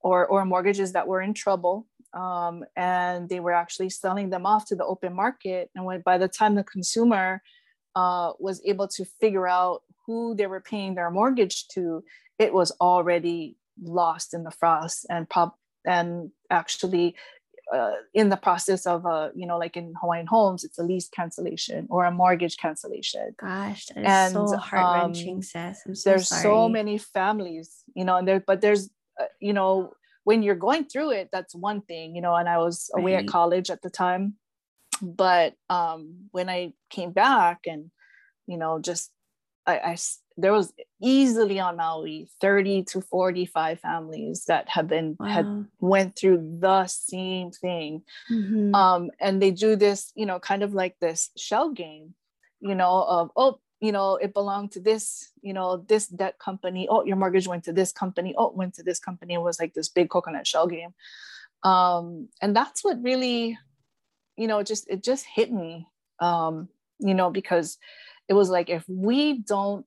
or 0.00 0.26
or 0.26 0.44
mortgages 0.44 0.92
that 0.92 1.06
were 1.06 1.20
in 1.20 1.32
trouble 1.32 1.86
um, 2.14 2.64
and 2.76 3.28
they 3.28 3.40
were 3.40 3.52
actually 3.52 3.90
selling 3.90 4.30
them 4.30 4.46
off 4.46 4.66
to 4.66 4.76
the 4.76 4.84
open 4.84 5.14
market. 5.14 5.70
And 5.74 5.84
when 5.84 6.00
by 6.00 6.16
the 6.16 6.28
time 6.28 6.54
the 6.54 6.64
consumer 6.64 7.42
uh, 7.94 8.32
was 8.38 8.60
able 8.64 8.88
to 8.88 9.04
figure 9.04 9.46
out 9.46 9.82
who 10.06 10.34
they 10.34 10.46
were 10.46 10.60
paying 10.60 10.94
their 10.94 11.10
mortgage 11.10 11.68
to, 11.68 12.04
it 12.38 12.52
was 12.52 12.72
already 12.80 13.56
lost 13.82 14.34
in 14.34 14.44
the 14.44 14.50
frost 14.50 15.06
and 15.10 15.28
prob- 15.28 15.54
and 15.84 16.30
actually 16.50 17.14
uh, 17.72 17.92
in 18.12 18.28
the 18.28 18.36
process 18.36 18.86
of 18.86 19.04
a 19.06 19.32
you 19.34 19.46
know 19.46 19.58
like 19.58 19.76
in 19.76 19.94
Hawaiian 20.00 20.26
homes 20.26 20.64
it's 20.64 20.78
a 20.78 20.82
lease 20.82 21.08
cancellation 21.08 21.86
or 21.90 22.04
a 22.04 22.10
mortgage 22.10 22.56
cancellation 22.56 23.34
gosh 23.38 23.86
that 23.86 23.98
is 23.98 24.06
and, 24.06 24.32
so 24.32 24.56
heart-wrenching 24.56 25.36
um, 25.36 25.42
sis 25.42 25.82
so 25.92 26.10
there's 26.10 26.28
sorry. 26.28 26.42
so 26.42 26.68
many 26.68 26.98
families 26.98 27.82
you 27.94 28.04
know 28.04 28.16
and 28.16 28.28
there 28.28 28.44
but 28.46 28.60
there's 28.60 28.90
uh, 29.20 29.24
you 29.40 29.52
know 29.52 29.92
when 30.24 30.42
you're 30.42 30.54
going 30.54 30.84
through 30.84 31.10
it 31.10 31.28
that's 31.32 31.54
one 31.54 31.80
thing 31.80 32.14
you 32.14 32.20
know 32.20 32.34
and 32.34 32.48
I 32.48 32.58
was 32.58 32.90
away 32.94 33.14
right. 33.14 33.24
at 33.24 33.28
college 33.28 33.70
at 33.70 33.82
the 33.82 33.90
time 33.90 34.34
but 35.00 35.54
um 35.68 36.28
when 36.30 36.48
I 36.48 36.72
came 36.90 37.12
back 37.12 37.60
and 37.66 37.90
you 38.46 38.56
know 38.56 38.78
just 38.78 39.10
I, 39.66 39.78
I 39.78 39.96
there 40.36 40.52
was 40.52 40.72
easily 41.00 41.60
on 41.60 41.76
Maui 41.76 42.28
30 42.40 42.84
to 42.84 43.00
45 43.00 43.80
families 43.80 44.44
that 44.46 44.68
have 44.68 44.88
been 44.88 45.16
wow. 45.18 45.26
had 45.26 45.66
went 45.80 46.16
through 46.16 46.58
the 46.60 46.86
same 46.86 47.50
thing. 47.52 48.02
Mm-hmm. 48.30 48.74
Um, 48.74 49.10
and 49.20 49.40
they 49.40 49.52
do 49.52 49.76
this, 49.76 50.12
you 50.14 50.26
know, 50.26 50.40
kind 50.40 50.62
of 50.62 50.74
like 50.74 50.98
this 50.98 51.30
shell 51.36 51.70
game, 51.70 52.14
you 52.60 52.74
know, 52.74 53.04
of 53.08 53.30
oh, 53.36 53.60
you 53.80 53.92
know, 53.92 54.16
it 54.16 54.34
belonged 54.34 54.72
to 54.72 54.80
this, 54.80 55.30
you 55.42 55.52
know, 55.52 55.84
this 55.88 56.08
debt 56.08 56.38
company. 56.38 56.88
Oh, 56.88 57.04
your 57.04 57.16
mortgage 57.16 57.46
went 57.46 57.64
to 57.64 57.72
this 57.72 57.92
company. 57.92 58.34
Oh, 58.36 58.50
went 58.50 58.74
to 58.74 58.82
this 58.82 58.98
company. 58.98 59.34
It 59.34 59.42
was 59.42 59.60
like 59.60 59.74
this 59.74 59.88
big 59.88 60.10
coconut 60.10 60.46
shell 60.46 60.66
game. 60.66 60.94
Um, 61.62 62.28
and 62.40 62.56
that's 62.56 62.82
what 62.82 63.02
really, 63.02 63.58
you 64.36 64.46
know, 64.46 64.62
just 64.62 64.88
it 64.88 65.02
just 65.02 65.26
hit 65.26 65.52
me. 65.52 65.86
Um, 66.20 66.68
you 66.98 67.14
know, 67.14 67.30
because 67.30 67.78
it 68.28 68.34
was 68.34 68.48
like 68.48 68.70
if 68.70 68.84
we 68.88 69.38
don't 69.38 69.86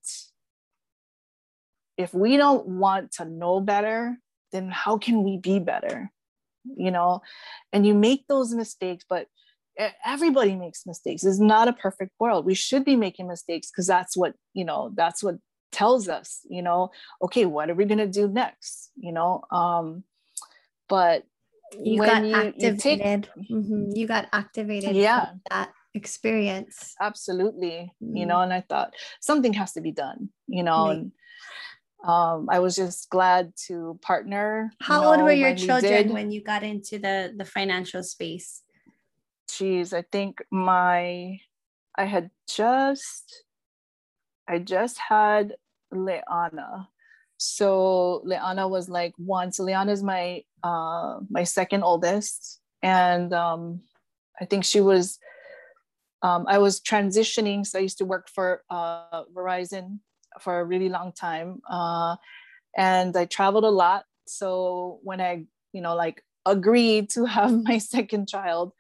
if 1.98 2.14
we 2.14 2.38
don't 2.38 2.68
want 2.68 3.12
to 3.14 3.26
know 3.26 3.60
better, 3.60 4.18
then 4.52 4.70
how 4.70 4.98
can 4.98 5.24
we 5.24 5.38
be 5.38 5.60
better? 5.60 6.12
You 6.64 6.92
know, 6.92 7.22
and 7.74 7.86
you 7.88 7.94
make 7.94 8.28
those 8.28 8.54
mistakes, 8.54 9.04
but 9.10 9.28
everybody 10.06 10.56
makes 10.56 10.86
mistakes. 10.86 11.24
It's 11.24 11.40
not 11.40 11.68
a 11.68 11.74
perfect 11.74 12.12
world. 12.20 12.46
We 12.46 12.56
should 12.56 12.86
be 12.86 12.96
making 12.96 13.28
mistakes 13.28 13.70
because 13.70 13.88
that's 13.88 14.18
what, 14.18 14.34
you 14.54 14.66
know, 14.66 14.92
that's 14.96 15.24
what 15.24 15.36
tells 15.72 16.08
us, 16.08 16.42
you 16.50 16.62
know, 16.62 16.92
okay, 17.22 17.46
what 17.46 17.70
are 17.70 17.76
we 17.76 17.86
going 17.86 17.98
to 18.00 18.08
do 18.08 18.28
next? 18.28 18.92
You 18.96 19.12
know, 19.12 19.44
um, 19.52 20.04
but 20.90 21.24
you 21.78 22.02
got 22.02 22.24
you, 22.24 22.36
activated. 22.36 22.74
You, 22.74 22.78
take, 22.78 23.02
mm-hmm. 23.02 23.96
you 23.96 24.08
got 24.08 24.28
activated. 24.32 24.96
Yeah. 24.96 25.32
that 25.50 25.72
experience. 25.94 26.96
Absolutely. 27.02 27.92
Mm-hmm. 28.02 28.16
You 28.16 28.26
know, 28.26 28.42
and 28.42 28.54
I 28.54 28.62
thought 28.62 28.94
something 29.20 29.54
has 29.54 29.74
to 29.74 29.82
be 29.82 29.92
done, 29.92 30.30
you 30.48 30.64
know, 30.64 30.88
right. 30.88 30.98
and 30.98 31.12
um, 32.06 32.48
I 32.50 32.60
was 32.60 32.76
just 32.76 33.10
glad 33.10 33.54
to 33.68 34.00
partner. 34.02 34.72
How 34.80 35.02
know, 35.02 35.12
old 35.12 35.22
were 35.24 35.32
your 35.32 35.56
children 35.56 36.14
when 36.14 36.32
you 36.32 36.44
got 36.44 36.64
into 36.64 37.00
the 37.00 37.34
the 37.36 37.46
financial 37.46 38.04
space? 38.04 38.64
Geez, 39.50 39.94
I 39.94 40.04
think 40.04 40.40
my 40.52 41.40
I 41.96 42.06
had 42.06 42.30
just 42.48 43.44
I 44.48 44.60
just 44.60 44.98
had 45.00 45.56
Leanna. 45.92 46.90
So 47.38 48.22
Leanna 48.24 48.68
was 48.68 48.90
like 48.90 49.14
one. 49.18 49.52
So 49.52 49.66
Leana 49.66 49.92
is 49.92 50.04
my 50.04 50.44
uh 50.64 51.20
my 51.30 51.44
second 51.44 51.84
oldest. 51.84 52.60
And 52.82 53.34
um 53.34 53.82
I 54.40 54.46
think 54.46 54.66
she 54.66 54.82
was 54.82 55.20
um, 56.22 56.46
I 56.48 56.58
was 56.58 56.80
transitioning. 56.80 57.66
So 57.66 57.80
I 57.80 57.84
used 57.84 57.98
to 58.00 58.06
work 58.06 58.28
for 58.30 58.64
uh, 58.70 59.24
Verizon 59.36 60.00
for 60.40 60.60
a 60.60 60.66
really 60.66 60.90
long 60.90 61.12
time. 61.12 61.62
Uh, 61.70 62.16
and 62.76 63.16
I 63.16 63.26
traveled 63.26 63.64
a 63.64 63.70
lot. 63.70 64.06
So 64.26 65.00
when 65.04 65.22
I, 65.22 65.46
you 65.74 65.82
know, 65.82 65.96
like 65.96 66.24
agreed 66.46 67.10
to 67.12 67.26
have 67.38 67.52
my 67.64 67.78
second 67.78 68.28
child, 68.28 68.74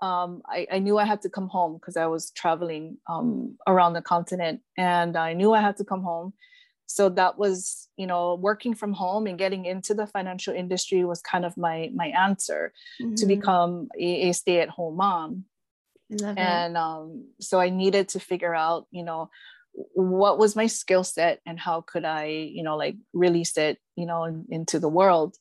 um, 0.00 0.40
I, 0.46 0.66
I, 0.72 0.78
knew 0.78 0.96
I 0.96 1.04
had 1.04 1.20
to 1.22 1.28
come 1.28 1.48
home 1.48 1.74
because 1.74 1.98
I 1.98 2.06
was 2.06 2.30
traveling 2.30 2.96
um, 3.06 3.58
around 3.66 3.92
the 3.92 4.00
continent 4.00 4.62
and 4.78 5.14
I 5.14 5.34
knew 5.34 5.52
I 5.52 5.60
had 5.60 5.76
to 5.76 5.84
come 5.84 6.02
home. 6.02 6.32
So 6.90 7.08
that 7.10 7.38
was, 7.38 7.88
you 7.96 8.08
know, 8.08 8.34
working 8.34 8.74
from 8.74 8.92
home 8.92 9.28
and 9.28 9.38
getting 9.38 9.64
into 9.64 9.94
the 9.94 10.08
financial 10.08 10.52
industry 10.52 11.04
was 11.04 11.22
kind 11.22 11.44
of 11.44 11.56
my 11.56 11.90
my 11.94 12.08
answer 12.08 12.72
mm-hmm. 13.00 13.14
to 13.14 13.26
become 13.26 13.88
a, 13.96 14.30
a 14.30 14.32
stay-at-home 14.32 14.96
mom. 14.96 15.44
and 16.36 16.76
um, 16.76 17.26
so 17.38 17.60
I 17.60 17.70
needed 17.70 18.08
to 18.08 18.18
figure 18.18 18.54
out, 18.54 18.88
you 18.90 19.04
know, 19.04 19.30
what 19.94 20.36
was 20.36 20.56
my 20.56 20.66
skill 20.66 21.04
set 21.04 21.38
and 21.46 21.56
how 21.60 21.80
could 21.80 22.04
i 22.04 22.24
you 22.24 22.60
know 22.60 22.76
like 22.76 22.96
release 23.12 23.56
it 23.56 23.78
you 23.94 24.04
know 24.04 24.24
in, 24.24 24.44
into 24.50 24.80
the 24.80 24.88
world 24.88 25.36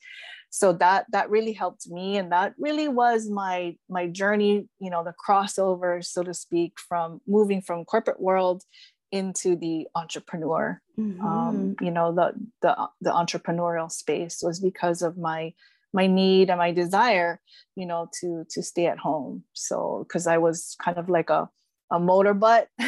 so 0.51 0.71
that 0.71 1.07
that 1.11 1.31
really 1.31 1.51
helped 1.51 1.87
me 1.89 2.15
and 2.15 2.31
that 2.31 2.53
really 2.59 2.87
was 2.87 3.27
my 3.27 3.75
my 3.89 4.05
journey 4.05 4.67
you 4.77 4.91
know 4.91 5.03
the 5.03 5.15
crossover 5.27 6.05
so 6.05 6.21
to 6.21 6.33
speak 6.33 6.73
from 6.87 7.19
moving 7.27 7.59
from 7.59 7.83
corporate 7.85 8.21
world 8.21 8.63
into 9.11 9.55
the 9.55 9.87
entrepreneur 9.95 10.81
mm-hmm. 10.97 11.25
um, 11.25 11.75
you 11.81 11.91
know 11.91 12.13
the, 12.13 12.33
the 12.61 12.75
the 13.01 13.11
entrepreneurial 13.11 13.91
space 13.91 14.41
was 14.43 14.59
because 14.59 15.01
of 15.01 15.17
my 15.17 15.53
my 15.93 16.05
need 16.05 16.49
and 16.49 16.59
my 16.59 16.71
desire 16.71 17.39
you 17.75 17.85
know 17.85 18.09
to 18.19 18.45
to 18.49 18.61
stay 18.61 18.85
at 18.85 18.99
home 18.99 19.43
so 19.53 20.05
because 20.07 20.27
i 20.27 20.37
was 20.37 20.75
kind 20.83 20.97
of 20.97 21.09
like 21.09 21.29
a 21.29 21.49
a 21.91 21.99
motor 21.99 22.33
butt 22.33 22.69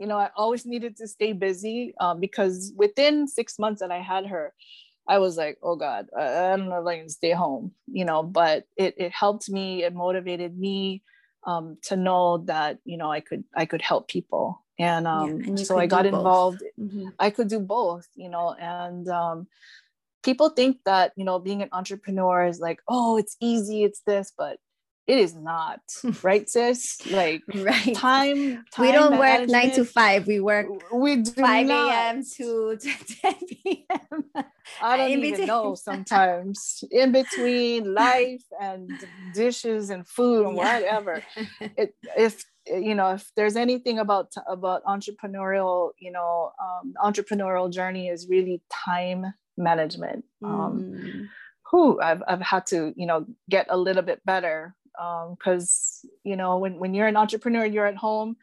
you 0.00 0.06
know, 0.06 0.16
I 0.16 0.30
always 0.34 0.64
needed 0.64 0.96
to 0.96 1.06
stay 1.06 1.34
busy 1.34 1.94
um, 2.00 2.20
because 2.20 2.72
within 2.74 3.28
six 3.28 3.58
months 3.58 3.80
that 3.82 3.92
I 3.92 4.00
had 4.00 4.26
her, 4.26 4.54
I 5.06 5.18
was 5.18 5.36
like, 5.36 5.58
oh 5.62 5.76
God, 5.76 6.06
I, 6.18 6.56
don't 6.56 6.70
know 6.70 6.80
if 6.80 6.86
I 6.86 6.98
can 6.98 7.10
stay 7.10 7.32
home, 7.32 7.72
you 7.86 8.06
know, 8.06 8.22
but 8.22 8.64
it, 8.76 8.94
it 8.96 9.12
helped 9.12 9.50
me, 9.50 9.84
it 9.84 9.94
motivated 9.94 10.58
me 10.58 11.02
um, 11.46 11.76
to 11.82 11.96
know 11.96 12.38
that, 12.46 12.78
you 12.84 12.96
know, 12.96 13.12
I 13.12 13.20
could, 13.20 13.44
I 13.54 13.66
could 13.66 13.82
help 13.82 14.08
people. 14.08 14.64
And, 14.80 15.06
um, 15.06 15.28
yeah, 15.28 15.46
and 15.48 15.60
so 15.60 15.78
I 15.78 15.86
got 15.86 16.06
involved. 16.06 16.62
Mm-hmm. 16.78 17.08
I 17.18 17.30
could 17.30 17.48
do 17.48 17.60
both, 17.60 18.08
you 18.14 18.30
know, 18.30 18.54
and 18.54 19.06
um, 19.08 19.46
people 20.22 20.50
think 20.50 20.78
that, 20.86 21.12
you 21.16 21.24
know, 21.24 21.38
being 21.38 21.62
an 21.62 21.68
entrepreneur 21.72 22.46
is 22.46 22.60
like, 22.60 22.80
oh, 22.88 23.18
it's 23.18 23.36
easy, 23.40 23.84
it's 23.84 24.00
this, 24.06 24.32
but 24.36 24.58
it 25.06 25.18
is 25.18 25.34
not 25.34 25.80
right 26.22 26.48
sis? 26.48 27.04
Like 27.10 27.42
right. 27.54 27.94
time, 27.94 28.64
time 28.72 28.86
we 28.86 28.92
don't 28.92 29.18
work 29.18 29.48
nine 29.48 29.72
to 29.72 29.84
five 29.84 30.26
we 30.26 30.38
work 30.40 30.66
we 30.92 31.16
do 31.16 31.32
5 31.32 31.68
a.m 31.68 32.22
to 32.36 32.78
10 33.22 33.34
p.m 33.48 34.24
i 34.80 34.96
don't 34.96 35.10
in 35.10 35.18
even 35.18 35.30
between. 35.32 35.46
know 35.46 35.74
sometimes. 35.74 36.84
In 36.90 37.12
between 37.12 37.92
life 37.92 38.44
and 38.60 38.90
dishes 39.34 39.90
and 39.90 40.06
food 40.06 40.46
and 40.46 40.56
whatever. 40.56 41.22
It, 41.60 41.94
if 42.16 42.44
you 42.70 42.94
know 42.94 43.12
if 43.12 43.30
there's 43.36 43.56
anything 43.56 43.98
about 43.98 44.32
about 44.46 44.84
entrepreneurial 44.84 45.90
you 45.98 46.10
know 46.10 46.52
um, 46.62 46.94
entrepreneurial 47.02 47.70
journey 47.70 48.08
is 48.08 48.28
really 48.28 48.62
time 48.70 49.26
management 49.56 50.24
um, 50.44 50.94
mm. 50.96 51.26
who 51.70 52.00
I've, 52.00 52.22
I've 52.26 52.40
had 52.40 52.66
to 52.66 52.92
you 52.96 53.06
know 53.06 53.26
get 53.48 53.66
a 53.68 53.76
little 53.76 54.02
bit 54.02 54.24
better 54.24 54.74
because 54.92 56.00
um, 56.04 56.10
you 56.24 56.36
know 56.36 56.58
when, 56.58 56.78
when 56.78 56.94
you're 56.94 57.08
an 57.08 57.16
entrepreneur 57.16 57.64
you're 57.64 57.86
at 57.86 57.96
home 57.96 58.36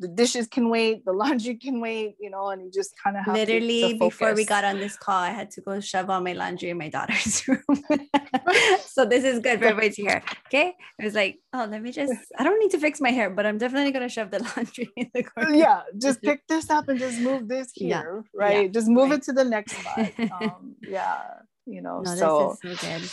the 0.00 0.08
dishes 0.08 0.46
can 0.46 0.68
wait 0.68 1.04
the 1.04 1.12
laundry 1.22 1.54
can 1.54 1.80
wait 1.80 2.16
you 2.18 2.30
know 2.30 2.48
and 2.48 2.62
you 2.62 2.70
just 2.70 2.92
kind 3.02 3.16
of 3.16 3.26
literally 3.32 3.82
to, 3.82 3.88
to 3.92 3.98
before 3.98 4.34
we 4.34 4.44
got 4.44 4.64
on 4.64 4.78
this 4.78 4.96
call 4.96 5.22
i 5.22 5.30
had 5.30 5.50
to 5.50 5.60
go 5.60 5.78
shove 5.78 6.10
all 6.10 6.20
my 6.20 6.32
laundry 6.32 6.70
in 6.70 6.78
my 6.78 6.88
daughter's 6.88 7.46
room 7.48 7.60
so 8.86 9.04
this 9.04 9.22
is 9.24 9.38
good 9.38 9.58
for 9.58 9.66
everybody 9.66 9.90
to 9.90 10.02
hear 10.02 10.22
okay 10.46 10.74
it 10.98 11.04
was 11.04 11.14
like 11.14 11.38
oh 11.52 11.68
let 11.70 11.82
me 11.82 11.92
just 11.92 12.12
i 12.38 12.42
don't 12.42 12.58
need 12.58 12.70
to 12.70 12.78
fix 12.78 13.00
my 13.00 13.10
hair 13.10 13.30
but 13.30 13.46
i'm 13.46 13.58
definitely 13.58 13.92
going 13.92 14.06
to 14.06 14.12
shove 14.12 14.30
the 14.30 14.42
laundry 14.56 14.90
in 14.96 15.10
the 15.14 15.22
corner 15.22 15.54
yeah 15.54 15.82
just 15.98 16.20
pick 16.22 16.46
this 16.48 16.70
up 16.70 16.88
and 16.88 16.98
just 16.98 17.20
move 17.20 17.46
this 17.46 17.70
here 17.74 17.88
yeah. 17.88 18.40
right 18.40 18.62
yeah. 18.62 18.68
just 18.68 18.88
move 18.88 19.10
right. 19.10 19.18
it 19.18 19.22
to 19.22 19.32
the 19.32 19.44
next 19.44 19.76
spot 19.76 20.10
um, 20.40 20.74
yeah 20.82 21.20
you 21.66 21.82
know 21.82 22.00
no, 22.00 22.14
so, 22.14 22.56
so 22.62 22.74
good 22.74 23.10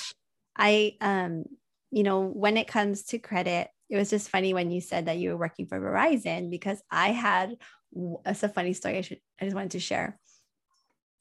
i 0.57 0.95
um 1.01 1.43
you 1.91 2.03
know, 2.03 2.21
when 2.21 2.57
it 2.57 2.67
comes 2.67 3.03
to 3.05 3.19
credit, 3.19 3.69
it 3.89 3.97
was 3.97 4.09
just 4.09 4.29
funny 4.29 4.53
when 4.53 4.71
you 4.71 4.81
said 4.81 5.05
that 5.05 5.17
you 5.17 5.29
were 5.29 5.37
working 5.37 5.67
for 5.67 5.79
Verizon 5.79 6.49
because 6.49 6.81
I 6.91 7.09
had 7.09 7.55
it's 8.25 8.43
a 8.43 8.49
funny 8.49 8.73
story 8.73 8.97
I, 8.97 9.01
should, 9.01 9.19
I 9.39 9.45
just 9.45 9.55
wanted 9.55 9.71
to 9.71 9.79
share. 9.79 10.19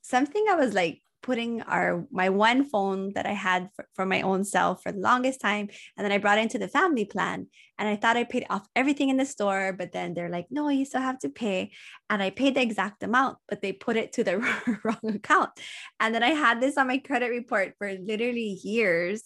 Something 0.02 0.46
I 0.48 0.56
was 0.56 0.74
like 0.74 1.00
putting 1.22 1.60
our 1.62 2.06
my 2.12 2.28
one 2.28 2.64
phone 2.64 3.12
that 3.14 3.26
I 3.26 3.32
had 3.32 3.68
for, 3.74 3.84
for 3.94 4.06
my 4.06 4.22
own 4.22 4.44
self 4.44 4.82
for 4.82 4.92
the 4.92 5.00
longest 5.00 5.40
time, 5.40 5.68
and 5.96 6.04
then 6.04 6.12
I 6.12 6.18
brought 6.18 6.38
into 6.38 6.58
the 6.58 6.68
family 6.68 7.04
plan, 7.04 7.48
and 7.78 7.88
I 7.88 7.96
thought 7.96 8.16
I 8.16 8.24
paid 8.24 8.46
off 8.48 8.68
everything 8.76 9.08
in 9.08 9.16
the 9.16 9.26
store, 9.26 9.74
but 9.76 9.92
then 9.92 10.14
they're 10.14 10.28
like, 10.28 10.46
no, 10.50 10.68
you 10.68 10.84
still 10.84 11.00
have 11.00 11.18
to 11.20 11.28
pay, 11.28 11.72
and 12.10 12.22
I 12.22 12.30
paid 12.30 12.54
the 12.54 12.62
exact 12.62 13.02
amount, 13.02 13.38
but 13.48 13.60
they 13.60 13.72
put 13.72 13.96
it 13.96 14.12
to 14.14 14.24
the 14.24 14.38
wrong 14.84 15.14
account, 15.16 15.50
and 15.98 16.14
then 16.14 16.22
I 16.22 16.30
had 16.30 16.60
this 16.60 16.76
on 16.76 16.86
my 16.86 16.98
credit 16.98 17.30
report 17.30 17.74
for 17.78 17.92
literally 17.92 18.60
years, 18.62 19.22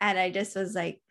And 0.00 0.18
I 0.18 0.30
just 0.30 0.56
was 0.56 0.74
like, 0.74 1.01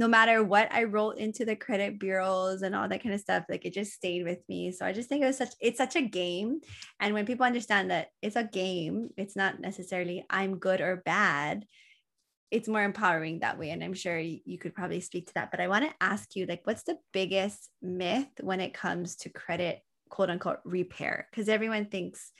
no 0.00 0.08
matter 0.08 0.42
what 0.42 0.72
I 0.72 0.84
rolled 0.84 1.18
into 1.18 1.44
the 1.44 1.54
credit 1.54 2.00
bureaus 2.00 2.62
and 2.62 2.74
all 2.74 2.88
that 2.88 3.02
kind 3.02 3.14
of 3.14 3.20
stuff, 3.20 3.44
like 3.50 3.66
it 3.66 3.74
just 3.74 3.92
stayed 3.92 4.24
with 4.24 4.38
me. 4.48 4.72
So 4.72 4.86
I 4.86 4.94
just 4.94 5.10
think 5.10 5.22
it 5.22 5.26
was 5.26 5.36
such 5.36 5.52
it's 5.60 5.76
such 5.76 5.94
a 5.94 6.00
game. 6.00 6.60
And 6.98 7.12
when 7.12 7.26
people 7.26 7.44
understand 7.44 7.90
that 7.90 8.08
it's 8.22 8.34
a 8.34 8.44
game, 8.44 9.10
it's 9.18 9.36
not 9.36 9.60
necessarily 9.60 10.24
I'm 10.30 10.56
good 10.56 10.80
or 10.80 11.02
bad. 11.04 11.66
It's 12.50 12.66
more 12.66 12.82
empowering 12.82 13.40
that 13.40 13.58
way. 13.58 13.68
And 13.68 13.84
I'm 13.84 13.92
sure 13.92 14.18
you 14.18 14.58
could 14.58 14.74
probably 14.74 15.02
speak 15.02 15.26
to 15.26 15.34
that. 15.34 15.50
But 15.50 15.60
I 15.60 15.68
want 15.68 15.84
to 15.84 15.94
ask 16.00 16.34
you, 16.34 16.46
like, 16.46 16.62
what's 16.66 16.84
the 16.84 16.96
biggest 17.12 17.68
myth 17.82 18.30
when 18.40 18.60
it 18.60 18.72
comes 18.72 19.16
to 19.16 19.28
credit, 19.28 19.80
quote 20.08 20.30
unquote, 20.30 20.60
repair? 20.64 21.28
Because 21.30 21.50
everyone 21.50 21.90
thinks 21.90 22.32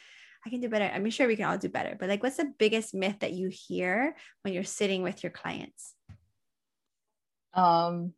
I 0.47 0.49
can 0.49 0.63
do 0.63 0.71
better. 0.71 0.91
I'm 0.93 1.11
sure 1.11 1.29
we 1.29 1.37
can 1.37 1.45
all 1.45 1.59
do 1.59 1.69
better. 1.69 1.95
But 2.01 2.09
like, 2.09 2.23
what's 2.23 2.39
the 2.39 2.55
biggest 2.59 2.95
myth 2.95 3.17
that 3.21 3.35
you 3.35 3.51
hear 3.53 4.17
when 4.45 4.55
you're 4.55 4.65
sitting 4.65 5.03
with 5.03 5.23
your 5.23 5.31
clients? 5.31 5.95
Um, 7.55 8.15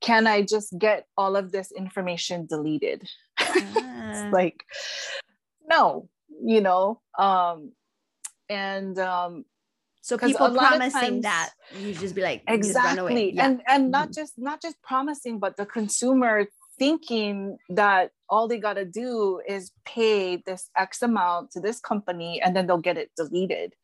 can 0.00 0.26
I 0.26 0.42
just 0.42 0.78
get 0.78 1.06
all 1.16 1.36
of 1.36 1.52
this 1.52 1.72
information 1.72 2.46
deleted? 2.46 3.08
Ah. 4.10 4.30
like, 4.32 4.64
no, 5.68 6.08
you 6.42 6.60
know, 6.60 7.00
um, 7.18 7.72
and 8.48 8.98
um, 8.98 9.44
so 10.00 10.16
people 10.16 10.54
promising 10.54 11.00
times, 11.00 11.22
that 11.22 11.50
you 11.78 11.92
just 11.94 12.14
be 12.14 12.22
like 12.22 12.42
exactly, 12.48 13.34
yeah. 13.34 13.44
and 13.44 13.62
and 13.66 13.82
mm-hmm. 13.84 13.90
not 13.90 14.12
just 14.12 14.34
not 14.38 14.62
just 14.62 14.80
promising, 14.82 15.38
but 15.38 15.56
the 15.56 15.66
consumer 15.66 16.46
thinking 16.78 17.58
that 17.68 18.12
all 18.30 18.48
they 18.48 18.58
got 18.58 18.74
to 18.74 18.84
do 18.84 19.40
is 19.46 19.72
pay 19.84 20.36
this 20.36 20.70
X 20.76 21.02
amount 21.02 21.50
to 21.50 21.60
this 21.60 21.80
company 21.80 22.40
and 22.40 22.54
then 22.54 22.66
they'll 22.66 22.78
get 22.78 22.96
it 22.96 23.10
deleted. 23.16 23.74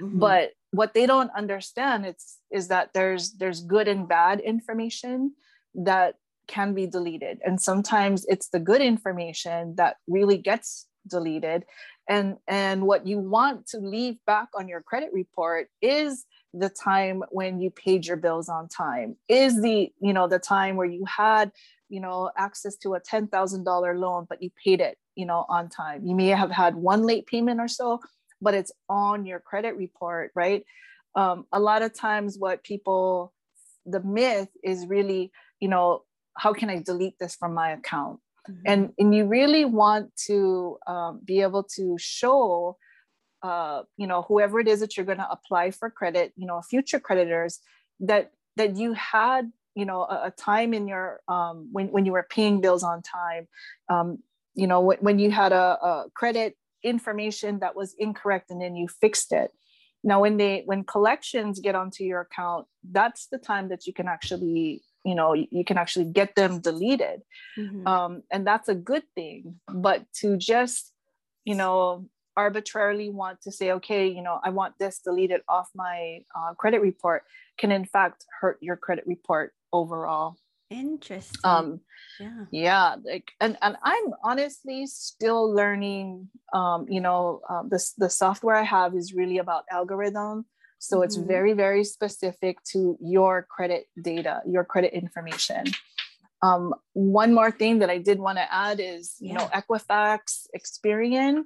Mm-hmm. 0.00 0.18
But 0.18 0.50
what 0.72 0.94
they 0.94 1.06
don't 1.06 1.30
understand 1.36 2.04
it's 2.04 2.38
is 2.50 2.68
that 2.68 2.92
there's 2.94 3.32
there's 3.34 3.60
good 3.60 3.86
and 3.86 4.08
bad 4.08 4.40
information 4.40 5.34
that 5.74 6.16
can 6.48 6.74
be 6.74 6.86
deleted. 6.86 7.38
And 7.44 7.60
sometimes 7.60 8.26
it's 8.28 8.48
the 8.48 8.58
good 8.58 8.80
information 8.80 9.76
that 9.76 9.96
really 10.08 10.38
gets 10.38 10.86
deleted. 11.06 11.64
And 12.08 12.36
and 12.48 12.86
what 12.86 13.06
you 13.06 13.18
want 13.18 13.66
to 13.68 13.78
leave 13.78 14.16
back 14.26 14.48
on 14.54 14.66
your 14.66 14.80
credit 14.80 15.10
report 15.12 15.68
is 15.80 16.24
the 16.54 16.68
time 16.68 17.22
when 17.30 17.60
you 17.60 17.70
paid 17.70 18.06
your 18.06 18.16
bills 18.16 18.48
on 18.48 18.68
time 18.68 19.16
is 19.28 19.62
the 19.62 19.92
you 20.00 20.12
know 20.12 20.26
the 20.26 20.38
time 20.38 20.76
where 20.76 20.86
you 20.86 21.04
had 21.06 21.52
you 21.88 22.00
know 22.00 22.30
access 22.36 22.76
to 22.76 22.94
a 22.94 23.00
$10,000 23.00 23.98
loan 23.98 24.26
but 24.28 24.42
you 24.42 24.50
paid 24.62 24.80
it 24.80 24.98
you 25.16 25.26
know 25.26 25.44
on 25.48 25.68
time. 25.68 26.04
You 26.04 26.14
may 26.14 26.28
have 26.28 26.50
had 26.50 26.74
one 26.74 27.02
late 27.02 27.26
payment 27.26 27.60
or 27.60 27.68
so 27.68 28.00
but 28.42 28.54
it's 28.54 28.72
on 28.88 29.24
your 29.24 29.40
credit 29.40 29.76
report, 29.76 30.32
right? 30.34 30.64
Um, 31.14 31.46
a 31.52 31.60
lot 31.60 31.82
of 31.82 31.94
times, 31.94 32.38
what 32.38 32.64
people, 32.64 33.32
the 33.86 34.00
myth 34.00 34.48
is 34.62 34.86
really, 34.86 35.32
you 35.60 35.68
know, 35.68 36.02
how 36.36 36.52
can 36.52 36.70
I 36.70 36.82
delete 36.82 37.18
this 37.18 37.36
from 37.36 37.54
my 37.54 37.70
account? 37.72 38.20
Mm-hmm. 38.48 38.62
And, 38.66 38.92
and 38.98 39.14
you 39.14 39.26
really 39.26 39.64
want 39.64 40.14
to 40.26 40.78
um, 40.86 41.20
be 41.24 41.42
able 41.42 41.64
to 41.76 41.96
show, 41.98 42.76
uh, 43.42 43.82
you 43.96 44.06
know, 44.06 44.22
whoever 44.22 44.60
it 44.60 44.68
is 44.68 44.80
that 44.80 44.96
you're 44.96 45.06
going 45.06 45.18
to 45.18 45.30
apply 45.30 45.70
for 45.70 45.90
credit, 45.90 46.32
you 46.36 46.46
know, 46.46 46.60
future 46.62 47.00
creditors, 47.00 47.60
that 48.00 48.32
that 48.56 48.76
you 48.76 48.92
had 48.92 49.50
you 49.74 49.84
know 49.84 50.02
a, 50.02 50.26
a 50.26 50.30
time 50.30 50.74
in 50.74 50.86
your 50.86 51.20
um, 51.28 51.68
when, 51.72 51.88
when 51.88 52.04
you 52.04 52.12
were 52.12 52.26
paying 52.28 52.60
bills 52.60 52.82
on 52.82 53.02
time 53.02 53.48
um, 53.88 54.18
you 54.54 54.66
know 54.66 54.80
when, 54.80 54.98
when 54.98 55.18
you 55.18 55.30
had 55.30 55.52
a, 55.52 55.78
a, 55.82 56.06
credit 56.14 56.56
information 56.82 57.60
that 57.60 57.76
was 57.76 57.94
incorrect 57.98 58.50
and 58.50 58.60
then 58.60 58.74
you 58.76 58.88
fixed 58.88 59.32
it. 59.32 59.52
Now 60.04 60.20
when 60.20 60.36
they 60.36 60.62
when 60.64 60.84
collections 60.84 61.60
get 61.60 61.74
onto 61.74 62.04
your 62.04 62.20
account 62.20 62.66
that's 62.90 63.26
the 63.28 63.38
time 63.38 63.68
that 63.68 63.86
you 63.86 63.92
can 63.92 64.08
actually 64.08 64.82
you 65.04 65.14
know 65.14 65.32
you 65.34 65.64
can 65.64 65.78
actually 65.78 66.06
get 66.06 66.34
them 66.34 66.60
deleted. 66.60 67.22
Mm-hmm. 67.58 67.86
um, 67.86 68.22
and 68.30 68.46
that's 68.46 68.68
a 68.68 68.74
good 68.74 69.04
thing 69.14 69.60
but 69.68 70.04
to 70.20 70.36
just 70.36 70.92
you 71.44 71.54
know 71.54 72.08
arbitrarily 72.36 73.10
want 73.10 73.42
to 73.42 73.52
say 73.52 73.72
okay 73.72 74.08
you 74.08 74.22
know 74.22 74.40
i 74.42 74.48
want 74.48 74.74
this 74.78 75.00
deleted 75.00 75.42
off 75.48 75.68
my 75.74 76.20
uh, 76.34 76.54
credit 76.54 76.80
report 76.80 77.24
can 77.58 77.70
in 77.70 77.84
fact 77.84 78.24
hurt 78.40 78.58
your 78.62 78.76
credit 78.76 79.04
report 79.06 79.52
overall 79.72 80.36
Interesting. 80.72 81.40
Um, 81.44 81.80
yeah. 82.18 82.44
Yeah. 82.50 82.96
Like, 83.04 83.32
and, 83.40 83.56
and 83.62 83.76
I'm 83.82 84.04
honestly 84.24 84.86
still 84.86 85.52
learning, 85.54 86.28
um, 86.52 86.86
you 86.88 87.00
know, 87.00 87.40
um, 87.48 87.68
the, 87.68 87.84
the 87.98 88.10
software 88.10 88.56
I 88.56 88.62
have 88.62 88.94
is 88.94 89.12
really 89.12 89.38
about 89.38 89.64
algorithm. 89.70 90.46
So 90.78 90.96
mm-hmm. 90.96 91.04
it's 91.04 91.16
very, 91.16 91.52
very 91.52 91.84
specific 91.84 92.62
to 92.72 92.96
your 93.00 93.46
credit 93.48 93.86
data, 94.00 94.40
your 94.46 94.64
credit 94.64 94.92
information. 94.94 95.64
Um, 96.42 96.74
one 96.92 97.32
more 97.32 97.52
thing 97.52 97.78
that 97.80 97.90
I 97.90 97.98
did 97.98 98.18
want 98.18 98.38
to 98.38 98.52
add 98.52 98.80
is, 98.80 99.14
you 99.20 99.28
yeah. 99.28 99.38
know, 99.38 99.50
Equifax, 99.54 100.46
Experian. 100.56 101.44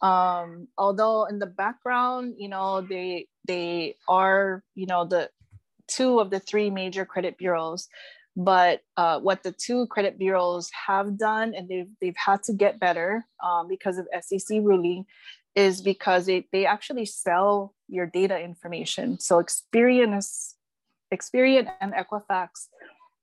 Um, 0.00 0.68
although 0.78 1.26
in 1.26 1.38
the 1.38 1.46
background, 1.46 2.36
you 2.38 2.48
know, 2.48 2.80
they 2.80 3.26
they 3.46 3.96
are, 4.08 4.62
you 4.74 4.86
know, 4.86 5.04
the 5.04 5.28
two 5.88 6.20
of 6.20 6.30
the 6.30 6.40
three 6.40 6.70
major 6.70 7.04
credit 7.04 7.36
bureaus 7.36 7.86
but 8.36 8.80
uh, 8.96 9.20
what 9.20 9.42
the 9.42 9.52
two 9.52 9.86
credit 9.86 10.18
bureaus 10.18 10.70
have 10.86 11.18
done, 11.18 11.54
and 11.54 11.68
they've, 11.68 11.88
they've 12.00 12.16
had 12.16 12.42
to 12.44 12.52
get 12.52 12.80
better 12.80 13.26
um, 13.42 13.68
because 13.68 13.98
of 13.98 14.06
SEC 14.20 14.58
ruling, 14.62 15.04
is 15.54 15.82
because 15.82 16.26
they, 16.26 16.46
they 16.52 16.64
actually 16.64 17.06
sell 17.06 17.74
your 17.88 18.06
data 18.06 18.38
information. 18.38 19.18
So 19.18 19.42
Experian, 19.42 20.22
Experian 21.12 21.70
and 21.80 21.92
Equifax 21.92 22.68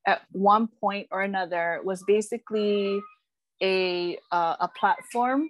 at 0.05 0.21
one 0.31 0.67
point 0.67 1.07
or 1.11 1.21
another 1.21 1.81
was 1.83 2.03
basically 2.05 2.99
a, 3.61 4.17
uh, 4.31 4.55
a 4.59 4.67
platform 4.67 5.49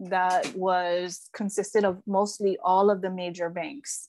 that 0.00 0.54
was 0.54 1.28
consisted 1.32 1.84
of 1.84 2.02
mostly 2.06 2.58
all 2.62 2.90
of 2.90 3.02
the 3.02 3.10
major 3.10 3.48
banks. 3.48 4.08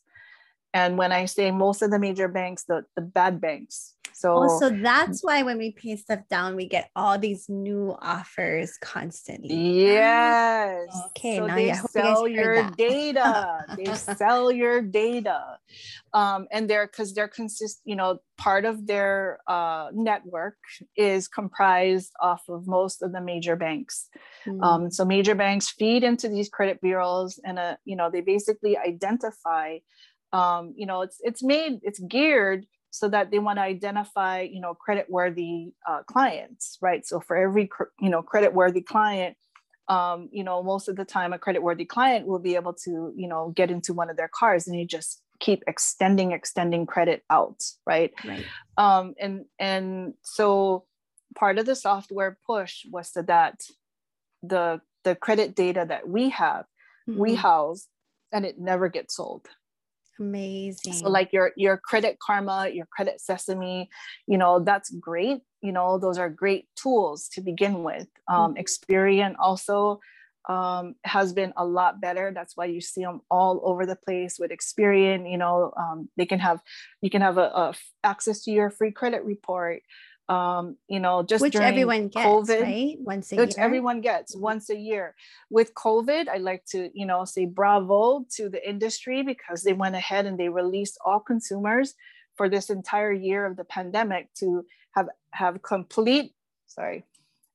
And 0.73 0.97
when 0.97 1.11
I 1.11 1.25
say 1.25 1.51
most 1.51 1.81
of 1.81 1.91
the 1.91 1.99
major 1.99 2.27
banks, 2.27 2.65
the, 2.65 2.85
the 2.95 3.01
bad 3.01 3.39
banks, 3.39 3.94
so 4.15 4.31
also 4.31 4.67
oh, 4.67 4.79
that's 4.81 5.25
why 5.25 5.43
when 5.43 5.57
we 5.57 5.71
pay 5.71 5.97
stuff 5.97 6.21
down, 6.29 6.55
we 6.55 6.69
get 6.69 6.89
all 6.95 7.19
these 7.19 7.49
new 7.49 7.97
offers 8.01 8.77
constantly. 8.77 9.83
Yes. 9.91 10.87
Okay. 11.07 11.35
So 11.35 11.47
now 11.47 11.55
they 11.55 11.73
sell 11.73 12.25
you 12.25 12.35
your 12.35 12.71
data. 12.77 13.65
they 13.75 13.93
sell 13.93 14.53
your 14.53 14.81
data. 14.81 15.57
Um, 16.13 16.47
and 16.49 16.69
they're 16.69 16.87
because 16.87 17.13
they're 17.13 17.27
consist, 17.27 17.81
you 17.83 17.97
know, 17.97 18.19
part 18.37 18.63
of 18.63 18.87
their 18.87 19.39
uh, 19.47 19.89
network 19.91 20.55
is 20.95 21.27
comprised 21.27 22.13
off 22.21 22.43
of 22.47 22.67
most 22.67 23.01
of 23.01 23.11
the 23.11 23.19
major 23.19 23.57
banks. 23.57 24.07
Mm. 24.47 24.63
Um, 24.63 24.91
so 24.91 25.03
major 25.03 25.35
banks 25.35 25.67
feed 25.67 26.05
into 26.05 26.29
these 26.29 26.47
credit 26.47 26.79
bureaus, 26.79 27.37
and 27.43 27.59
uh, 27.59 27.75
you 27.83 27.97
know, 27.97 28.09
they 28.09 28.21
basically 28.21 28.77
identify. 28.77 29.79
Um, 30.31 30.73
you 30.77 30.85
know, 30.85 31.01
it's 31.01 31.17
it's 31.21 31.43
made 31.43 31.79
it's 31.83 31.99
geared 31.99 32.65
so 32.95 33.09
that 33.09 33.29
they 33.29 33.39
want 33.39 33.57
to 33.57 33.61
identify 33.61 34.39
you 34.39 34.61
know 34.61 34.73
credit 34.73 35.07
worthy 35.09 35.73
uh, 35.87 36.01
clients 36.03 36.77
right 36.81 37.05
so 37.05 37.19
for 37.19 37.35
every 37.35 37.69
you 37.99 38.09
know 38.09 38.21
credit 38.21 38.53
worthy 38.53 38.81
client 38.81 39.35
um, 39.89 40.29
you 40.31 40.43
know 40.43 40.63
most 40.63 40.87
of 40.87 40.95
the 40.95 41.03
time 41.03 41.33
a 41.33 41.37
credit 41.37 41.61
worthy 41.61 41.85
client 41.85 42.25
will 42.25 42.39
be 42.39 42.55
able 42.55 42.73
to 42.73 43.13
you 43.15 43.27
know 43.27 43.51
get 43.55 43.69
into 43.69 43.93
one 43.93 44.09
of 44.09 44.15
their 44.15 44.29
cars 44.33 44.65
and 44.67 44.79
you 44.79 44.87
just 44.87 45.21
keep 45.39 45.61
extending 45.67 46.31
extending 46.31 46.85
credit 46.85 47.23
out 47.29 47.61
right, 47.85 48.13
right. 48.23 48.45
Um, 48.77 49.13
and 49.19 49.45
and 49.59 50.13
so 50.23 50.85
part 51.35 51.59
of 51.59 51.65
the 51.65 51.75
software 51.75 52.37
push 52.47 52.85
was 52.89 53.11
so 53.11 53.21
that 53.23 53.59
the 54.41 54.79
the 55.03 55.15
credit 55.15 55.53
data 55.53 55.85
that 55.87 56.07
we 56.07 56.29
have 56.29 56.65
mm-hmm. 57.09 57.19
we 57.19 57.35
house 57.35 57.87
and 58.31 58.45
it 58.45 58.57
never 58.57 58.87
gets 58.87 59.17
sold 59.17 59.47
Amazing. 60.19 60.93
So 60.93 61.09
like 61.09 61.33
your 61.33 61.51
your 61.57 61.77
credit 61.77 62.17
karma, 62.19 62.69
your 62.71 62.85
credit 62.85 63.19
sesame, 63.19 63.89
you 64.27 64.37
know, 64.37 64.59
that's 64.59 64.89
great. 64.91 65.41
You 65.61 65.71
know, 65.71 65.97
those 65.97 66.17
are 66.17 66.29
great 66.29 66.67
tools 66.75 67.27
to 67.33 67.41
begin 67.41 67.83
with. 67.83 68.07
Um, 68.29 68.55
mm-hmm. 68.55 68.61
Experian 68.61 69.35
also 69.39 69.99
um, 70.47 70.95
has 71.03 71.33
been 71.33 71.53
a 71.57 71.65
lot 71.65 71.99
better. 71.99 72.31
That's 72.33 72.55
why 72.55 72.65
you 72.65 72.79
see 72.79 73.01
them 73.01 73.21
all 73.29 73.61
over 73.63 73.85
the 73.85 73.95
place 73.95 74.37
with 74.39 74.51
Experian. 74.51 75.29
You 75.29 75.37
know, 75.37 75.73
um, 75.77 76.09
they 76.17 76.25
can 76.25 76.39
have 76.39 76.61
you 77.01 77.09
can 77.09 77.21
have 77.21 77.37
a, 77.37 77.49
a 77.53 77.73
access 78.03 78.43
to 78.43 78.51
your 78.51 78.69
free 78.69 78.91
credit 78.91 79.23
report 79.23 79.81
um, 80.27 80.77
you 80.87 80.99
know, 80.99 81.23
just 81.23 81.41
which 81.41 81.55
everyone 81.55 82.07
gets, 82.07 82.25
COVID, 82.25 82.61
right? 82.61 82.97
Once 82.99 83.31
a 83.31 83.35
which 83.35 83.57
year. 83.57 83.65
everyone 83.65 84.01
gets 84.01 84.33
mm-hmm. 84.33 84.43
once 84.43 84.69
a 84.69 84.75
year. 84.75 85.15
With 85.49 85.73
COVID, 85.75 86.27
I 86.27 86.37
like 86.37 86.65
to, 86.71 86.89
you 86.93 87.05
know, 87.05 87.25
say 87.25 87.45
bravo 87.45 88.25
to 88.35 88.49
the 88.49 88.67
industry 88.67 89.21
because 89.21 89.63
they 89.63 89.73
went 89.73 89.95
ahead 89.95 90.25
and 90.25 90.39
they 90.39 90.49
released 90.49 90.97
all 91.05 91.19
consumers 91.19 91.93
for 92.35 92.49
this 92.49 92.69
entire 92.69 93.13
year 93.13 93.45
of 93.45 93.55
the 93.55 93.63
pandemic 93.63 94.33
to 94.35 94.65
have 94.95 95.09
have 95.31 95.61
complete, 95.61 96.33
sorry, 96.65 97.05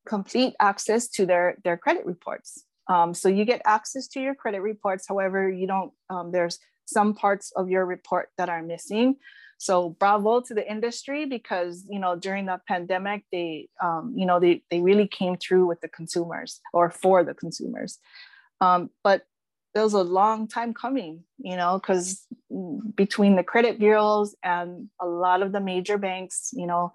complete 0.06 0.54
access 0.60 1.08
to 1.08 1.26
their 1.26 1.56
their 1.64 1.76
credit 1.76 2.06
reports. 2.06 2.64
Um, 2.88 3.14
so 3.14 3.28
you 3.28 3.44
get 3.44 3.62
access 3.64 4.06
to 4.08 4.20
your 4.20 4.34
credit 4.34 4.60
reports. 4.60 5.06
However, 5.08 5.50
you 5.50 5.66
don't. 5.66 5.92
Um, 6.08 6.30
there's 6.30 6.58
some 6.86 7.14
parts 7.14 7.52
of 7.56 7.68
your 7.68 7.84
report 7.84 8.30
that 8.36 8.48
are 8.48 8.62
missing 8.62 9.16
so 9.60 9.90
bravo 9.90 10.40
to 10.40 10.54
the 10.54 10.68
industry 10.68 11.26
because 11.26 11.84
you 11.90 12.00
know 12.00 12.16
during 12.16 12.46
the 12.46 12.58
pandemic 12.66 13.24
they 13.30 13.68
um, 13.82 14.12
you 14.16 14.24
know 14.24 14.40
they, 14.40 14.62
they 14.70 14.80
really 14.80 15.06
came 15.06 15.36
through 15.36 15.66
with 15.66 15.80
the 15.82 15.88
consumers 15.88 16.60
or 16.72 16.90
for 16.90 17.22
the 17.22 17.34
consumers 17.34 17.98
um, 18.62 18.90
but 19.04 19.26
it 19.74 19.80
was 19.80 19.92
a 19.92 20.02
long 20.02 20.48
time 20.48 20.72
coming 20.72 21.22
you 21.38 21.56
know 21.56 21.78
because 21.78 22.26
between 22.96 23.36
the 23.36 23.44
credit 23.44 23.78
bureaus 23.78 24.34
and 24.42 24.88
a 24.98 25.06
lot 25.06 25.42
of 25.42 25.52
the 25.52 25.60
major 25.60 25.98
banks 25.98 26.50
you 26.54 26.66
know 26.66 26.90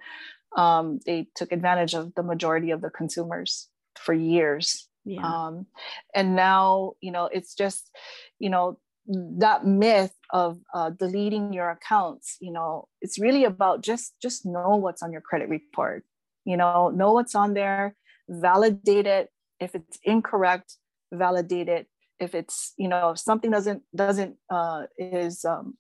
um, 0.58 1.00
they 1.06 1.28
took 1.36 1.52
advantage 1.52 1.94
of 1.94 2.16
the 2.16 2.24
majority 2.24 2.72
of 2.72 2.82
the 2.82 2.90
consumers 2.90 3.70
for 3.96 4.14
years 4.14 4.90
yeah. 5.06 5.22
um, 5.22 5.68
and 6.16 6.36
now 6.36 6.94
you 7.00 7.12
know 7.12 7.30
it's 7.32 7.54
just 7.54 7.92
you 8.40 8.50
know 8.50 8.80
that 9.08 9.66
myth 9.66 10.16
of 10.32 10.60
uh, 10.74 10.90
deleting 10.90 11.54
your 11.54 11.70
accounts 11.70 12.38
you 12.42 12.52
know 12.52 12.88
it's 13.02 13.20
really 13.20 13.44
about 13.44 13.84
just 13.84 14.16
just 14.22 14.46
know 14.46 14.76
what's 14.76 15.04
on 15.04 15.12
your 15.12 15.22
credit 15.22 15.48
report 15.48 16.04
you 16.44 16.58
know 16.58 16.90
know 16.90 17.14
what's 17.14 17.36
on 17.36 17.54
there 17.54 17.96
validate 18.30 19.08
it. 19.08 19.30
If 19.60 19.76
it's 19.76 20.00
incorrect 20.04 20.78
validate 21.12 21.70
it. 21.70 21.88
If 22.20 22.34
it's 22.34 22.74
you 22.78 22.88
know 22.88 23.12
if 23.12 23.20
something 23.20 23.52
doesn't 23.52 23.84
doesn't 23.96 24.38
uh, 24.50 24.84
is 24.98 25.46
um, 25.46 25.78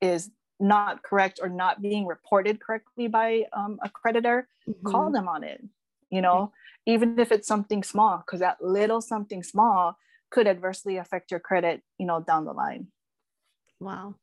is 0.00 0.30
not 0.58 1.02
correct 1.02 1.40
or 1.42 1.48
not 1.48 1.80
being 1.80 2.06
reported 2.06 2.60
correctly 2.60 3.08
by 3.08 3.44
um, 3.54 3.78
a 3.82 3.88
creditor 3.88 4.46
mm-hmm. 4.68 4.90
call 4.90 5.10
them 5.10 5.26
on 5.26 5.42
it 5.42 5.62
you 6.10 6.20
know? 6.20 6.52
Even 6.86 7.18
if 7.18 7.30
it's 7.30 7.46
something 7.46 7.82
small 7.82 8.18
because 8.18 8.40
that 8.40 8.62
little 8.62 9.00
something 9.00 9.42
small 9.42 9.96
could 10.30 10.46
adversely 10.46 10.96
affect 10.96 11.30
your 11.30 11.40
credit, 11.40 11.82
you 11.98 12.06
know, 12.06 12.20
down 12.20 12.44
the 12.44 12.52
line. 12.52 12.88
Wow. 13.80 14.14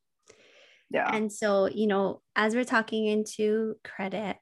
Yeah. 0.89 1.13
And 1.13 1.31
so, 1.31 1.67
you 1.67 1.87
know, 1.87 2.21
as 2.35 2.55
we're 2.55 2.63
talking 2.63 3.07
into 3.07 3.75
credit, 3.83 4.37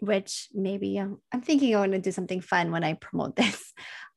which 0.00 0.48
maybe 0.52 0.98
um, 0.98 1.20
I'm 1.32 1.42
thinking 1.42 1.74
I 1.74 1.80
want 1.80 1.92
to 1.92 1.98
do 1.98 2.12
something 2.12 2.40
fun 2.40 2.72
when 2.72 2.84
I 2.84 2.94
promote 2.94 3.36
this. 3.36 3.72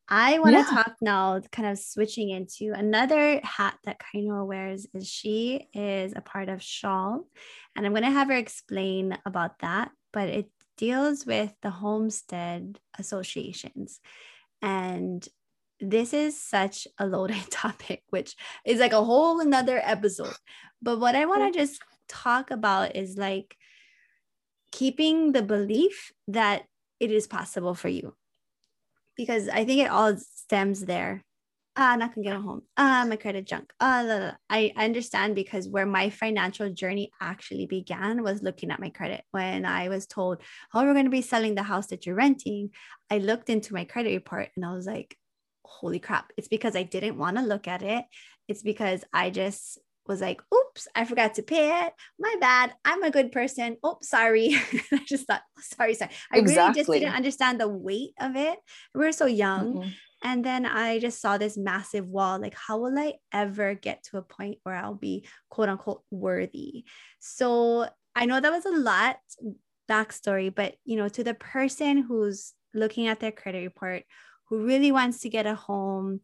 I 0.09 0.39
want 0.39 0.53
yeah. 0.53 0.63
to 0.63 0.69
talk 0.69 0.95
now, 1.01 1.39
kind 1.51 1.69
of 1.69 1.80
switching 1.80 2.30
into 2.30 2.74
another 2.74 3.39
hat 3.43 3.78
that 3.86 3.99
Kainoa 3.99 4.45
wears 4.45 4.86
is 4.93 5.07
she 5.07 5.69
is 5.74 6.13
a 6.15 6.21
part 6.21 6.49
of 6.49 6.61
Shaw. 6.61 7.19
And 7.76 7.86
I'm 7.86 7.93
going 7.93 8.03
to 8.03 8.11
have 8.11 8.28
her 8.28 8.36
explain 8.36 9.17
about 9.26 9.59
that, 9.59 9.91
but 10.11 10.28
it 10.28 10.49
deals 10.78 11.26
with 11.26 11.53
the 11.61 11.69
homestead 11.69 12.80
associations. 12.99 14.01
And 14.61 15.26
this 15.84 16.13
is 16.13 16.39
such 16.39 16.88
a 16.97 17.05
loaded 17.05 17.43
topic, 17.51 18.03
which 18.09 18.36
is 18.65 18.79
like 18.79 18.93
a 18.93 19.03
whole 19.03 19.39
another 19.39 19.81
episode. 19.84 20.36
But 20.81 20.99
what 20.99 21.15
I 21.15 21.25
want 21.25 21.53
to 21.53 21.59
just 21.59 21.81
talk 22.07 22.51
about 22.51 22.95
is 22.95 23.17
like 23.17 23.57
keeping 24.71 25.31
the 25.31 25.43
belief 25.43 26.11
that 26.27 26.63
it 26.99 27.11
is 27.11 27.27
possible 27.27 27.75
for 27.75 27.89
you. 27.89 28.15
Because 29.15 29.47
I 29.47 29.63
think 29.65 29.81
it 29.81 29.91
all 29.91 30.17
stems 30.17 30.86
there. 30.86 31.23
Ah, 31.75 31.95
not 31.95 32.13
gonna 32.13 32.25
get 32.25 32.36
a 32.36 32.39
home. 32.39 32.61
Ah, 32.77 33.03
my 33.07 33.15
credit 33.15 33.45
junk. 33.45 33.73
Ah, 33.79 34.36
I 34.49 34.71
understand 34.75 35.36
because 35.36 35.67
where 35.67 35.88
my 35.88 36.11
financial 36.11 36.69
journey 36.69 37.11
actually 37.19 37.65
began 37.65 38.21
was 38.23 38.43
looking 38.43 38.69
at 38.69 38.79
my 38.79 38.89
credit. 38.89 39.23
When 39.31 39.65
I 39.65 39.89
was 39.89 40.05
told, 40.05 40.41
"Oh, 40.73 40.84
we're 40.84 40.93
gonna 40.93 41.09
be 41.09 41.23
selling 41.23 41.55
the 41.55 41.63
house 41.63 41.88
that 41.88 42.05
you're 42.05 42.15
renting," 42.15 42.71
I 43.09 43.17
looked 43.17 43.49
into 43.49 43.73
my 43.73 43.86
credit 43.86 44.11
report 44.13 44.49
and 44.55 44.63
I 44.63 44.73
was 44.73 44.86
like, 44.86 45.17
holy 45.66 45.99
crap. 45.99 46.32
It's 46.38 46.47
because 46.47 46.76
I 46.76 46.84
didn't 46.84 47.18
want 47.18 47.38
to 47.38 47.43
look 47.43 47.68
at 47.68 47.82
it. 47.82 48.05
It's 48.47 48.61
because 48.61 49.03
I 49.14 49.30
just 49.30 49.80
was 50.05 50.22
like, 50.22 50.41
oops, 50.53 50.88
I 50.95 51.05
forgot 51.05 51.36
to 51.36 51.43
pay 51.43 51.86
it. 51.86 51.93
My 52.20 52.36
bad. 52.39 52.74
I'm 52.84 53.03
a 53.03 53.11
good 53.11 53.32
person. 53.32 53.78
Oh, 53.84 53.97
sorry. 54.01 54.55
I 54.91 54.99
just 55.07 55.28
thought, 55.28 55.41
oh, 55.57 55.61
sorry, 55.61 55.93
sorry. 55.93 56.11
I 56.32 56.39
exactly. 56.39 56.64
really 56.64 56.74
just 56.74 56.91
didn't 56.91 57.16
understand 57.16 57.59
the 57.59 57.70
weight 57.70 58.14
of 58.20 58.36
it. 58.36 58.59
We 58.93 59.05
are 59.05 59.11
so 59.11 59.26
young. 59.26 59.76
Mm-hmm. 59.76 59.89
And 60.26 60.43
then 60.43 60.66
I 60.66 60.99
just 60.99 61.22
saw 61.22 61.38
this 61.38 61.57
massive 61.57 62.07
wall. 62.07 62.39
Like, 62.39 62.55
how 62.55 62.80
will 62.80 62.97
I 62.97 63.16
ever 63.34 63.76
get 63.76 64.03
to 64.05 64.18
a 64.18 64.22
point 64.22 64.57
where 64.64 64.76
I'll 64.76 64.95
be 64.95 65.26
quote 65.49 65.70
unquote 65.70 66.03
worthy? 66.11 66.86
So 67.20 67.88
I 68.16 68.26
know 68.26 68.39
that 68.39 68.51
was 68.51 68.66
a 68.66 68.72
lot 68.72 69.18
backstory, 69.89 70.53
but 70.53 70.76
you 70.86 70.95
know, 70.95 71.09
to 71.09 71.24
the 71.24 71.34
person 71.34 71.97
who's 71.97 72.53
looking 72.74 73.07
at 73.07 73.20
their 73.20 73.32
credit 73.32 73.64
report, 73.64 74.03
who 74.46 74.66
really 74.66 74.91
wants 74.91 75.20
to 75.22 75.30
get 75.30 75.46
a 75.46 75.56
home, 75.56 76.22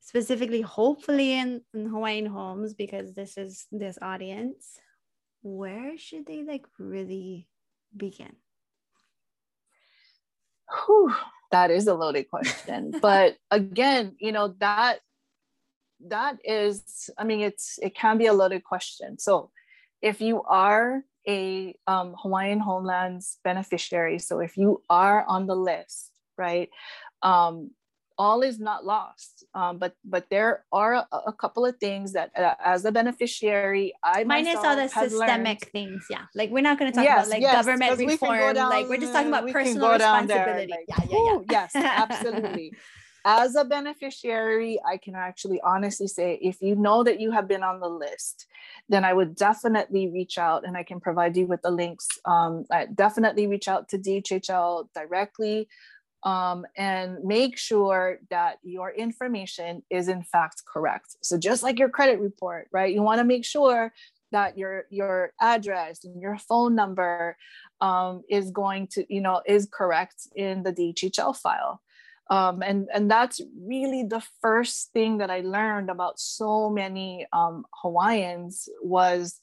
specifically, 0.00 0.60
hopefully 0.60 1.32
in, 1.32 1.62
in 1.74 1.86
Hawaiian 1.86 2.26
homes, 2.26 2.74
because 2.74 3.12
this 3.14 3.36
is 3.36 3.66
this 3.70 3.98
audience, 4.00 4.78
where 5.42 5.96
should 5.96 6.26
they 6.26 6.42
like 6.42 6.66
really 6.78 7.48
begin? 7.96 8.36
Whew, 10.86 11.12
that 11.50 11.70
is 11.70 11.86
a 11.86 11.94
loaded 11.94 12.28
question. 12.30 12.92
but 13.02 13.36
again, 13.50 14.16
you 14.18 14.32
know, 14.32 14.54
that 14.60 15.00
that 16.08 16.38
is, 16.44 17.10
I 17.18 17.24
mean, 17.24 17.40
it's 17.40 17.78
it 17.82 17.94
can 17.94 18.18
be 18.18 18.26
a 18.26 18.32
loaded 18.32 18.64
question. 18.64 19.18
So 19.18 19.50
if 20.00 20.20
you 20.20 20.42
are 20.44 21.02
a 21.28 21.74
um, 21.86 22.14
Hawaiian 22.18 22.60
Homelands 22.60 23.38
beneficiary, 23.44 24.18
so 24.18 24.40
if 24.40 24.56
you 24.56 24.82
are 24.88 25.24
on 25.26 25.46
the 25.46 25.54
list, 25.54 26.10
right, 26.38 26.70
um, 27.22 27.70
all 28.20 28.42
is 28.42 28.58
not 28.58 28.84
lost. 28.84 29.44
Um, 29.54 29.78
but 29.78 29.94
but 30.04 30.26
there 30.30 30.64
are 30.72 30.94
a, 30.94 31.06
a 31.26 31.32
couple 31.32 31.64
of 31.64 31.76
things 31.78 32.12
that, 32.12 32.30
uh, 32.38 32.54
as 32.62 32.84
a 32.84 32.92
beneficiary, 32.92 33.94
I 34.04 34.24
minus 34.24 34.56
all 34.56 34.76
the 34.76 34.88
systemic 34.88 35.18
learned. 35.18 35.72
things. 35.72 36.06
Yeah, 36.10 36.24
like 36.34 36.50
we're 36.50 36.62
not 36.62 36.78
going 36.78 36.92
to 36.92 36.94
talk 36.94 37.04
yes, 37.04 37.26
about 37.26 37.30
like 37.30 37.42
yes, 37.42 37.54
government 37.54 37.98
reform. 37.98 38.54
Down, 38.54 38.68
like 38.68 38.88
we're 38.88 38.98
just 38.98 39.12
talking 39.12 39.28
about 39.28 39.50
personal 39.50 39.92
responsibility. 39.92 40.70
Like, 40.70 40.84
yeah, 40.86 41.04
yeah, 41.10 41.24
yeah. 41.24 41.38
yes, 41.50 41.74
absolutely. 41.74 42.72
as 43.24 43.54
a 43.54 43.64
beneficiary, 43.64 44.78
I 44.86 44.96
can 44.96 45.14
actually 45.14 45.60
honestly 45.62 46.06
say 46.06 46.38
if 46.42 46.60
you 46.60 46.74
know 46.74 47.02
that 47.04 47.20
you 47.20 47.30
have 47.32 47.48
been 47.48 47.62
on 47.62 47.80
the 47.80 47.88
list, 47.88 48.46
then 48.88 49.04
I 49.04 49.12
would 49.12 49.34
definitely 49.34 50.08
reach 50.08 50.38
out 50.38 50.66
and 50.66 50.76
I 50.76 50.82
can 50.82 51.00
provide 51.00 51.36
you 51.36 51.46
with 51.46 51.62
the 51.62 51.70
links. 51.70 52.06
Um, 52.24 52.64
I 52.70 52.86
definitely 52.86 53.46
reach 53.46 53.68
out 53.68 53.88
to 53.90 53.98
DHHL 53.98 54.88
directly 54.94 55.68
um, 56.22 56.66
and 56.76 57.22
make 57.24 57.56
sure 57.56 58.18
that 58.28 58.58
your 58.62 58.90
information 58.90 59.82
is 59.90 60.08
in 60.08 60.22
fact 60.22 60.62
correct. 60.66 61.16
So 61.22 61.38
just 61.38 61.62
like 61.62 61.78
your 61.78 61.88
credit 61.88 62.20
report, 62.20 62.68
right? 62.72 62.94
You 62.94 63.02
want 63.02 63.18
to 63.18 63.24
make 63.24 63.44
sure 63.44 63.92
that 64.32 64.56
your 64.56 64.84
your 64.90 65.32
address 65.40 66.04
and 66.04 66.20
your 66.20 66.38
phone 66.38 66.74
number 66.74 67.36
um, 67.80 68.22
is 68.28 68.50
going 68.50 68.86
to 68.88 69.04
you 69.12 69.20
know 69.20 69.42
is 69.46 69.68
correct 69.70 70.28
in 70.34 70.62
the 70.62 70.72
DHHL 70.72 71.36
file. 71.36 71.80
Um, 72.30 72.62
and 72.62 72.88
and 72.94 73.10
that's 73.10 73.40
really 73.60 74.04
the 74.04 74.22
first 74.40 74.92
thing 74.92 75.18
that 75.18 75.30
I 75.30 75.40
learned 75.40 75.90
about 75.90 76.20
so 76.20 76.70
many 76.70 77.26
um, 77.32 77.64
Hawaiians 77.82 78.68
was, 78.82 79.40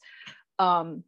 um, 0.58 1.04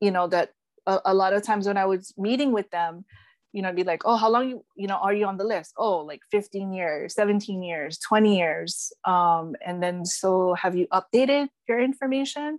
you 0.00 0.10
know, 0.10 0.28
that 0.28 0.54
a, 0.86 1.00
a, 1.04 1.14
lot 1.14 1.34
of 1.34 1.42
times 1.42 1.66
when 1.66 1.76
I 1.76 1.84
was 1.84 2.14
meeting 2.16 2.52
with 2.52 2.70
them, 2.70 3.04
you 3.52 3.62
know 3.62 3.72
be 3.72 3.84
like 3.84 4.02
oh 4.04 4.16
how 4.16 4.30
long 4.30 4.48
you 4.48 4.64
you 4.76 4.86
know 4.86 4.96
are 4.96 5.14
you 5.14 5.26
on 5.26 5.36
the 5.36 5.44
list? 5.44 5.74
Oh 5.76 5.98
like 5.98 6.20
15 6.30 6.72
years 6.72 7.14
17 7.14 7.62
years 7.62 7.98
20 7.98 8.38
years. 8.38 8.92
Um 9.04 9.54
and 9.64 9.82
then 9.82 10.04
so 10.04 10.54
have 10.54 10.74
you 10.74 10.86
updated 10.88 11.48
your 11.68 11.80
information? 11.80 12.58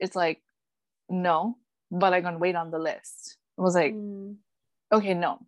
It's 0.00 0.16
like 0.16 0.42
no 1.08 1.56
but 1.90 2.12
i 2.12 2.20
can 2.20 2.40
wait 2.40 2.56
on 2.56 2.70
the 2.70 2.78
list. 2.78 3.36
I 3.58 3.62
was 3.62 3.74
like 3.74 3.94
mm. 3.94 4.36
okay 4.92 5.14
no 5.14 5.38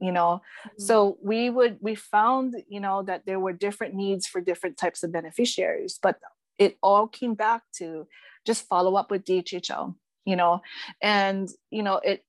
you 0.00 0.10
know? 0.10 0.42
Mm-hmm. 0.66 0.82
so 0.82 1.18
we 1.22 1.50
would 1.50 1.78
we 1.80 1.94
found 1.94 2.56
you 2.68 2.80
know 2.80 3.02
that 3.02 3.26
there 3.26 3.38
were 3.38 3.52
different 3.52 3.94
needs 3.94 4.26
for 4.26 4.40
different 4.40 4.76
types 4.76 5.02
of 5.02 5.12
beneficiaries 5.12 5.98
but 6.02 6.18
it 6.58 6.76
all 6.82 7.06
came 7.06 7.34
back 7.34 7.62
to 7.78 8.06
just 8.44 8.66
follow 8.66 8.96
up 8.96 9.10
with 9.10 9.24
dhhl 9.24 9.94
you 10.24 10.36
know? 10.36 10.62
And 11.02 11.48
you 11.70 11.82
know 11.82 12.00
it 12.02 12.24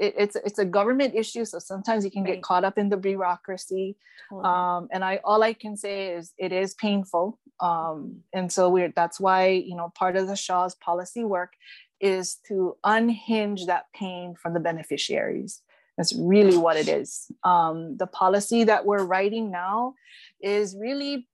it, 0.00 0.14
it's 0.16 0.36
it's 0.36 0.58
a 0.58 0.64
government 0.64 1.14
issue 1.14 1.44
so 1.44 1.58
sometimes 1.58 2.04
you 2.04 2.10
can 2.10 2.24
right. 2.24 2.34
get 2.34 2.42
caught 2.42 2.64
up 2.64 2.78
in 2.78 2.88
the 2.88 2.96
bureaucracy 2.96 3.96
totally. 4.28 4.44
um, 4.44 4.88
and 4.90 5.04
i 5.04 5.20
all 5.24 5.42
i 5.42 5.52
can 5.52 5.76
say 5.76 6.08
is 6.08 6.32
it 6.38 6.52
is 6.52 6.74
painful 6.74 7.38
um, 7.60 8.20
and 8.32 8.50
so 8.50 8.70
we're 8.70 8.92
that's 8.96 9.20
why 9.20 9.48
you 9.48 9.76
know 9.76 9.92
part 9.94 10.16
of 10.16 10.26
the 10.26 10.36
shaw's 10.36 10.74
policy 10.76 11.22
work 11.22 11.52
is 12.00 12.36
to 12.48 12.76
unhinge 12.82 13.66
that 13.66 13.84
pain 13.94 14.34
from 14.34 14.54
the 14.54 14.60
beneficiaries 14.60 15.60
that's 15.96 16.14
really 16.16 16.56
what 16.56 16.76
it 16.76 16.88
is 16.88 17.30
um, 17.44 17.96
the 17.98 18.06
policy 18.06 18.64
that 18.64 18.86
we're 18.86 19.04
writing 19.04 19.50
now 19.50 19.94
is 20.40 20.74
really 20.74 21.28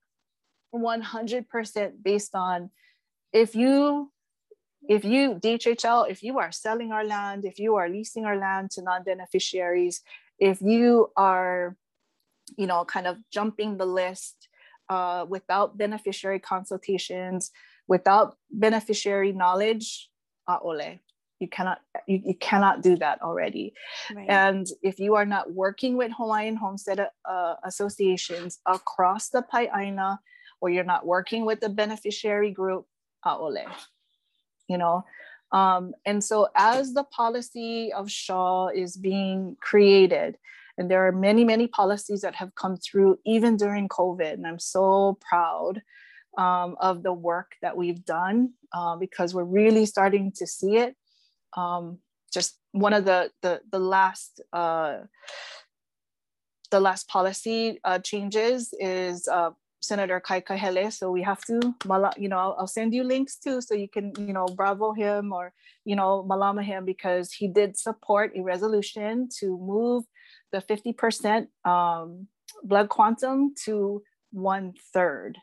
100% 0.75 1.91
based 2.03 2.35
on 2.35 2.69
if 3.31 3.55
you 3.55 4.11
if 4.87 5.03
you 5.03 5.35
dhhl 5.35 6.09
if 6.09 6.23
you 6.23 6.39
are 6.39 6.51
selling 6.51 6.91
our 6.91 7.05
land 7.05 7.45
if 7.45 7.59
you 7.59 7.75
are 7.75 7.89
leasing 7.89 8.25
our 8.25 8.37
land 8.37 8.71
to 8.71 8.81
non-beneficiaries 8.81 10.01
if 10.39 10.61
you 10.61 11.11
are 11.15 11.75
you 12.55 12.67
know 12.67 12.85
kind 12.85 13.07
of 13.07 13.17
jumping 13.31 13.77
the 13.77 13.85
list 13.85 14.47
uh, 14.89 15.25
without 15.27 15.77
beneficiary 15.77 16.39
consultations, 16.39 17.51
without 17.87 18.37
beneficiary 18.51 19.31
knowledge, 19.31 20.09
aole. 20.49 20.99
You 21.39 21.47
cannot 21.47 21.81
you, 22.07 22.21
you 22.25 22.35
cannot 22.35 22.81
do 22.81 22.95
that 22.97 23.21
already. 23.21 23.73
Right. 24.13 24.27
And 24.27 24.65
if 24.81 24.97
you 24.99 25.15
are 25.15 25.25
not 25.25 25.53
working 25.53 25.95
with 25.95 26.11
Hawaiian 26.17 26.55
homestead 26.55 26.99
uh, 27.29 27.55
associations 27.63 28.59
across 28.65 29.29
the 29.29 29.43
Pae'aina, 29.53 30.17
or 30.61 30.69
you're 30.71 30.83
not 30.83 31.05
working 31.05 31.45
with 31.45 31.59
the 31.59 31.69
beneficiary 31.69 32.51
group, 32.51 32.85
aole. 33.23 33.65
You 34.67 34.77
know, 34.77 35.05
um, 35.51 35.93
and 36.05 36.23
so 36.23 36.49
as 36.55 36.93
the 36.93 37.03
policy 37.03 37.91
of 37.93 38.11
Shaw 38.11 38.67
is 38.67 38.97
being 38.97 39.57
created, 39.61 40.37
and 40.77 40.91
there 40.91 41.07
are 41.07 41.11
many, 41.11 41.43
many 41.43 41.67
policies 41.67 42.21
that 42.21 42.35
have 42.35 42.53
come 42.55 42.77
through 42.77 43.19
even 43.25 43.57
during 43.57 43.87
COVID. 43.87 44.33
And 44.33 44.45
I'm 44.45 44.59
so 44.59 45.17
proud 45.27 45.81
um, 46.37 46.75
of 46.79 47.01
the 47.01 47.13
work 47.13 47.53
that 47.61 47.75
we've 47.75 48.05
done 48.05 48.53
uh, 48.73 48.95
because 48.95 49.33
we're 49.33 49.43
really 49.43 49.85
starting 49.85 50.31
to 50.33 50.45
see 50.45 50.77
it. 50.77 50.95
Um, 51.55 51.99
just 52.31 52.59
one 52.71 52.93
of 52.93 53.05
the 53.05 53.31
the, 53.41 53.61
the 53.71 53.79
last 53.79 54.41
uh, 54.53 54.99
the 56.69 56.79
last 56.79 57.07
policy 57.07 57.79
uh, 57.83 57.99
changes 57.99 58.73
is 58.79 59.27
uh, 59.27 59.51
Senator 59.87 60.19
Kai 60.19 60.41
Kahele. 60.41 60.91
So 60.91 61.11
we 61.11 61.23
have 61.23 61.41
to, 61.45 61.59
you 62.17 62.29
know, 62.29 62.55
I'll, 62.57 62.67
send 62.67 62.93
you 62.93 63.03
links 63.03 63.37
too, 63.37 63.61
so 63.61 63.73
you 63.73 63.87
can, 63.87 64.11
you 64.17 64.33
know, 64.33 64.45
bravo 64.45 64.93
him 64.93 65.31
or, 65.31 65.53
you 65.85 65.95
know, 65.95 66.25
malama 66.29 66.63
him 66.63 66.85
because 66.85 67.31
he 67.31 67.47
did 67.47 67.77
support 67.77 68.33
a 68.35 68.41
resolution 68.41 69.29
to 69.39 69.57
move 69.57 70.03
the 70.51 70.59
50% 70.59 71.47
um, 71.65 72.27
blood 72.63 72.89
quantum 72.89 73.53
to 73.65 74.03
one 74.31 74.73
third. 74.93 75.37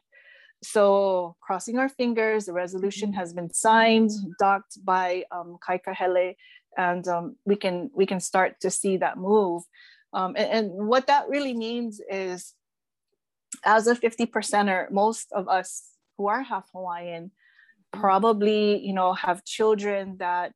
So 0.62 1.36
crossing 1.42 1.78
our 1.78 1.88
fingers, 1.88 2.46
the 2.46 2.52
resolution 2.52 3.12
has 3.12 3.32
been 3.34 3.52
signed, 3.52 4.10
docked 4.38 4.82
by 4.82 5.24
um, 5.30 5.58
Kai 5.64 5.78
Kahele, 5.78 6.36
and 6.76 7.06
um, 7.06 7.36
we 7.44 7.56
can 7.56 7.90
we 7.94 8.06
can 8.06 8.20
start 8.20 8.60
to 8.62 8.70
see 8.70 8.96
that 8.96 9.18
move. 9.18 9.62
Um, 10.14 10.34
and, 10.36 10.50
and 10.50 10.88
what 10.88 11.06
that 11.08 11.28
really 11.28 11.54
means 11.54 12.00
is, 12.10 12.54
as 13.64 13.86
a 13.86 13.94
50 13.94 14.26
percenter, 14.26 14.90
most 14.90 15.32
of 15.32 15.48
us 15.48 15.90
who 16.16 16.28
are 16.28 16.42
half 16.42 16.68
Hawaiian 16.72 17.26
mm-hmm. 17.26 18.00
probably 18.00 18.84
you 18.84 18.92
know 18.92 19.12
have 19.12 19.44
children 19.44 20.16
that 20.18 20.52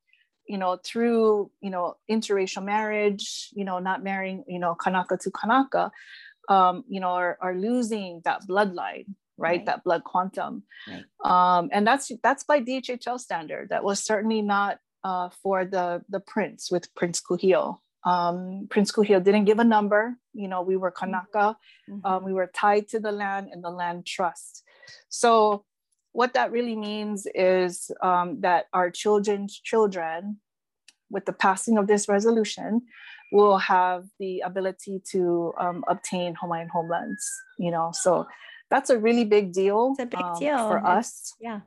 you 0.48 0.56
know, 0.56 0.78
through, 0.82 1.50
you 1.60 1.70
know, 1.70 1.96
interracial 2.10 2.64
marriage, 2.64 3.50
you 3.52 3.64
know, 3.64 3.78
not 3.78 4.02
marrying, 4.02 4.44
you 4.48 4.58
know, 4.58 4.74
Kanaka 4.74 5.18
to 5.18 5.30
Kanaka, 5.30 5.92
um, 6.48 6.84
you 6.88 7.00
know, 7.00 7.10
are, 7.10 7.36
are 7.40 7.54
losing 7.54 8.22
that 8.24 8.46
bloodline, 8.48 9.04
right? 9.36 9.58
right. 9.58 9.66
That 9.66 9.84
blood 9.84 10.04
quantum. 10.04 10.62
Right. 10.88 11.04
Um, 11.22 11.68
and 11.70 11.86
that's 11.86 12.10
that's 12.22 12.44
by 12.44 12.60
DHHL 12.62 13.20
standard. 13.20 13.68
That 13.68 13.84
was 13.84 14.02
certainly 14.02 14.40
not 14.40 14.78
uh, 15.04 15.28
for 15.42 15.66
the 15.66 16.02
the 16.08 16.20
prince 16.20 16.70
with 16.70 16.92
Prince 16.94 17.20
Kuhio. 17.20 17.78
Um, 18.04 18.68
prince 18.70 18.92
Kuhio 18.92 19.22
didn't 19.22 19.44
give 19.44 19.58
a 19.58 19.64
number. 19.64 20.16
You 20.32 20.48
know, 20.48 20.62
we 20.62 20.76
were 20.76 20.90
Kanaka. 20.90 21.56
Mm-hmm. 21.90 22.06
Um, 22.06 22.24
we 22.24 22.32
were 22.32 22.50
tied 22.54 22.88
to 22.88 23.00
the 23.00 23.12
land 23.12 23.48
and 23.52 23.62
the 23.62 23.70
land 23.70 24.06
trust. 24.06 24.62
So 25.08 25.64
what 26.12 26.34
that 26.34 26.52
really 26.52 26.76
means 26.76 27.26
is 27.34 27.90
um, 28.02 28.40
that 28.40 28.66
our 28.72 28.90
children's 28.90 29.58
children, 29.58 30.38
with 31.10 31.26
the 31.26 31.32
passing 31.32 31.78
of 31.78 31.86
this 31.86 32.08
resolution, 32.08 32.82
will 33.32 33.58
have 33.58 34.06
the 34.18 34.40
ability 34.40 35.02
to 35.10 35.52
um, 35.58 35.84
obtain 35.88 36.34
Hawaiian 36.40 36.68
homelands. 36.68 37.28
You 37.58 37.70
know, 37.70 37.90
so 37.92 38.26
that's 38.70 38.90
a 38.90 38.98
really 38.98 39.24
big 39.24 39.52
deal. 39.52 39.90
It's 39.98 40.04
a 40.04 40.06
big 40.06 40.20
um, 40.20 40.38
deal 40.38 40.58
for 40.68 40.86
us. 40.86 41.34
Yeah. 41.40 41.60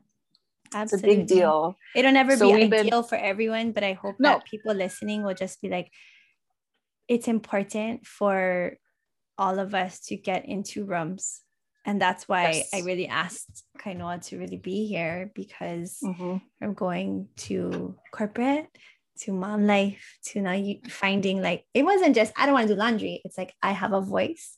Absolutely. 0.74 1.10
It's 1.10 1.18
a 1.18 1.20
big 1.20 1.28
deal. 1.28 1.78
It'll 1.96 2.14
never 2.14 2.38
so 2.38 2.48
be 2.48 2.64
ideal 2.64 3.02
been, 3.02 3.04
for 3.04 3.16
everyone, 3.16 3.74
but 3.74 3.84
I 3.84 3.94
hope 3.94 4.16
no. 4.20 4.30
that 4.30 4.46
people 4.46 4.74
listening 4.74 5.24
will 5.24 5.34
just 5.34 5.62
be 5.62 5.68
like, 5.68 5.92
it's 7.12 7.28
important 7.28 8.08
for 8.08 8.78
all 9.38 9.60
of 9.60 9.76
us 9.76 10.00
to 10.08 10.16
get 10.16 10.46
into 10.46 10.86
rooms 10.86 11.42
and 11.86 12.02
that's 12.02 12.28
why 12.28 12.52
yes. 12.52 12.70
I 12.74 12.82
really 12.82 13.08
asked 13.08 13.64
Kainoa 13.80 14.24
to 14.28 14.38
really 14.38 14.58
be 14.58 14.86
here 14.86 15.32
because 15.34 15.98
mm-hmm. 16.04 16.38
I'm 16.62 16.74
going 16.74 17.28
to 17.38 17.96
corporate, 18.12 18.68
to 19.22 19.34
mom 19.34 19.66
life, 19.66 20.18
to 20.26 20.42
now 20.42 20.54
you 20.54 20.80
finding 20.90 21.42
like 21.42 21.66
it 21.74 21.84
wasn't 21.84 22.16
just 22.16 22.34
I 22.38 22.46
don't 22.46 22.54
want 22.54 22.68
to 22.68 22.76
do 22.76 22.80
laundry. 22.80 23.22
It's 23.26 23.38
like 23.38 23.54
I 23.64 23.72
have 23.72 23.94
a 23.94 24.02
voice, 24.02 24.56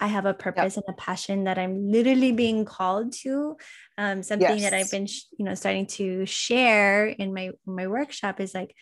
I 0.00 0.08
have 0.08 0.26
a 0.26 0.34
purpose 0.34 0.76
yep. 0.76 0.84
and 0.86 0.94
a 0.94 1.00
passion 1.00 1.44
that 1.44 1.58
I'm 1.58 1.90
literally 1.90 2.32
being 2.32 2.64
called 2.64 3.12
to. 3.22 3.56
Um, 3.96 4.24
something 4.24 4.58
yes. 4.58 4.62
that 4.70 4.74
I've 4.74 4.90
been, 4.90 5.06
you 5.38 5.44
know, 5.44 5.54
starting 5.54 5.86
to 5.98 6.26
share 6.26 7.06
in 7.06 7.32
my 7.32 7.52
my 7.66 7.86
workshop 7.86 8.40
is 8.40 8.52
like, 8.52 8.74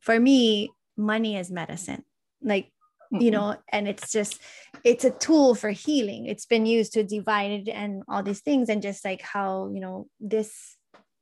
for 0.00 0.18
me, 0.18 0.70
money 0.96 1.36
is 1.36 1.52
medicine. 1.52 2.02
Like 2.42 2.72
you 3.12 3.30
know 3.30 3.56
and 3.70 3.86
it's 3.86 4.10
just 4.10 4.40
it's 4.84 5.04
a 5.04 5.10
tool 5.10 5.54
for 5.54 5.70
healing. 5.70 6.26
It's 6.26 6.46
been 6.46 6.66
used 6.66 6.94
to 6.94 7.04
divide 7.04 7.68
and 7.68 8.02
all 8.08 8.22
these 8.22 8.40
things 8.40 8.68
and 8.68 8.82
just 8.82 9.04
like 9.04 9.22
how 9.22 9.70
you 9.72 9.80
know 9.80 10.06
this 10.20 10.76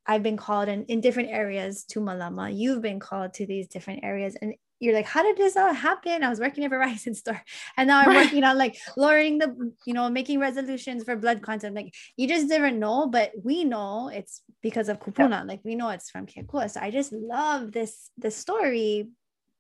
i've 0.07 0.23
been 0.23 0.37
called 0.37 0.68
in, 0.68 0.85
in 0.87 1.01
different 1.01 1.31
areas 1.31 1.85
to 1.85 2.01
malama. 2.01 2.57
You've 2.57 2.83
been 2.83 3.01
called 3.01 3.35
to 3.35 3.47
these 3.47 3.68
different 3.68 4.05
areas. 4.05 4.37
And 4.41 4.55
you're 4.79 4.95
like 4.95 5.07
how 5.07 5.23
did 5.23 5.37
this 5.37 5.57
all 5.57 5.75
happen? 5.75 6.23
I 6.23 6.29
was 6.31 6.41
working 6.41 6.64
at 6.64 6.73
a 6.73 6.75
Verizon 6.75 7.14
store. 7.23 7.43
And 7.77 7.89
now 7.89 8.01
i'm 8.01 8.14
working 8.14 8.45
on 8.45 8.57
like 8.57 8.77
lowering 8.97 9.39
the 9.39 9.73
you 9.85 9.93
know 9.93 10.09
making 10.09 10.39
resolutions 10.39 11.03
for 11.03 11.16
blood 11.16 11.43
quantum. 11.43 11.75
Like 11.75 11.93
you 12.16 12.29
just 12.29 12.49
didn't 12.49 12.79
know 12.79 13.09
but 13.09 13.33
we 13.43 13.64
know 13.64 14.09
it's 14.09 14.43
because 14.62 14.89
of 14.89 15.01
kupuna. 15.01 15.31
Yeah. 15.31 15.43
like 15.43 15.61
we 15.64 15.75
know 15.75 15.91
it's 15.91 16.09
from 16.09 16.27
Keakua. 16.27 16.71
so 16.71 16.81
i 16.81 16.91
just 16.91 17.12
love 17.12 17.73
this 17.73 18.11
this 18.16 18.37
story. 18.37 19.09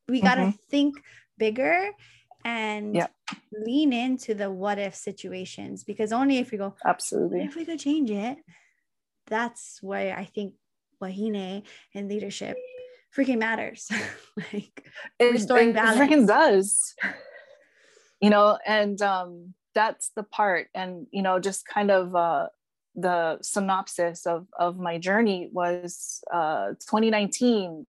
We 0.08 0.20
got 0.20 0.36
to 0.36 0.40
mm-hmm. 0.40 0.70
think 0.70 0.94
bigger 1.40 1.90
and 2.44 2.94
yep. 2.94 3.12
lean 3.52 3.92
into 3.92 4.34
the 4.34 4.50
what 4.50 4.78
if 4.78 4.94
situations 4.94 5.82
because 5.82 6.12
only 6.12 6.38
if 6.38 6.52
we 6.52 6.58
go 6.58 6.74
absolutely. 6.84 7.40
if 7.40 7.56
we 7.56 7.64
could 7.64 7.80
change 7.80 8.10
it? 8.10 8.38
That's 9.26 9.78
why 9.80 10.10
i 10.10 10.24
think 10.24 10.54
wahine 11.00 11.62
and 11.94 12.08
leadership 12.08 12.56
freaking 13.16 13.38
matters. 13.38 13.90
Like 14.52 14.86
it, 15.18 15.32
restoring 15.32 15.70
it, 15.70 15.74
balance 15.74 15.96
it 15.96 16.00
freaking 16.00 16.26
does. 16.26 16.94
You 18.20 18.30
know 18.30 18.58
and 18.66 19.00
um 19.02 19.54
that's 19.74 20.10
the 20.16 20.22
part 20.22 20.68
and 20.74 21.06
you 21.10 21.22
know 21.22 21.38
just 21.38 21.66
kind 21.66 21.90
of 21.90 22.14
uh 22.14 22.48
the 22.94 23.38
synopsis 23.42 24.26
of 24.26 24.46
of 24.58 24.78
my 24.78 24.98
journey 24.98 25.48
was 25.52 26.22
uh 26.32 26.68
2019 26.80 27.86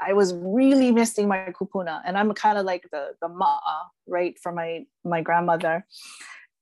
I 0.00 0.12
was 0.12 0.34
really 0.34 0.90
missing 0.90 1.28
my 1.28 1.52
kupuna, 1.58 2.02
and 2.04 2.16
I'm 2.16 2.32
kind 2.34 2.58
of 2.58 2.64
like 2.64 2.88
the 2.90 3.14
the 3.20 3.28
ma'a, 3.28 3.88
right, 4.06 4.36
for 4.42 4.52
my 4.52 4.86
my 5.04 5.22
grandmother, 5.22 5.86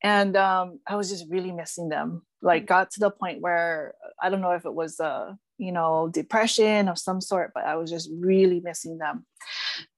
and 0.02 0.36
um, 0.36 0.80
I 0.86 0.96
was 0.96 1.08
just 1.08 1.26
really 1.28 1.52
missing 1.52 1.88
them. 1.88 2.22
Like, 2.42 2.66
got 2.66 2.90
to 2.92 3.00
the 3.00 3.10
point 3.10 3.40
where 3.40 3.94
I 4.20 4.28
don't 4.28 4.40
know 4.40 4.52
if 4.52 4.64
it 4.64 4.74
was 4.74 5.00
a 5.00 5.38
you 5.58 5.72
know 5.72 6.10
depression 6.12 6.88
of 6.88 6.98
some 6.98 7.20
sort, 7.20 7.52
but 7.54 7.64
I 7.64 7.76
was 7.76 7.90
just 7.90 8.10
really 8.12 8.60
missing 8.60 8.98
them, 8.98 9.26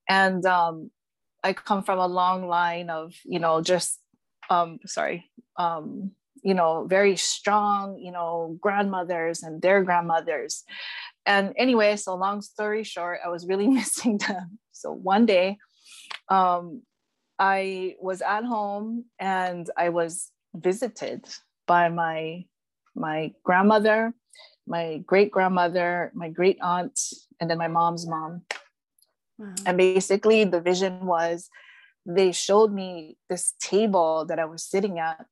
and 0.09 0.45
um, 0.47 0.91
I 1.43 1.53
come 1.53 1.83
from 1.83 1.99
a 1.99 2.07
long 2.07 2.49
line 2.49 2.91
of 2.91 3.15
you 3.25 3.39
know 3.39 3.61
just 3.61 4.01
um, 4.51 4.79
sorry 4.87 5.31
um, 5.59 6.13
you 6.43 6.55
know 6.55 6.87
very 6.87 7.17
strong 7.17 7.99
you 7.99 8.13
know 8.13 8.57
grandmothers 8.61 9.43
and 9.43 9.61
their 9.63 9.83
grandmothers 9.83 10.65
and 11.27 11.53
anyway, 11.57 11.97
so 11.97 12.15
long 12.15 12.43
story 12.43 12.85
short, 12.85 13.21
I 13.25 13.29
was 13.29 13.47
really 13.47 13.69
missing 13.81 14.19
them. 14.19 14.59
So 14.73 14.93
one 14.93 15.27
day, 15.27 15.59
um, 16.29 16.83
I 17.39 17.97
was 18.01 18.23
at 18.23 18.45
home 18.45 19.07
and 19.19 19.69
I 19.77 19.89
was 19.89 20.31
visited 20.55 21.27
by 21.67 21.89
my 21.89 22.45
my 22.95 23.33
grandmother, 23.43 24.15
my 24.67 24.99
great 24.99 25.33
grandmother, 25.33 26.13
my 26.15 26.29
great 26.29 26.59
aunt, 26.63 27.01
and 27.41 27.51
then 27.51 27.59
my 27.59 27.67
mom's 27.67 28.07
mom. 28.07 28.43
Wow. 29.37 29.55
And 29.67 29.77
basically, 29.77 30.45
the 30.45 30.61
vision 30.61 31.07
was 31.07 31.49
they 32.07 32.31
showed 32.33 32.73
me 32.73 33.17
this 33.29 33.55
table 33.61 34.27
that 34.29 34.39
I 34.39 34.45
was 34.45 34.65
sitting 34.65 34.99
at, 35.01 35.25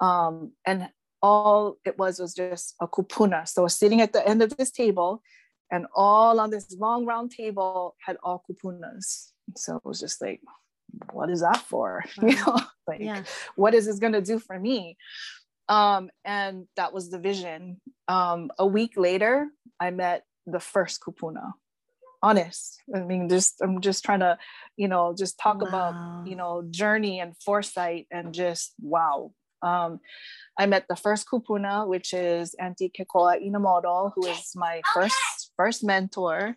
um, 0.00 0.52
and 0.66 0.88
all 1.22 1.76
it 1.84 1.98
was 1.98 2.18
was 2.18 2.34
just 2.34 2.74
a 2.80 2.88
kupuna. 2.88 3.48
So 3.48 3.66
sitting 3.68 4.00
at 4.00 4.12
the 4.12 4.26
end 4.26 4.42
of 4.42 4.56
this 4.56 4.70
table, 4.70 5.22
and 5.70 5.86
all 5.94 6.40
on 6.40 6.50
this 6.50 6.74
long 6.78 7.06
round 7.06 7.30
table 7.30 7.96
had 8.04 8.16
all 8.22 8.44
kupunas. 8.48 9.30
So 9.56 9.76
it 9.76 9.84
was 9.84 10.00
just 10.00 10.20
like, 10.20 10.40
what 11.12 11.30
is 11.30 11.40
that 11.40 11.58
for? 11.58 12.04
You 12.22 12.36
know, 12.36 12.58
like 12.86 13.00
yeah. 13.00 13.22
what 13.56 13.74
is 13.74 13.86
this 13.86 13.98
gonna 13.98 14.20
do 14.20 14.38
for 14.38 14.58
me? 14.58 14.96
Um, 15.68 16.10
and 16.24 16.66
that 16.76 16.92
was 16.92 17.10
the 17.10 17.18
vision. 17.18 17.80
Um, 18.08 18.50
a 18.58 18.66
week 18.66 18.94
later, 18.96 19.48
I 19.78 19.90
met 19.90 20.24
the 20.46 20.58
first 20.58 21.00
kupuna. 21.00 21.52
Honest. 22.22 22.82
I 22.94 23.00
mean, 23.00 23.28
just 23.28 23.62
I'm 23.62 23.80
just 23.80 24.04
trying 24.04 24.20
to, 24.20 24.36
you 24.76 24.88
know, 24.88 25.14
just 25.16 25.38
talk 25.38 25.62
wow. 25.62 25.68
about, 25.68 26.26
you 26.26 26.36
know, 26.36 26.64
journey 26.70 27.20
and 27.20 27.36
foresight 27.38 28.08
and 28.10 28.34
just 28.34 28.74
wow, 28.80 29.32
Um, 29.62 30.00
I 30.58 30.66
met 30.66 30.86
the 30.88 30.96
first 30.96 31.28
kupuna, 31.28 31.86
which 31.86 32.12
is 32.12 32.54
Auntie 32.54 32.90
Kekoa 32.90 33.40
Inamoto, 33.40 34.12
who 34.14 34.26
is 34.26 34.52
my 34.54 34.82
first 34.94 35.52
first 35.56 35.84
mentor, 35.84 36.56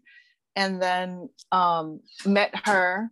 and 0.55 0.81
then 0.81 1.29
um, 1.51 2.01
met 2.25 2.53
her 2.65 3.11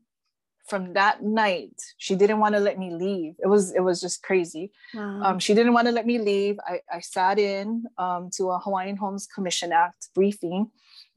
from 0.72 0.94
that 0.94 1.22
night. 1.22 1.76
She 1.98 2.16
didn't 2.16 2.40
want 2.40 2.56
to 2.56 2.62
let 2.62 2.80
me 2.80 2.92
leave. 2.92 3.36
It 3.44 3.48
was 3.48 3.74
it 3.74 3.82
was 3.82 4.00
just 4.00 4.24
crazy. 4.24 4.72
Wow. 4.94 5.22
um, 5.24 5.40
she 5.40 5.54
didn't 5.54 5.74
want 5.74 5.88
to 5.88 5.92
let 5.92 6.06
me 6.06 6.18
leave. 6.18 6.58
I, 6.66 6.80
I 6.92 7.00
sat 7.02 7.40
in 7.40 7.86
um, 7.98 8.30
to 8.38 8.52
a 8.52 8.60
hawaiian 8.60 8.96
homes 8.96 9.28
commission 9.28 9.72
act 9.74 10.10
briefing 10.16 10.72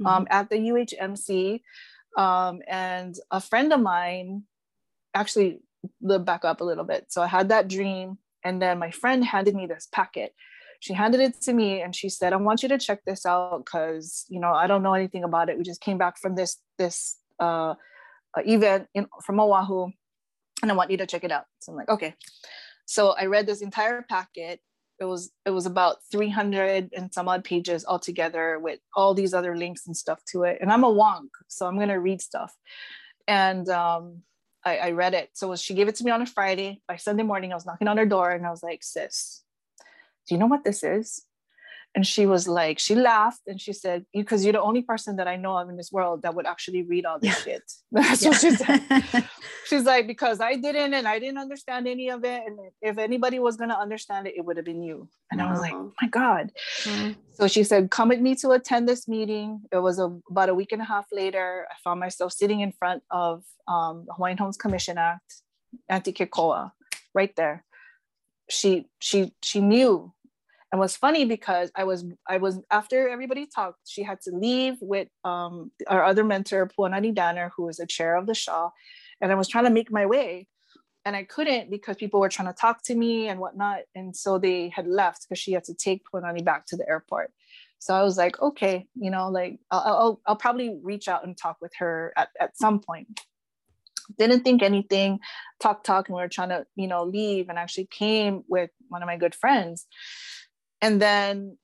um, 0.04 0.24
mm-hmm. 0.24 0.38
at 0.38 0.50
the 0.50 0.56
uhmc 0.56 1.60
um, 2.16 2.62
and 2.66 3.14
a 3.30 3.40
friend 3.40 3.72
of 3.72 3.80
mine 3.80 4.42
actually 5.14 5.60
the 6.00 6.18
back 6.18 6.44
up 6.44 6.60
a 6.60 6.64
little 6.64 6.84
bit. 6.84 7.06
So 7.08 7.22
i 7.22 7.26
had 7.26 7.50
that 7.50 7.68
dream 7.68 8.18
and 8.44 8.60
then 8.60 8.78
my 8.78 8.90
friend 8.90 9.24
handed 9.24 9.54
me 9.54 9.66
this 9.66 9.88
packet 9.92 10.34
she 10.80 10.92
handed 10.92 11.20
it 11.20 11.40
to 11.40 11.52
me 11.52 11.80
and 11.80 11.94
she 11.96 12.08
said 12.08 12.32
i 12.32 12.36
want 12.36 12.62
you 12.62 12.68
to 12.68 12.78
check 12.78 13.00
this 13.06 13.24
out 13.24 13.64
because 13.64 14.24
you 14.28 14.40
know 14.40 14.52
i 14.52 14.66
don't 14.66 14.82
know 14.82 14.94
anything 14.94 15.24
about 15.24 15.48
it 15.48 15.56
we 15.56 15.64
just 15.64 15.80
came 15.80 15.98
back 15.98 16.18
from 16.18 16.34
this 16.34 16.60
this 16.78 17.16
uh, 17.40 17.74
uh, 18.36 18.42
event 18.46 18.88
in, 18.94 19.06
from 19.24 19.40
Oahu, 19.40 19.90
and 20.62 20.70
I 20.70 20.74
want 20.74 20.90
you 20.90 20.96
to 20.98 21.06
check 21.06 21.24
it 21.24 21.32
out. 21.32 21.44
So 21.60 21.72
I'm 21.72 21.76
like, 21.76 21.88
okay. 21.88 22.14
So 22.86 23.10
I 23.10 23.26
read 23.26 23.46
this 23.46 23.62
entire 23.62 24.04
packet. 24.08 24.60
It 25.00 25.04
was 25.04 25.32
it 25.44 25.50
was 25.50 25.66
about 25.66 25.96
300 26.12 26.90
and 26.96 27.12
some 27.12 27.28
odd 27.28 27.44
pages 27.44 27.84
altogether 27.86 28.58
with 28.60 28.78
all 28.94 29.14
these 29.14 29.34
other 29.34 29.56
links 29.56 29.86
and 29.86 29.96
stuff 29.96 30.20
to 30.32 30.44
it. 30.44 30.58
And 30.60 30.70
I'm 30.70 30.84
a 30.84 30.92
wonk, 30.92 31.30
so 31.48 31.66
I'm 31.66 31.78
gonna 31.78 31.98
read 31.98 32.20
stuff. 32.20 32.54
And 33.26 33.68
um, 33.68 34.22
I, 34.64 34.78
I 34.78 34.90
read 34.92 35.14
it. 35.14 35.30
So 35.34 35.54
she 35.56 35.74
gave 35.74 35.88
it 35.88 35.96
to 35.96 36.04
me 36.04 36.10
on 36.10 36.22
a 36.22 36.26
Friday. 36.26 36.80
By 36.88 36.96
Sunday 36.96 37.22
morning, 37.22 37.52
I 37.52 37.54
was 37.54 37.66
knocking 37.66 37.88
on 37.88 37.96
her 37.96 38.06
door 38.06 38.30
and 38.30 38.46
I 38.46 38.50
was 38.50 38.62
like, 38.62 38.82
sis, 38.82 39.42
do 40.26 40.34
you 40.34 40.38
know 40.38 40.46
what 40.46 40.64
this 40.64 40.82
is? 40.82 41.22
And 41.94 42.06
she 42.06 42.26
was 42.26 42.48
like 42.48 42.78
she 42.78 42.94
laughed 42.94 43.42
and 43.46 43.60
she 43.60 43.72
said 43.72 44.04
because 44.12 44.44
you're 44.44 44.52
the 44.52 44.60
only 44.60 44.82
person 44.82 45.16
that 45.16 45.28
i 45.28 45.36
know 45.36 45.56
of 45.56 45.68
in 45.68 45.76
this 45.76 45.92
world 45.92 46.22
that 46.22 46.34
would 46.34 46.46
actually 46.46 46.82
read 46.82 47.06
all 47.06 47.18
this 47.18 47.42
shit. 47.42 47.62
That's 47.92 48.22
yeah. 48.22 48.28
what 48.28 48.40
she 48.40 48.50
said. 48.50 49.28
She's 49.66 49.84
like 49.84 50.06
because 50.06 50.40
i 50.40 50.54
didn't 50.56 50.94
and 50.94 51.06
i 51.06 51.18
didn't 51.18 51.38
understand 51.38 51.86
any 51.88 52.08
of 52.10 52.24
it. 52.24 52.42
And 52.46 52.58
if 52.82 52.98
anybody 52.98 53.38
was 53.38 53.56
going 53.56 53.70
to 53.70 53.78
understand 53.78 54.26
it 54.26 54.34
it 54.36 54.44
would 54.44 54.56
have 54.56 54.66
been 54.66 54.82
you. 54.82 55.08
And 55.30 55.40
i 55.40 55.50
was 55.50 55.60
like 55.60 55.72
oh 55.72 55.92
my 56.00 56.08
god. 56.08 56.52
Mm-hmm. 56.82 57.12
so 57.32 57.46
she 57.48 57.64
said 57.64 57.90
come 57.90 58.08
with 58.08 58.20
me 58.20 58.34
to 58.36 58.50
attend 58.50 58.88
this 58.88 59.06
meeting. 59.08 59.62
It 59.72 59.78
was 59.78 59.98
a, 59.98 60.16
about 60.30 60.48
a 60.48 60.54
week 60.54 60.72
and 60.72 60.82
a 60.82 60.84
half 60.84 61.06
later 61.12 61.66
i 61.70 61.74
found 61.82 62.00
myself 62.00 62.32
sitting 62.32 62.60
in 62.60 62.72
front 62.72 63.02
of 63.10 63.44
um, 63.68 64.04
the 64.06 64.14
hawaiian 64.14 64.38
homes 64.38 64.56
commission 64.56 64.98
act 64.98 65.42
auntie 65.88 66.12
kekoa 66.12 66.72
right 67.14 67.34
there. 67.36 67.64
She 68.50 68.86
she 69.00 69.32
she 69.42 69.60
knew 69.60 70.12
and 70.74 70.80
was 70.80 70.96
funny 70.96 71.24
because 71.24 71.70
I 71.76 71.84
was 71.84 72.04
I 72.28 72.38
was 72.38 72.58
after 72.68 73.08
everybody 73.08 73.46
talked, 73.46 73.78
she 73.86 74.02
had 74.02 74.20
to 74.22 74.32
leave 74.32 74.74
with 74.80 75.06
um, 75.22 75.70
our 75.86 76.02
other 76.02 76.24
mentor, 76.24 76.68
Puanani 76.76 77.14
Danner, 77.14 77.52
who 77.56 77.66
was 77.66 77.76
the 77.76 77.86
chair 77.86 78.16
of 78.16 78.26
the 78.26 78.34
Shaw, 78.34 78.70
and 79.20 79.30
I 79.30 79.36
was 79.36 79.46
trying 79.46 79.66
to 79.66 79.70
make 79.70 79.92
my 79.92 80.04
way, 80.04 80.48
and 81.04 81.14
I 81.14 81.22
couldn't 81.22 81.70
because 81.70 81.94
people 81.94 82.18
were 82.18 82.28
trying 82.28 82.48
to 82.48 82.60
talk 82.60 82.82
to 82.86 82.96
me 82.96 83.28
and 83.28 83.38
whatnot, 83.38 83.82
and 83.94 84.16
so 84.16 84.36
they 84.36 84.68
had 84.70 84.88
left 84.88 85.28
because 85.28 85.38
she 85.38 85.52
had 85.52 85.62
to 85.62 85.74
take 85.74 86.02
Puanani 86.12 86.44
back 86.44 86.66
to 86.66 86.76
the 86.76 86.88
airport. 86.88 87.30
So 87.78 87.94
I 87.94 88.02
was 88.02 88.18
like, 88.18 88.42
okay, 88.42 88.88
you 88.96 89.12
know, 89.12 89.28
like 89.28 89.60
I'll, 89.70 89.80
I'll, 89.80 90.20
I'll 90.26 90.36
probably 90.36 90.76
reach 90.82 91.06
out 91.06 91.24
and 91.24 91.38
talk 91.38 91.58
with 91.60 91.72
her 91.78 92.12
at, 92.16 92.30
at 92.40 92.58
some 92.58 92.80
point. 92.80 93.20
Didn't 94.18 94.42
think 94.42 94.60
anything. 94.60 95.20
Talk 95.60 95.84
talk 95.84 96.08
and 96.08 96.16
we 96.16 96.20
were 96.20 96.28
trying 96.28 96.48
to 96.48 96.66
you 96.74 96.88
know 96.88 97.04
leave. 97.04 97.48
And 97.48 97.60
actually 97.60 97.86
came 97.86 98.42
with 98.48 98.70
one 98.88 99.02
of 99.02 99.06
my 99.06 99.16
good 99.16 99.36
friends 99.36 99.86
and 100.84 101.00
then 101.00 101.56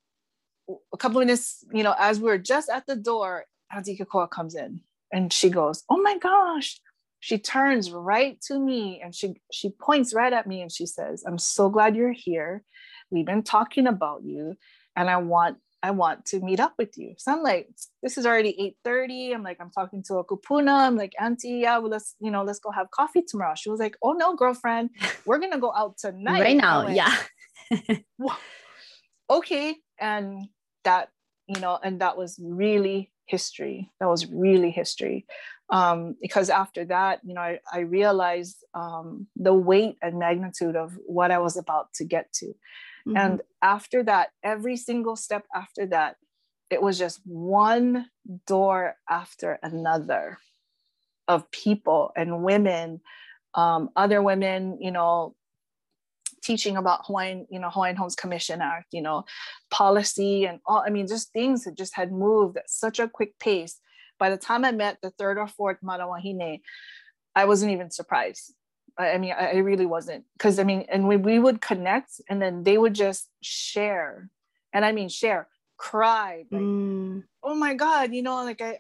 a 0.95 0.97
couple 0.97 1.21
minutes, 1.21 1.63
you 1.75 1.83
know, 1.83 1.95
as 1.99 2.19
we 2.19 2.31
are 2.31 2.39
just 2.39 2.71
at 2.71 2.87
the 2.87 2.97
door, 2.97 3.45
Auntie 3.71 3.99
Kekoa 3.99 4.31
comes 4.31 4.55
in 4.55 4.81
and 5.13 5.31
she 5.31 5.51
goes, 5.51 5.85
Oh 5.91 6.01
my 6.01 6.17
gosh. 6.17 6.81
She 7.23 7.37
turns 7.37 7.91
right 7.91 8.41
to 8.47 8.59
me 8.59 8.99
and 9.05 9.15
she 9.15 9.35
she 9.53 9.69
points 9.79 10.15
right 10.15 10.33
at 10.33 10.47
me 10.47 10.63
and 10.63 10.73
she 10.73 10.87
says, 10.87 11.23
I'm 11.27 11.37
so 11.37 11.69
glad 11.69 11.97
you're 11.97 12.13
here. 12.13 12.65
We've 13.11 13.27
been 13.27 13.43
talking 13.43 13.87
about 13.87 14.23
you 14.25 14.57
and 14.97 15.11
I 15.11 15.19
want 15.19 15.59
I 15.83 15.91
want 15.91 16.25
to 16.27 16.41
meet 16.41 16.61
up 16.61 16.73
with 16.79 16.97
you. 16.97 17.15
So 17.19 17.33
I'm 17.33 17.43
like, 17.43 17.69
this 18.03 18.17
is 18.17 18.25
already 18.25 18.75
8:30. 18.87 19.35
I'm 19.35 19.43
like, 19.43 19.59
I'm 19.61 19.71
talking 19.71 20.03
to 20.05 20.15
a 20.15 20.25
kupuna. 20.25 20.87
I'm 20.87 20.97
like, 20.97 21.13
Auntie, 21.21 21.61
yeah, 21.65 21.77
well, 21.77 21.91
let's, 21.91 22.15
you 22.21 22.31
know, 22.31 22.43
let's 22.43 22.59
go 22.59 22.71
have 22.71 22.91
coffee 22.91 23.23
tomorrow. 23.23 23.55
She 23.55 23.69
was 23.69 23.81
like, 23.81 23.97
Oh 24.03 24.13
no, 24.13 24.35
girlfriend, 24.35 24.91
we're 25.27 25.39
gonna 25.39 25.61
go 25.61 25.75
out 25.75 25.99
tonight. 25.99 26.41
Right 26.41 26.57
now, 26.57 26.85
like, 26.85 26.97
yeah 26.97 27.17
okay 29.31 29.77
and 29.99 30.49
that 30.85 31.09
you 31.47 31.61
know 31.61 31.79
and 31.83 32.01
that 32.01 32.17
was 32.17 32.39
really 32.43 33.11
history 33.27 33.91
that 34.01 34.09
was 34.09 34.27
really 34.27 34.71
history 34.71 35.25
um, 35.71 36.17
because 36.21 36.51
after 36.51 36.85
that 36.85 37.21
you 37.25 37.33
know 37.33 37.41
i, 37.41 37.61
I 37.73 37.81
realized 37.81 38.65
um, 38.75 39.29
the 39.37 39.55
weight 39.55 39.97
and 40.03 40.19
magnitude 40.19 40.77
of 40.77 40.99
what 41.07 41.31
i 41.31 41.39
was 41.39 41.57
about 41.57 41.93
to 41.95 42.05
get 42.05 42.33
to 42.35 42.47
mm-hmm. 42.47 43.17
and 43.17 43.41
after 43.63 44.03
that 44.03 44.31
every 44.43 44.77
single 44.77 45.17
step 45.17 45.45
after 45.55 45.87
that 45.87 46.17
it 46.71 46.83
was 46.83 46.99
just 46.99 47.21
one 47.25 48.07
door 48.47 48.97
after 49.09 49.59
another 49.63 50.39
of 51.29 51.51
people 51.53 52.11
and 52.17 52.43
women 52.43 53.01
um, 53.55 53.91
other 53.97 54.23
women 54.23 54.79
you 54.81 54.91
know 54.91 55.35
teaching 56.43 56.77
about 56.77 57.07
Hawaiian, 57.07 57.47
you 57.51 57.59
know, 57.59 57.71
Hawaiian 57.71 57.97
Homes 57.97 58.17
Commission 58.17 58.61
Act, 58.61 58.87
you 58.93 59.03
know, 59.03 59.25
policy 59.71 60.45
and 60.45 60.61
all, 60.67 60.83
I 60.85 60.91
mean, 60.91 61.07
just 61.07 61.33
things 61.33 61.65
that 61.65 61.77
just 61.77 61.95
had 61.95 62.13
moved 62.13 62.57
at 62.57 62.71
such 62.71 62.99
a 62.99 63.09
quick 63.09 63.39
pace. 63.39 63.79
By 64.19 64.31
the 64.31 64.37
time 64.37 64.65
I 64.65 64.73
met 64.73 64.99
the 65.03 65.11
third 65.11 65.39
or 65.39 65.47
fourth 65.47 65.79
Manawahine, 65.83 66.61
I 67.35 67.45
wasn't 67.45 67.73
even 67.73 67.91
surprised. 67.91 68.55
I, 68.99 69.13
I 69.13 69.19
mean, 69.19 69.33
I, 69.33 69.53
I 69.53 69.57
really 69.57 69.87
wasn't. 69.87 70.25
Because 70.37 70.59
I 70.59 70.65
mean, 70.65 70.87
and 70.89 71.07
we, 71.07 71.17
we 71.17 71.39
would 71.39 71.61
connect 71.61 72.21
and 72.29 72.41
then 72.41 72.65
they 72.65 72.79
would 72.79 72.95
just 72.95 73.29
share. 73.43 74.31
And 74.73 74.85
I 74.85 74.93
mean, 74.93 75.09
share 75.09 75.49
cried 75.81 76.45
like, 76.51 76.61
mm. 76.61 77.23
oh 77.43 77.55
my 77.55 77.73
god 77.73 78.13
you 78.13 78.23
know 78.23 78.45
like 78.45 78.61
i 78.61 78.79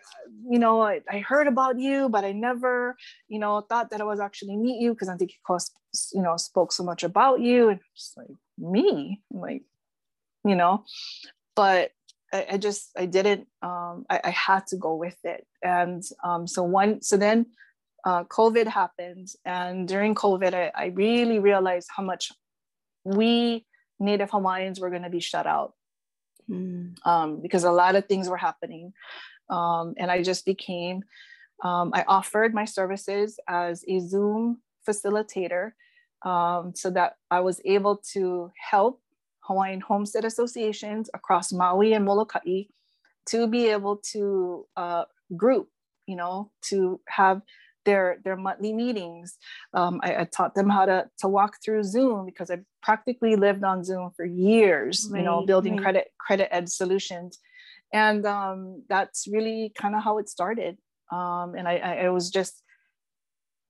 you 0.50 0.58
know 0.58 0.82
I, 0.82 1.00
I 1.10 1.20
heard 1.20 1.46
about 1.46 1.78
you 1.78 2.10
but 2.10 2.24
i 2.26 2.32
never 2.32 2.94
you 3.26 3.38
know 3.38 3.62
thought 3.62 3.90
that 3.90 4.02
i 4.02 4.04
was 4.04 4.20
actually 4.20 4.56
meet 4.56 4.82
you 4.82 4.92
because 4.92 5.08
i 5.08 5.16
think 5.16 5.32
you 6.12 6.22
know 6.22 6.36
spoke 6.36 6.70
so 6.70 6.84
much 6.84 7.02
about 7.02 7.40
you 7.40 7.70
and 7.70 7.80
just 7.96 8.18
like 8.18 8.28
me 8.58 9.22
like 9.30 9.62
you 10.44 10.56
know? 10.56 10.84
But 11.56 11.90
I, 12.32 12.46
I 12.52 12.56
just 12.58 12.90
i 12.96 13.06
didn't 13.06 13.46
um 13.62 14.06
I, 14.08 14.20
I, 14.24 14.30
had 14.30 14.66
to 14.68 14.76
go 14.76 14.94
with 14.94 15.16
it. 15.24 15.46
And 15.62 16.02
um 16.24 16.46
so 16.46 16.62
one 16.62 17.02
so 17.02 17.16
then 17.16 17.46
uh, 18.04 18.24
covid 18.24 18.66
happened 18.66 19.28
and 19.44 19.86
during 19.86 20.14
covid 20.14 20.54
I, 20.54 20.72
I 20.74 20.86
really 20.86 21.38
realized 21.38 21.88
how 21.94 22.02
much 22.02 22.32
we 23.04 23.66
native 23.98 24.30
hawaiians 24.30 24.80
were 24.80 24.88
going 24.88 25.02
to 25.02 25.10
be 25.10 25.20
shut 25.20 25.46
out 25.46 25.74
mm. 26.50 27.06
um, 27.06 27.40
because 27.40 27.64
a 27.64 27.72
lot 27.72 27.96
of 27.96 28.06
things 28.06 28.28
were 28.28 28.36
happening. 28.36 28.92
Um, 29.48 29.94
and 29.96 30.10
I 30.10 30.22
just 30.22 30.44
became, 30.44 31.02
um, 31.62 31.90
I 31.94 32.04
offered 32.06 32.54
my 32.54 32.64
services 32.64 33.38
as 33.48 33.84
a 33.88 34.00
Zoom 34.00 34.58
facilitator 34.88 35.72
um, 36.22 36.72
so 36.74 36.90
that 36.90 37.16
I 37.30 37.40
was 37.40 37.60
able 37.64 37.96
to 38.12 38.50
help 38.56 39.00
Hawaiian 39.40 39.80
homestead 39.80 40.24
associations 40.24 41.10
across 41.14 41.52
Maui 41.52 41.94
and 41.94 42.04
Molokai 42.04 42.64
to 43.26 43.46
be 43.46 43.68
able 43.68 43.96
to 44.12 44.66
uh, 44.76 45.04
group, 45.36 45.68
you 46.06 46.16
know, 46.16 46.50
to 46.62 47.00
have 47.08 47.42
their 47.90 48.06
their 48.24 48.36
monthly 48.36 48.72
meetings. 48.72 49.36
Um, 49.74 50.00
I, 50.06 50.10
I, 50.20 50.24
taught 50.36 50.54
them 50.54 50.68
how 50.76 50.84
to 50.92 50.98
to 51.20 51.26
walk 51.38 51.52
through 51.62 51.82
Zoom 51.94 52.18
because 52.30 52.48
I 52.54 52.58
practically 52.88 53.34
lived 53.46 53.64
on 53.64 53.84
Zoom 53.88 54.10
for 54.16 54.24
years. 54.24 54.94
Right, 55.10 55.18
you 55.18 55.24
know, 55.26 55.44
building 55.50 55.74
right. 55.74 55.82
credit 55.82 56.06
credit 56.24 56.48
edge 56.54 56.68
solutions, 56.68 57.38
and 57.92 58.24
um, 58.26 58.84
that's 58.88 59.26
really 59.36 59.72
kind 59.80 59.94
of 59.96 60.04
how 60.04 60.18
it 60.18 60.28
started. 60.28 60.78
Um, 61.10 61.48
and 61.58 61.66
I, 61.66 61.76
I, 61.90 61.92
I 62.06 62.08
was 62.10 62.30
just 62.30 62.62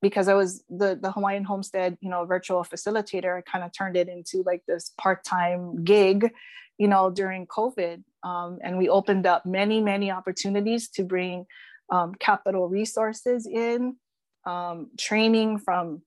because 0.03 0.29
I 0.29 0.35
was 0.35 0.51
the 0.69 0.99
the 1.05 1.13
Hawaiian 1.13 1.45
Homestead, 1.45 1.97
you 2.01 2.11
know, 2.11 2.25
virtual 2.27 2.63
facilitator. 2.73 3.33
I 3.39 3.43
kind 3.53 3.65
of 3.65 3.73
turned 3.73 3.97
it 3.97 4.09
into 4.09 4.43
like 4.51 4.63
this 4.69 4.93
part 4.99 5.25
time 5.25 5.83
gig, 5.83 6.31
you 6.79 6.89
know, 6.89 7.11
during 7.11 7.47
COVID, 7.47 8.03
um, 8.23 8.59
and 8.63 8.77
we 8.77 8.89
opened 8.99 9.27
up 9.27 9.47
many 9.47 9.81
many 9.81 10.11
opportunities 10.11 10.89
to 10.97 11.05
bring 11.05 11.47
um, 11.91 12.15
capital 12.15 12.69
resources 12.69 13.47
in, 13.47 13.97
um, 14.45 14.91
training 14.99 15.59
from, 15.59 16.03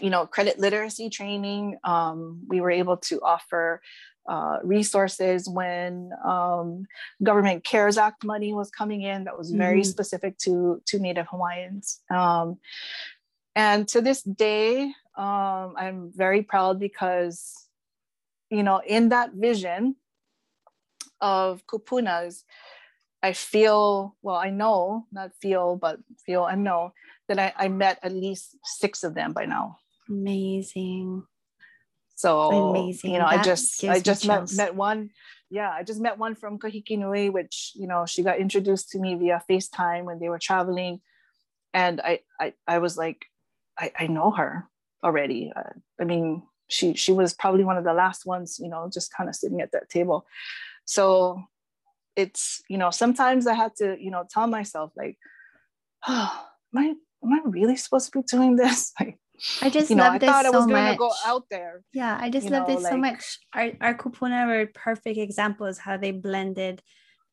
you 0.00 0.10
know, 0.10 0.26
credit 0.26 0.58
literacy 0.58 1.10
training. 1.10 1.78
Um, 1.84 2.42
we 2.48 2.60
were 2.60 2.70
able 2.70 2.96
to 2.98 3.20
offer 3.20 3.80
uh, 4.28 4.58
resources 4.62 5.48
when 5.48 6.12
um, 6.24 6.86
government 7.22 7.64
CARES 7.64 7.98
Act 7.98 8.24
money 8.24 8.52
was 8.52 8.70
coming 8.70 9.02
in 9.02 9.24
that 9.24 9.36
was 9.36 9.50
very 9.50 9.80
mm-hmm. 9.80 9.90
specific 9.90 10.38
to, 10.38 10.80
to 10.86 10.98
Native 10.98 11.26
Hawaiians. 11.28 12.00
Um, 12.10 12.58
and 13.56 13.88
to 13.88 14.00
this 14.00 14.22
day, 14.22 14.92
um, 15.16 15.74
I'm 15.76 16.12
very 16.14 16.42
proud 16.42 16.78
because, 16.78 17.66
you 18.50 18.62
know, 18.62 18.80
in 18.86 19.08
that 19.08 19.32
vision 19.32 19.96
of 21.20 21.66
kupunas, 21.66 22.44
I 23.22 23.32
feel, 23.32 24.16
well, 24.22 24.36
I 24.36 24.50
know, 24.50 25.06
not 25.12 25.32
feel, 25.42 25.76
but 25.76 25.98
feel 26.24 26.46
and 26.46 26.64
know 26.64 26.92
that 27.30 27.38
I, 27.38 27.66
I 27.66 27.68
met 27.68 28.00
at 28.02 28.12
least 28.12 28.56
six 28.64 29.04
of 29.04 29.14
them 29.14 29.32
by 29.32 29.46
now. 29.46 29.78
Amazing. 30.08 31.22
So 32.16 32.70
amazing. 32.70 33.12
You 33.12 33.18
know, 33.20 33.30
that 33.30 33.40
I 33.40 33.42
just 33.42 33.84
I 33.84 34.00
just 34.00 34.26
met, 34.26 34.52
met 34.52 34.74
one. 34.74 35.10
Yeah, 35.48 35.70
I 35.70 35.84
just 35.84 36.00
met 36.00 36.18
one 36.18 36.34
from 36.34 36.58
Kahiki 36.58 36.98
Nui, 36.98 37.30
which 37.30 37.72
you 37.76 37.86
know 37.86 38.04
she 38.04 38.24
got 38.24 38.38
introduced 38.38 38.90
to 38.90 38.98
me 38.98 39.14
via 39.14 39.42
FaceTime 39.48 40.04
when 40.04 40.18
they 40.18 40.28
were 40.28 40.40
traveling, 40.40 41.00
and 41.72 42.00
I 42.00 42.20
I, 42.38 42.52
I 42.66 42.78
was 42.78 42.98
like, 42.98 43.24
I, 43.78 43.92
I 43.96 44.06
know 44.08 44.32
her 44.32 44.66
already. 45.04 45.52
Uh, 45.54 45.74
I 46.00 46.04
mean, 46.04 46.42
she 46.68 46.94
she 46.94 47.12
was 47.12 47.32
probably 47.32 47.64
one 47.64 47.78
of 47.78 47.84
the 47.84 47.94
last 47.94 48.26
ones, 48.26 48.58
you 48.60 48.68
know, 48.68 48.90
just 48.92 49.14
kind 49.14 49.28
of 49.30 49.36
sitting 49.36 49.60
at 49.60 49.70
that 49.72 49.88
table. 49.88 50.26
So 50.84 51.44
it's 52.16 52.60
you 52.68 52.76
know 52.76 52.90
sometimes 52.90 53.46
I 53.46 53.54
had 53.54 53.76
to 53.76 53.96
you 54.00 54.10
know 54.10 54.24
tell 54.28 54.48
myself 54.48 54.90
like, 54.96 55.16
oh, 56.08 56.48
am 56.74 56.78
I 56.82 56.94
am 57.22 57.32
I 57.32 57.40
really 57.44 57.76
supposed 57.76 58.12
to 58.12 58.18
be 58.18 58.24
doing 58.24 58.56
this? 58.56 58.92
Like, 59.00 59.18
I 59.62 59.70
just 59.70 59.88
you 59.88 59.96
know, 59.96 60.02
love 60.04 60.14
I 60.14 60.18
this 60.18 60.28
thought 60.28 60.44
so 60.44 60.52
I 60.52 60.56
was 60.56 60.66
going 60.66 60.92
to 60.92 60.98
go 60.98 61.10
out 61.24 61.44
there. 61.50 61.82
Yeah, 61.94 62.18
I 62.20 62.28
just 62.28 62.50
love 62.50 62.68
know, 62.68 62.74
this 62.74 62.84
like, 62.84 62.92
so 62.92 62.98
much. 62.98 63.38
Our 63.54 63.72
our 63.80 63.94
kupuna 63.94 64.46
were 64.46 64.70
perfect 64.74 65.18
examples 65.18 65.78
how 65.78 65.96
they 65.96 66.10
blended 66.10 66.82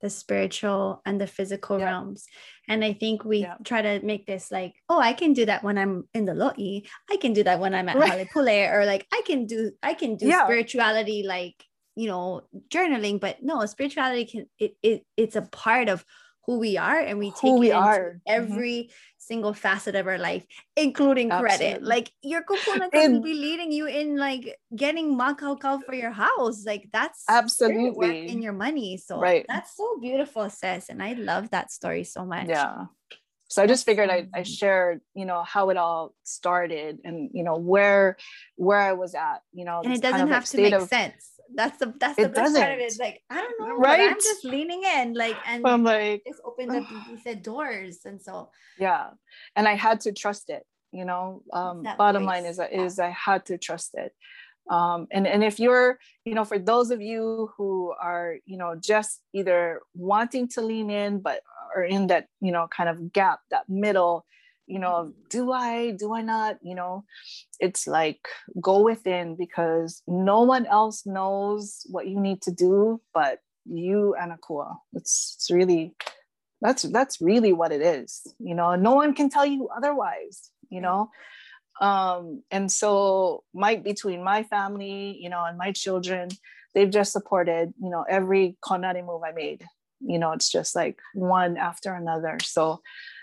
the 0.02 0.10
spiritual 0.10 1.02
and 1.06 1.20
the 1.20 1.28
physical 1.28 1.80
yeah. 1.80 1.86
realms. 1.86 2.26
And 2.68 2.84
I 2.84 2.94
think 2.94 3.26
we 3.26 3.40
yeah. 3.40 3.56
try 3.64 3.82
to 3.82 4.06
make 4.06 4.26
this 4.26 4.52
like, 4.52 4.76
oh, 4.90 5.00
I 5.00 5.14
can 5.14 5.34
do 5.34 5.46
that 5.46 5.64
when 5.64 5.78
I'm 5.78 6.08
in 6.14 6.26
the 6.26 6.34
lo'i. 6.34 6.88
I 7.10 7.18
can 7.18 7.34
do 7.34 7.44
that 7.44 7.60
when 7.60 7.74
I'm 7.74 7.90
at 7.90 7.98
right. 7.98 8.28
Halepule, 8.28 8.74
or 8.74 8.86
like 8.86 9.08
I 9.12 9.22
can 9.26 9.46
do 9.46 9.72
I 9.82 9.94
can 9.94 10.16
do 10.16 10.28
yeah. 10.28 10.46
spirituality 10.46 11.24
like 11.28 11.56
you 11.96 12.08
know 12.08 12.44
journaling. 12.70 13.20
But 13.20 13.42
no, 13.42 13.66
spirituality 13.66 14.26
can 14.26 14.46
it, 14.60 14.76
it 14.84 15.06
it's 15.16 15.36
a 15.36 15.42
part 15.42 15.90
of 15.90 16.06
who 16.48 16.58
we 16.60 16.78
are 16.78 17.00
and 17.00 17.20
we 17.20 17.32
take 17.32 17.54
we 17.60 17.72
are. 17.72 18.00
Mm-hmm. 18.00 18.42
every 18.42 18.72
mm-hmm. 18.72 19.18
single 19.18 19.54
facet 19.54 19.96
of 19.96 20.08
our 20.08 20.18
life 20.18 20.46
including 20.78 21.30
Absolutely. 21.30 21.58
credit 21.58 21.84
like 21.84 22.12
your 22.24 22.42
kupuna 22.42 22.90
can 22.90 23.22
be 23.22 23.34
leading 23.34 23.72
you 23.72 23.86
in 23.86 24.16
like 24.18 24.58
getting 24.76 25.18
makau 25.18 25.60
for 25.84 25.94
your 25.94 26.12
house. 26.12 26.66
Like 26.66 26.90
that's 26.92 27.24
absolutely. 27.28 28.30
in 28.30 28.42
your 28.42 28.54
money. 28.54 28.98
So 28.98 29.20
right. 29.20 29.46
that's 29.48 29.76
so 29.76 29.98
beautiful 30.00 30.50
sis 30.50 30.90
and 30.90 31.04
i 31.04 31.14
love 31.14 31.50
that 31.52 31.72
story 31.72 32.04
so 32.04 32.26
much. 32.26 32.48
Yeah. 32.48 32.86
So 33.50 33.64
i 33.64 33.68
just 33.68 33.86
figured 33.86 34.10
I, 34.10 34.28
I 34.34 34.44
shared 34.44 35.02
you 35.14 35.26
know 35.26 35.44
how 35.44 35.70
it 35.70 35.78
all 35.78 36.14
started 36.24 37.00
and 37.04 37.30
you 37.34 37.44
know 37.44 37.56
where 37.56 38.18
where 38.56 38.80
i 38.80 38.92
was 38.92 39.16
at 39.16 39.40
you 39.54 39.64
know 39.64 39.82
and 39.84 39.94
it 39.94 40.02
doesn't 40.02 40.28
have 40.28 40.44
like 40.44 40.50
to 40.52 40.62
make 40.62 40.74
of, 40.74 40.90
sense 40.90 41.37
that's 41.54 41.78
the 41.80 41.94
that's 42.00 42.16
the 42.16 42.30
best 42.30 42.56
part 42.56 42.74
of 42.74 42.80
it. 42.80 42.94
Like 43.00 43.22
I 43.30 43.42
don't 43.42 43.60
know, 43.60 43.78
right? 43.78 44.12
I'm 44.12 44.16
just 44.16 44.46
leaning 44.46 44.84
in, 44.84 45.14
like, 45.14 45.36
and 45.46 45.66
I'm 45.66 45.84
like, 45.84 46.24
just 46.28 46.42
opened 46.46 46.72
up 46.72 46.84
these 47.24 47.36
doors, 47.38 48.00
and 48.06 48.22
so 48.22 48.50
yeah, 48.80 49.10
and 49.56 49.68
I 49.68 49.76
had 49.76 50.02
to 50.02 50.12
trust 50.12 50.50
it. 50.50 50.64
You 50.92 51.06
know, 51.06 51.44
um, 51.54 51.84
bottom 51.98 52.24
voice. 52.24 52.28
line 52.28 52.46
is 52.46 52.60
is 52.72 53.00
I 53.00 53.10
had 53.10 53.46
to 53.48 53.58
trust 53.58 53.96
it. 53.96 54.14
Um, 54.70 55.08
and 55.12 55.26
and 55.26 55.44
if 55.44 55.60
you're, 55.60 55.98
you 56.26 56.34
know, 56.34 56.44
for 56.44 56.60
those 56.60 56.92
of 56.92 57.02
you 57.02 57.50
who 57.58 57.94
are, 58.02 58.36
you 58.46 58.58
know, 58.58 58.76
just 58.76 59.22
either 59.34 59.82
wanting 59.94 60.48
to 60.50 60.62
lean 60.62 60.90
in, 60.90 61.20
but 61.20 61.42
are 61.76 61.84
in 61.84 62.08
that, 62.08 62.28
you 62.42 62.52
know, 62.52 62.68
kind 62.68 62.90
of 62.90 63.14
gap, 63.14 63.40
that 63.52 63.70
middle, 63.70 64.26
you 64.68 64.80
know 64.80 65.14
do 65.30 65.52
i 65.52 65.92
do 65.92 66.14
i 66.14 66.22
not? 66.22 66.58
You 66.62 66.76
know 66.76 67.06
it's 67.60 67.88
like 67.88 68.28
go 68.62 68.84
within 68.84 69.36
because 69.36 70.04
no 70.08 70.42
one 70.42 70.66
else 70.66 71.06
knows 71.06 71.86
what 71.90 72.08
you 72.08 72.20
need 72.20 72.42
to 72.44 72.52
do 72.52 73.02
but 73.14 73.40
you 73.66 74.16
and 74.16 74.32
akua 74.32 74.76
it's, 74.94 75.36
it's 75.38 75.52
really 75.52 75.94
that's 76.62 76.84
that's 76.84 77.22
really 77.22 77.54
what 77.54 77.72
it 77.72 77.82
is 77.82 78.28
you 78.40 78.56
know? 78.56 78.76
No 78.76 78.96
one 78.96 79.14
can 79.14 79.30
tell 79.30 79.46
you 79.46 79.70
otherwise 79.76 80.52
you 80.70 80.82
know? 80.82 81.10
Um 81.82 82.44
and 82.52 82.72
so 82.72 83.44
my 83.54 83.76
between 83.76 84.24
my 84.24 84.44
family 84.44 85.18
you 85.20 85.30
know 85.30 85.44
and 85.46 85.58
my 85.58 85.72
children 85.72 86.30
they've 86.74 86.90
just 86.90 87.12
supported 87.12 87.74
you 87.82 87.90
know 87.90 88.06
every 88.10 88.58
konari 88.64 89.06
move 89.06 89.22
i 89.24 89.32
made. 89.32 89.66
You 90.00 90.20
know 90.20 90.32
it's 90.32 90.52
just 90.52 90.76
like 90.76 91.00
one 91.14 91.58
after 91.58 91.94
another. 91.94 92.38
So 92.44 92.82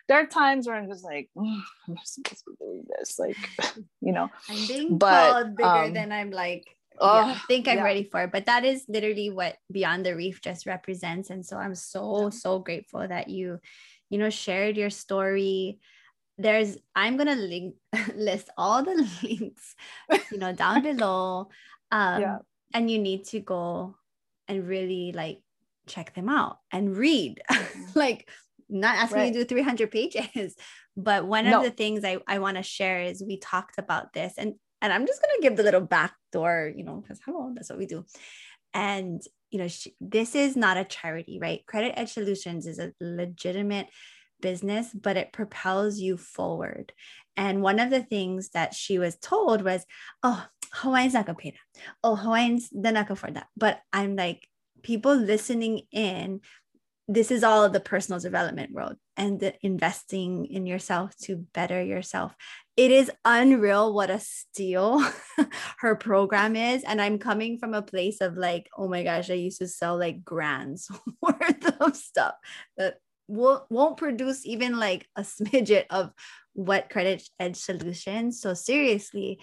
there 0.09 0.21
are 0.21 0.27
times 0.27 0.67
where 0.67 0.77
I'm 0.77 0.89
just 0.89 1.05
like, 1.05 1.31
I'm 1.37 1.65
not 1.89 2.07
supposed 2.07 2.45
to 2.45 2.51
be 2.51 2.57
doing 2.65 2.85
this. 2.99 3.19
Like, 3.19 3.37
you 4.01 4.13
know, 4.13 4.31
I'm 4.49 4.67
being 4.67 4.99
but, 4.99 5.33
called 5.33 5.57
bigger 5.57 5.69
um, 5.69 5.95
than 5.95 6.13
I'm 6.13 6.31
like, 6.31 6.65
oh, 6.99 7.29
yeah, 7.29 7.39
think 7.49 7.69
I'm 7.69 7.79
yeah. 7.79 7.85
ready 7.85 8.05
for. 8.05 8.27
But 8.27 8.47
that 8.47 8.65
is 8.65 8.85
literally 8.89 9.31
what 9.31 9.57
Beyond 9.73 10.05
the 10.05 10.15
Reef 10.15 10.43
just 10.43 10.67
represents. 10.67 11.31
And 11.31 11.45
so 11.45 11.57
I'm 11.57 11.75
so, 11.75 12.31
so 12.31 12.59
grateful 12.59 13.07
that 13.07 13.29
you, 13.29 13.61
you 14.11 14.19
know, 14.19 14.31
shared 14.31 14.77
your 14.77 14.91
story. 14.91 15.79
There's, 16.37 16.77
I'm 16.95 17.17
going 17.17 17.29
to 17.29 17.37
link, 17.37 17.77
list 18.15 18.51
all 18.59 18.83
the 18.83 19.09
links, 19.23 19.75
you 20.31 20.39
know, 20.39 20.53
down 20.53 20.83
below. 20.83 21.49
Um, 21.91 22.21
yeah. 22.21 22.39
And 22.75 22.91
you 22.91 22.99
need 22.99 23.25
to 23.27 23.41
go 23.41 23.95
and 24.49 24.69
really 24.69 25.13
like 25.13 25.41
check 25.87 26.15
them 26.15 26.29
out 26.29 26.59
and 26.73 26.97
read 26.97 27.41
like 27.95 28.29
not 28.69 28.97
asking 28.97 29.19
right. 29.19 29.27
you 29.35 29.41
to 29.41 29.45
do 29.45 29.55
300 29.55 29.91
pages 29.91 30.57
but 30.97 31.27
one 31.27 31.45
no. 31.45 31.59
of 31.59 31.65
the 31.65 31.71
things 31.71 32.05
i, 32.05 32.19
I 32.27 32.39
want 32.39 32.57
to 32.57 32.63
share 32.63 33.03
is 33.03 33.23
we 33.27 33.39
talked 33.39 33.79
about 33.79 34.13
this 34.13 34.35
and 34.39 34.55
and 34.81 34.93
i'm 34.93 35.07
just 35.07 35.23
going 35.23 35.35
to 35.37 35.43
give 35.43 35.57
the 35.57 35.63
little 35.63 35.81
back 35.81 36.15
door 36.35 36.71
you 36.77 36.85
know 36.85 36.97
because 36.97 37.21
hello 37.25 37.51
that's 37.55 37.71
what 37.71 37.79
we 37.79 37.87
do. 37.87 38.05
And 38.75 39.23
you 39.51 39.61
know 39.61 39.69
she, 39.69 39.95
this 40.01 40.35
is 40.35 40.57
not 40.57 40.77
a 40.77 40.85
charity 40.85 41.39
right? 41.41 41.65
Credit 41.67 41.99
edge 41.99 42.13
solutions 42.13 42.67
is 42.67 42.79
a 42.79 42.93
legitimate 43.01 43.87
business 44.41 44.89
but 44.93 45.17
it 45.17 45.33
propels 45.33 45.99
you 45.99 46.17
forward. 46.19 46.93
And 47.37 47.63
one 47.63 47.81
of 47.81 47.91
the 47.91 48.03
things 48.03 48.51
that 48.51 48.75
she 48.75 48.99
was 48.99 49.17
told 49.17 49.63
was 49.63 49.87
oh 50.23 50.45
hawaiian's 50.73 51.15
not 51.15 51.27
going 51.27 51.37
to 51.37 51.43
pay 51.43 51.51
that. 51.53 51.83
Oh 52.03 52.17
hawaiians 52.17 52.69
they're 52.73 52.93
not 52.93 53.07
going 53.07 53.17
to 53.17 53.21
afford 53.21 53.35
that. 53.37 53.47
But 53.57 53.81
i'm 53.93 54.17
like 54.17 54.47
people 54.83 55.15
listening 55.15 55.83
in 55.93 56.41
this 57.07 57.31
is 57.31 57.45
all 57.45 57.63
of 57.63 57.73
the 57.73 57.81
personal 57.81 58.19
development 58.19 58.73
world 58.73 58.97
and 59.17 59.39
the 59.39 59.55
investing 59.61 60.47
in 60.47 60.67
yourself 60.67 61.15
to 61.23 61.37
better 61.53 61.83
yourself. 61.83 62.35
It 62.77 62.91
is 62.91 63.11
unreal 63.25 63.93
what 63.93 64.11
a 64.11 64.21
steal 64.21 65.05
her 65.79 65.97
program 65.97 66.57
is. 66.57 66.83
And 66.83 67.01
I'm 67.01 67.19
coming 67.19 67.59
from 67.59 67.75
a 67.75 67.83
place 67.83 68.21
of 68.21 68.37
like, 68.37 68.69
oh 68.77 68.89
my 68.89 69.03
gosh, 69.03 69.31
I 69.31 69.35
used 69.35 69.59
to 69.59 69.69
sell 69.69 69.99
like 69.99 70.25
grants 70.25 70.91
worth 71.23 71.81
of 71.81 71.95
stuff 71.95 72.35
that 72.79 72.97
will, 73.29 73.67
won't 73.69 73.99
produce 73.99 74.47
even 74.47 74.79
like 74.79 75.07
a 75.15 75.23
smidget 75.23 75.85
of 75.91 76.11
what 76.55 76.89
Credit 76.91 77.23
Edge 77.39 77.57
Solutions. 77.57 78.41
So, 78.41 78.55
seriously, 78.55 79.41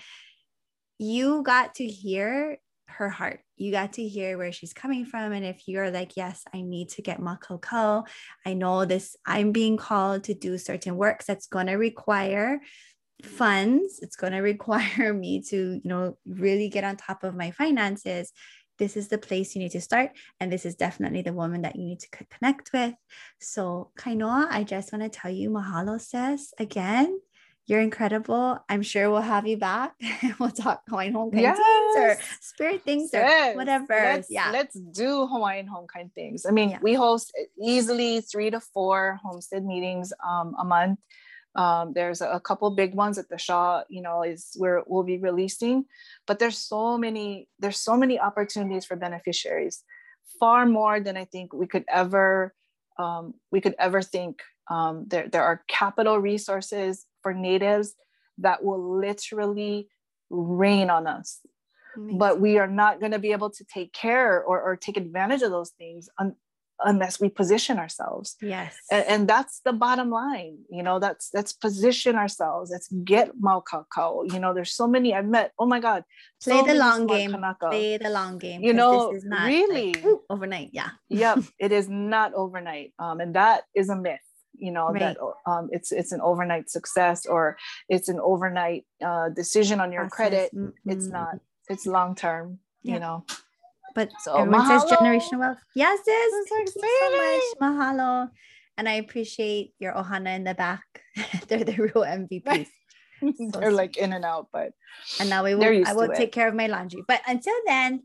you 0.97 1.43
got 1.43 1.75
to 1.75 1.85
hear 1.85 2.57
her 3.01 3.09
heart. 3.09 3.39
You 3.57 3.71
got 3.71 3.93
to 3.93 4.07
hear 4.07 4.37
where 4.37 4.51
she's 4.51 4.73
coming 4.73 5.05
from. 5.05 5.31
And 5.31 5.43
if 5.43 5.67
you're 5.67 5.89
like, 5.89 6.15
yes, 6.15 6.43
I 6.53 6.61
need 6.61 6.89
to 6.89 7.01
get 7.01 7.19
makau, 7.19 8.05
I 8.45 8.53
know 8.53 8.85
this, 8.85 9.15
I'm 9.25 9.51
being 9.51 9.75
called 9.75 10.25
to 10.25 10.35
do 10.35 10.59
certain 10.59 10.95
works 10.95 11.25
that's 11.25 11.47
going 11.47 11.65
to 11.65 11.73
require 11.73 12.61
funds. 13.23 13.99
It's 14.03 14.15
going 14.15 14.33
to 14.37 14.41
require 14.41 15.13
me 15.13 15.41
to, 15.49 15.81
you 15.83 15.89
know, 15.89 16.17
really 16.27 16.69
get 16.69 16.83
on 16.83 16.95
top 16.95 17.23
of 17.23 17.35
my 17.35 17.49
finances. 17.49 18.31
This 18.77 18.95
is 18.95 19.07
the 19.07 19.17
place 19.17 19.55
you 19.55 19.61
need 19.61 19.71
to 19.71 19.81
start. 19.81 20.11
And 20.39 20.51
this 20.51 20.65
is 20.65 20.75
definitely 20.75 21.23
the 21.23 21.33
woman 21.33 21.63
that 21.63 21.75
you 21.75 21.85
need 21.85 22.01
to 22.01 22.25
connect 22.29 22.71
with. 22.71 22.93
So, 23.39 23.89
Kainoa, 23.97 24.47
I 24.49 24.63
just 24.63 24.93
want 24.93 25.03
to 25.03 25.09
tell 25.09 25.31
you, 25.31 25.49
mahalo, 25.49 25.99
sis, 25.99 26.53
again 26.59 27.19
you're 27.67 27.79
incredible. 27.79 28.59
I'm 28.67 28.81
sure 28.81 29.09
we'll 29.09 29.21
have 29.21 29.47
you 29.47 29.57
back. 29.57 29.93
we'll 30.39 30.51
talk 30.51 30.81
Hawaiian 30.89 31.13
home 31.13 31.31
kind 31.31 31.43
yes. 31.43 31.57
things 31.57 31.95
or 31.97 32.25
spirit 32.41 32.83
things 32.83 33.09
yes. 33.13 33.53
or 33.53 33.57
whatever. 33.57 33.85
Let's, 33.89 34.29
yeah. 34.29 34.51
Let's 34.51 34.77
do 34.79 35.27
Hawaiian 35.27 35.67
home 35.67 35.87
kind 35.87 36.11
things. 36.13 36.45
I 36.45 36.51
mean, 36.51 36.71
yeah. 36.71 36.79
we 36.81 36.93
host 36.93 37.31
easily 37.61 38.21
three 38.21 38.49
to 38.49 38.59
four 38.59 39.19
homestead 39.23 39.63
meetings 39.63 40.11
um, 40.27 40.55
a 40.59 40.65
month. 40.65 40.99
Um, 41.55 41.93
there's 41.93 42.21
a, 42.21 42.39
couple 42.39 42.69
big 42.71 42.95
ones 42.95 43.17
at 43.17 43.27
the 43.29 43.37
Shaw, 43.37 43.83
you 43.89 44.01
know, 44.01 44.23
is 44.23 44.51
where 44.55 44.83
we'll 44.87 45.03
be 45.03 45.17
releasing, 45.17 45.85
but 46.25 46.39
there's 46.39 46.57
so 46.57 46.97
many, 46.97 47.49
there's 47.59 47.77
so 47.77 47.97
many 47.97 48.19
opportunities 48.19 48.85
for 48.85 48.95
beneficiaries, 48.95 49.83
far 50.39 50.65
more 50.65 51.01
than 51.01 51.17
I 51.17 51.25
think 51.25 51.53
we 51.53 51.67
could 51.67 51.83
ever, 51.89 52.53
um, 52.97 53.33
we 53.51 53.59
could 53.59 53.75
ever 53.79 54.01
think. 54.01 54.41
Um, 54.69 55.05
there, 55.07 55.27
there 55.27 55.43
are 55.43 55.63
capital 55.67 56.17
resources 56.17 57.05
for 57.21 57.33
natives 57.33 57.95
that 58.37 58.63
will 58.63 58.99
literally 58.99 59.89
rain 60.29 60.89
on 60.89 61.07
us. 61.07 61.39
Amazing. 61.95 62.17
But 62.17 62.39
we 62.39 62.57
are 62.57 62.67
not 62.67 62.99
going 62.99 63.11
to 63.11 63.19
be 63.19 63.33
able 63.33 63.49
to 63.49 63.65
take 63.65 63.91
care 63.91 64.41
or, 64.41 64.61
or 64.61 64.77
take 64.77 64.97
advantage 64.97 65.41
of 65.41 65.51
those 65.51 65.71
things 65.71 66.09
un- 66.17 66.35
unless 66.83 67.19
we 67.19 67.29
position 67.29 67.77
ourselves 67.77 68.35
yes 68.41 68.77
and, 68.91 69.05
and, 69.07 69.27
that's 69.27 69.61
the 69.65 69.73
bottom 69.73 70.09
line 70.09 70.57
you 70.69 70.83
know 70.83 70.99
that's 70.99 71.29
that's 71.29 71.53
position 71.53 72.15
ourselves 72.15 72.71
let's 72.71 72.87
get 73.03 73.31
Maokakao. 73.39 74.31
you 74.33 74.39
know 74.39 74.53
there's 74.53 74.73
so 74.73 74.87
many 74.87 75.13
i've 75.13 75.27
met 75.27 75.51
oh 75.59 75.65
my 75.65 75.79
god 75.79 76.03
play 76.43 76.59
so 76.59 76.65
the 76.65 76.73
long 76.73 77.07
game 77.07 77.31
Kanaka. 77.31 77.69
play 77.69 77.97
the 77.97 78.09
long 78.09 78.37
game 78.37 78.61
you 78.63 78.73
know 78.73 79.11
this 79.11 79.23
is 79.23 79.29
not 79.29 79.45
really 79.45 79.93
like, 79.93 80.19
overnight 80.29 80.69
yeah 80.73 80.89
yep 81.09 81.39
it 81.59 81.71
is 81.71 81.87
not 81.87 82.33
overnight 82.33 82.93
um 82.99 83.19
and 83.19 83.35
that 83.35 83.63
is 83.75 83.89
a 83.89 83.95
myth 83.95 84.19
you 84.61 84.71
know 84.71 84.89
right. 84.89 84.99
that 84.99 85.17
um, 85.45 85.69
it's 85.71 85.91
it's 85.91 86.11
an 86.11 86.21
overnight 86.21 86.69
success 86.69 87.25
or 87.25 87.57
it's 87.89 88.07
an 88.07 88.19
overnight 88.21 88.85
uh, 89.03 89.29
decision 89.29 89.81
on 89.81 89.91
your 89.91 90.07
Process. 90.07 90.15
credit 90.15 90.55
mm-hmm. 90.55 90.89
it's 90.89 91.07
not 91.07 91.35
it's 91.67 91.85
long 91.85 92.15
term 92.15 92.59
yeah. 92.83 92.93
you 92.93 92.99
know. 92.99 93.25
But 93.93 94.09
so, 94.21 94.37
everyone 94.37 94.61
mahalo. 94.61 94.87
says 94.87 94.91
generational 94.91 95.39
wealth. 95.39 95.57
Yes 95.75 95.99
yes 96.07 96.31
thank 96.47 96.69
you 96.69 96.81
so 96.81 97.17
much. 97.17 97.43
Mahalo. 97.61 98.29
And 98.77 98.87
i 98.87 98.93
appreciate 98.93 99.73
your 99.79 99.93
ohana 99.93 100.35
in 100.35 100.43
the 100.45 100.55
back. 100.55 100.85
They're 101.47 101.65
the 101.65 101.75
real 101.75 102.05
mvps 102.05 102.67
so 103.21 103.59
they're 103.59 103.71
like 103.71 103.97
in 103.97 104.13
and 104.13 104.25
out 104.25 104.47
but 104.51 104.73
and 105.19 105.29
now 105.29 105.43
we 105.43 105.53
will 105.53 105.87
i 105.87 105.93
will 105.93 106.07
take 106.07 106.29
it. 106.29 106.31
care 106.31 106.47
of 106.47 106.55
my 106.55 106.67
laundry. 106.67 107.03
But 107.07 107.21
until 107.27 107.53
then 107.65 108.03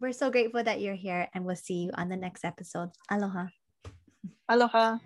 we're 0.00 0.12
so 0.12 0.30
grateful 0.30 0.62
that 0.62 0.80
you're 0.80 0.94
here 0.94 1.28
and 1.34 1.44
we'll 1.44 1.56
see 1.56 1.86
you 1.86 1.90
on 1.94 2.08
the 2.08 2.16
next 2.16 2.44
episode. 2.44 2.90
Aloha. 3.10 3.46
Aloha 4.48 4.98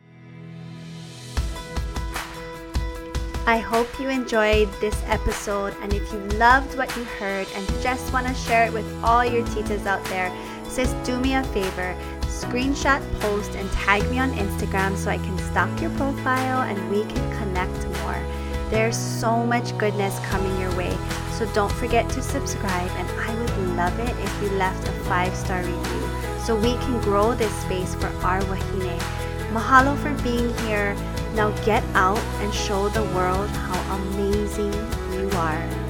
I 3.44 3.58
hope 3.58 3.98
you 3.98 4.08
enjoyed 4.08 4.70
this 4.80 4.96
episode. 5.06 5.74
And 5.82 5.92
if 5.92 6.12
you 6.12 6.20
loved 6.38 6.78
what 6.78 6.96
you 6.96 7.02
heard 7.02 7.48
and 7.56 7.66
just 7.82 8.12
want 8.12 8.28
to 8.28 8.34
share 8.34 8.66
it 8.66 8.72
with 8.72 8.86
all 9.02 9.24
your 9.24 9.44
titas 9.46 9.84
out 9.84 10.04
there, 10.04 10.32
sis, 10.68 10.92
do 11.04 11.18
me 11.18 11.34
a 11.34 11.42
favor. 11.42 11.96
Screenshot, 12.20 13.02
post, 13.20 13.56
and 13.56 13.68
tag 13.72 14.08
me 14.10 14.20
on 14.20 14.30
Instagram 14.34 14.96
so 14.96 15.10
I 15.10 15.18
can 15.18 15.36
stalk 15.38 15.80
your 15.80 15.90
profile 15.96 16.62
and 16.62 16.88
we 16.88 17.02
can 17.02 17.38
connect 17.38 17.84
more. 18.02 18.24
There's 18.70 18.96
so 18.96 19.44
much 19.44 19.76
goodness 19.76 20.20
coming 20.26 20.56
your 20.60 20.74
way. 20.76 20.96
So 21.32 21.52
don't 21.52 21.72
forget 21.72 22.08
to 22.10 22.22
subscribe. 22.22 22.90
And 22.92 23.10
I 23.20 23.34
would 23.34 23.76
love 23.76 23.98
it 23.98 24.16
if 24.20 24.42
you 24.42 24.50
left 24.50 24.86
a 24.86 24.92
five 25.10 25.34
star 25.34 25.58
review 25.58 26.38
so 26.44 26.54
we 26.54 26.74
can 26.74 27.00
grow 27.00 27.34
this 27.34 27.54
space 27.62 27.96
for 27.96 28.06
our 28.24 28.40
wahine. 28.42 29.31
Mahalo 29.52 29.96
for 29.98 30.14
being 30.22 30.56
here. 30.64 30.96
Now 31.34 31.50
get 31.64 31.84
out 31.94 32.18
and 32.40 32.52
show 32.52 32.88
the 32.88 33.04
world 33.14 33.50
how 33.50 33.96
amazing 33.96 34.72
you 35.12 35.28
are. 35.36 35.81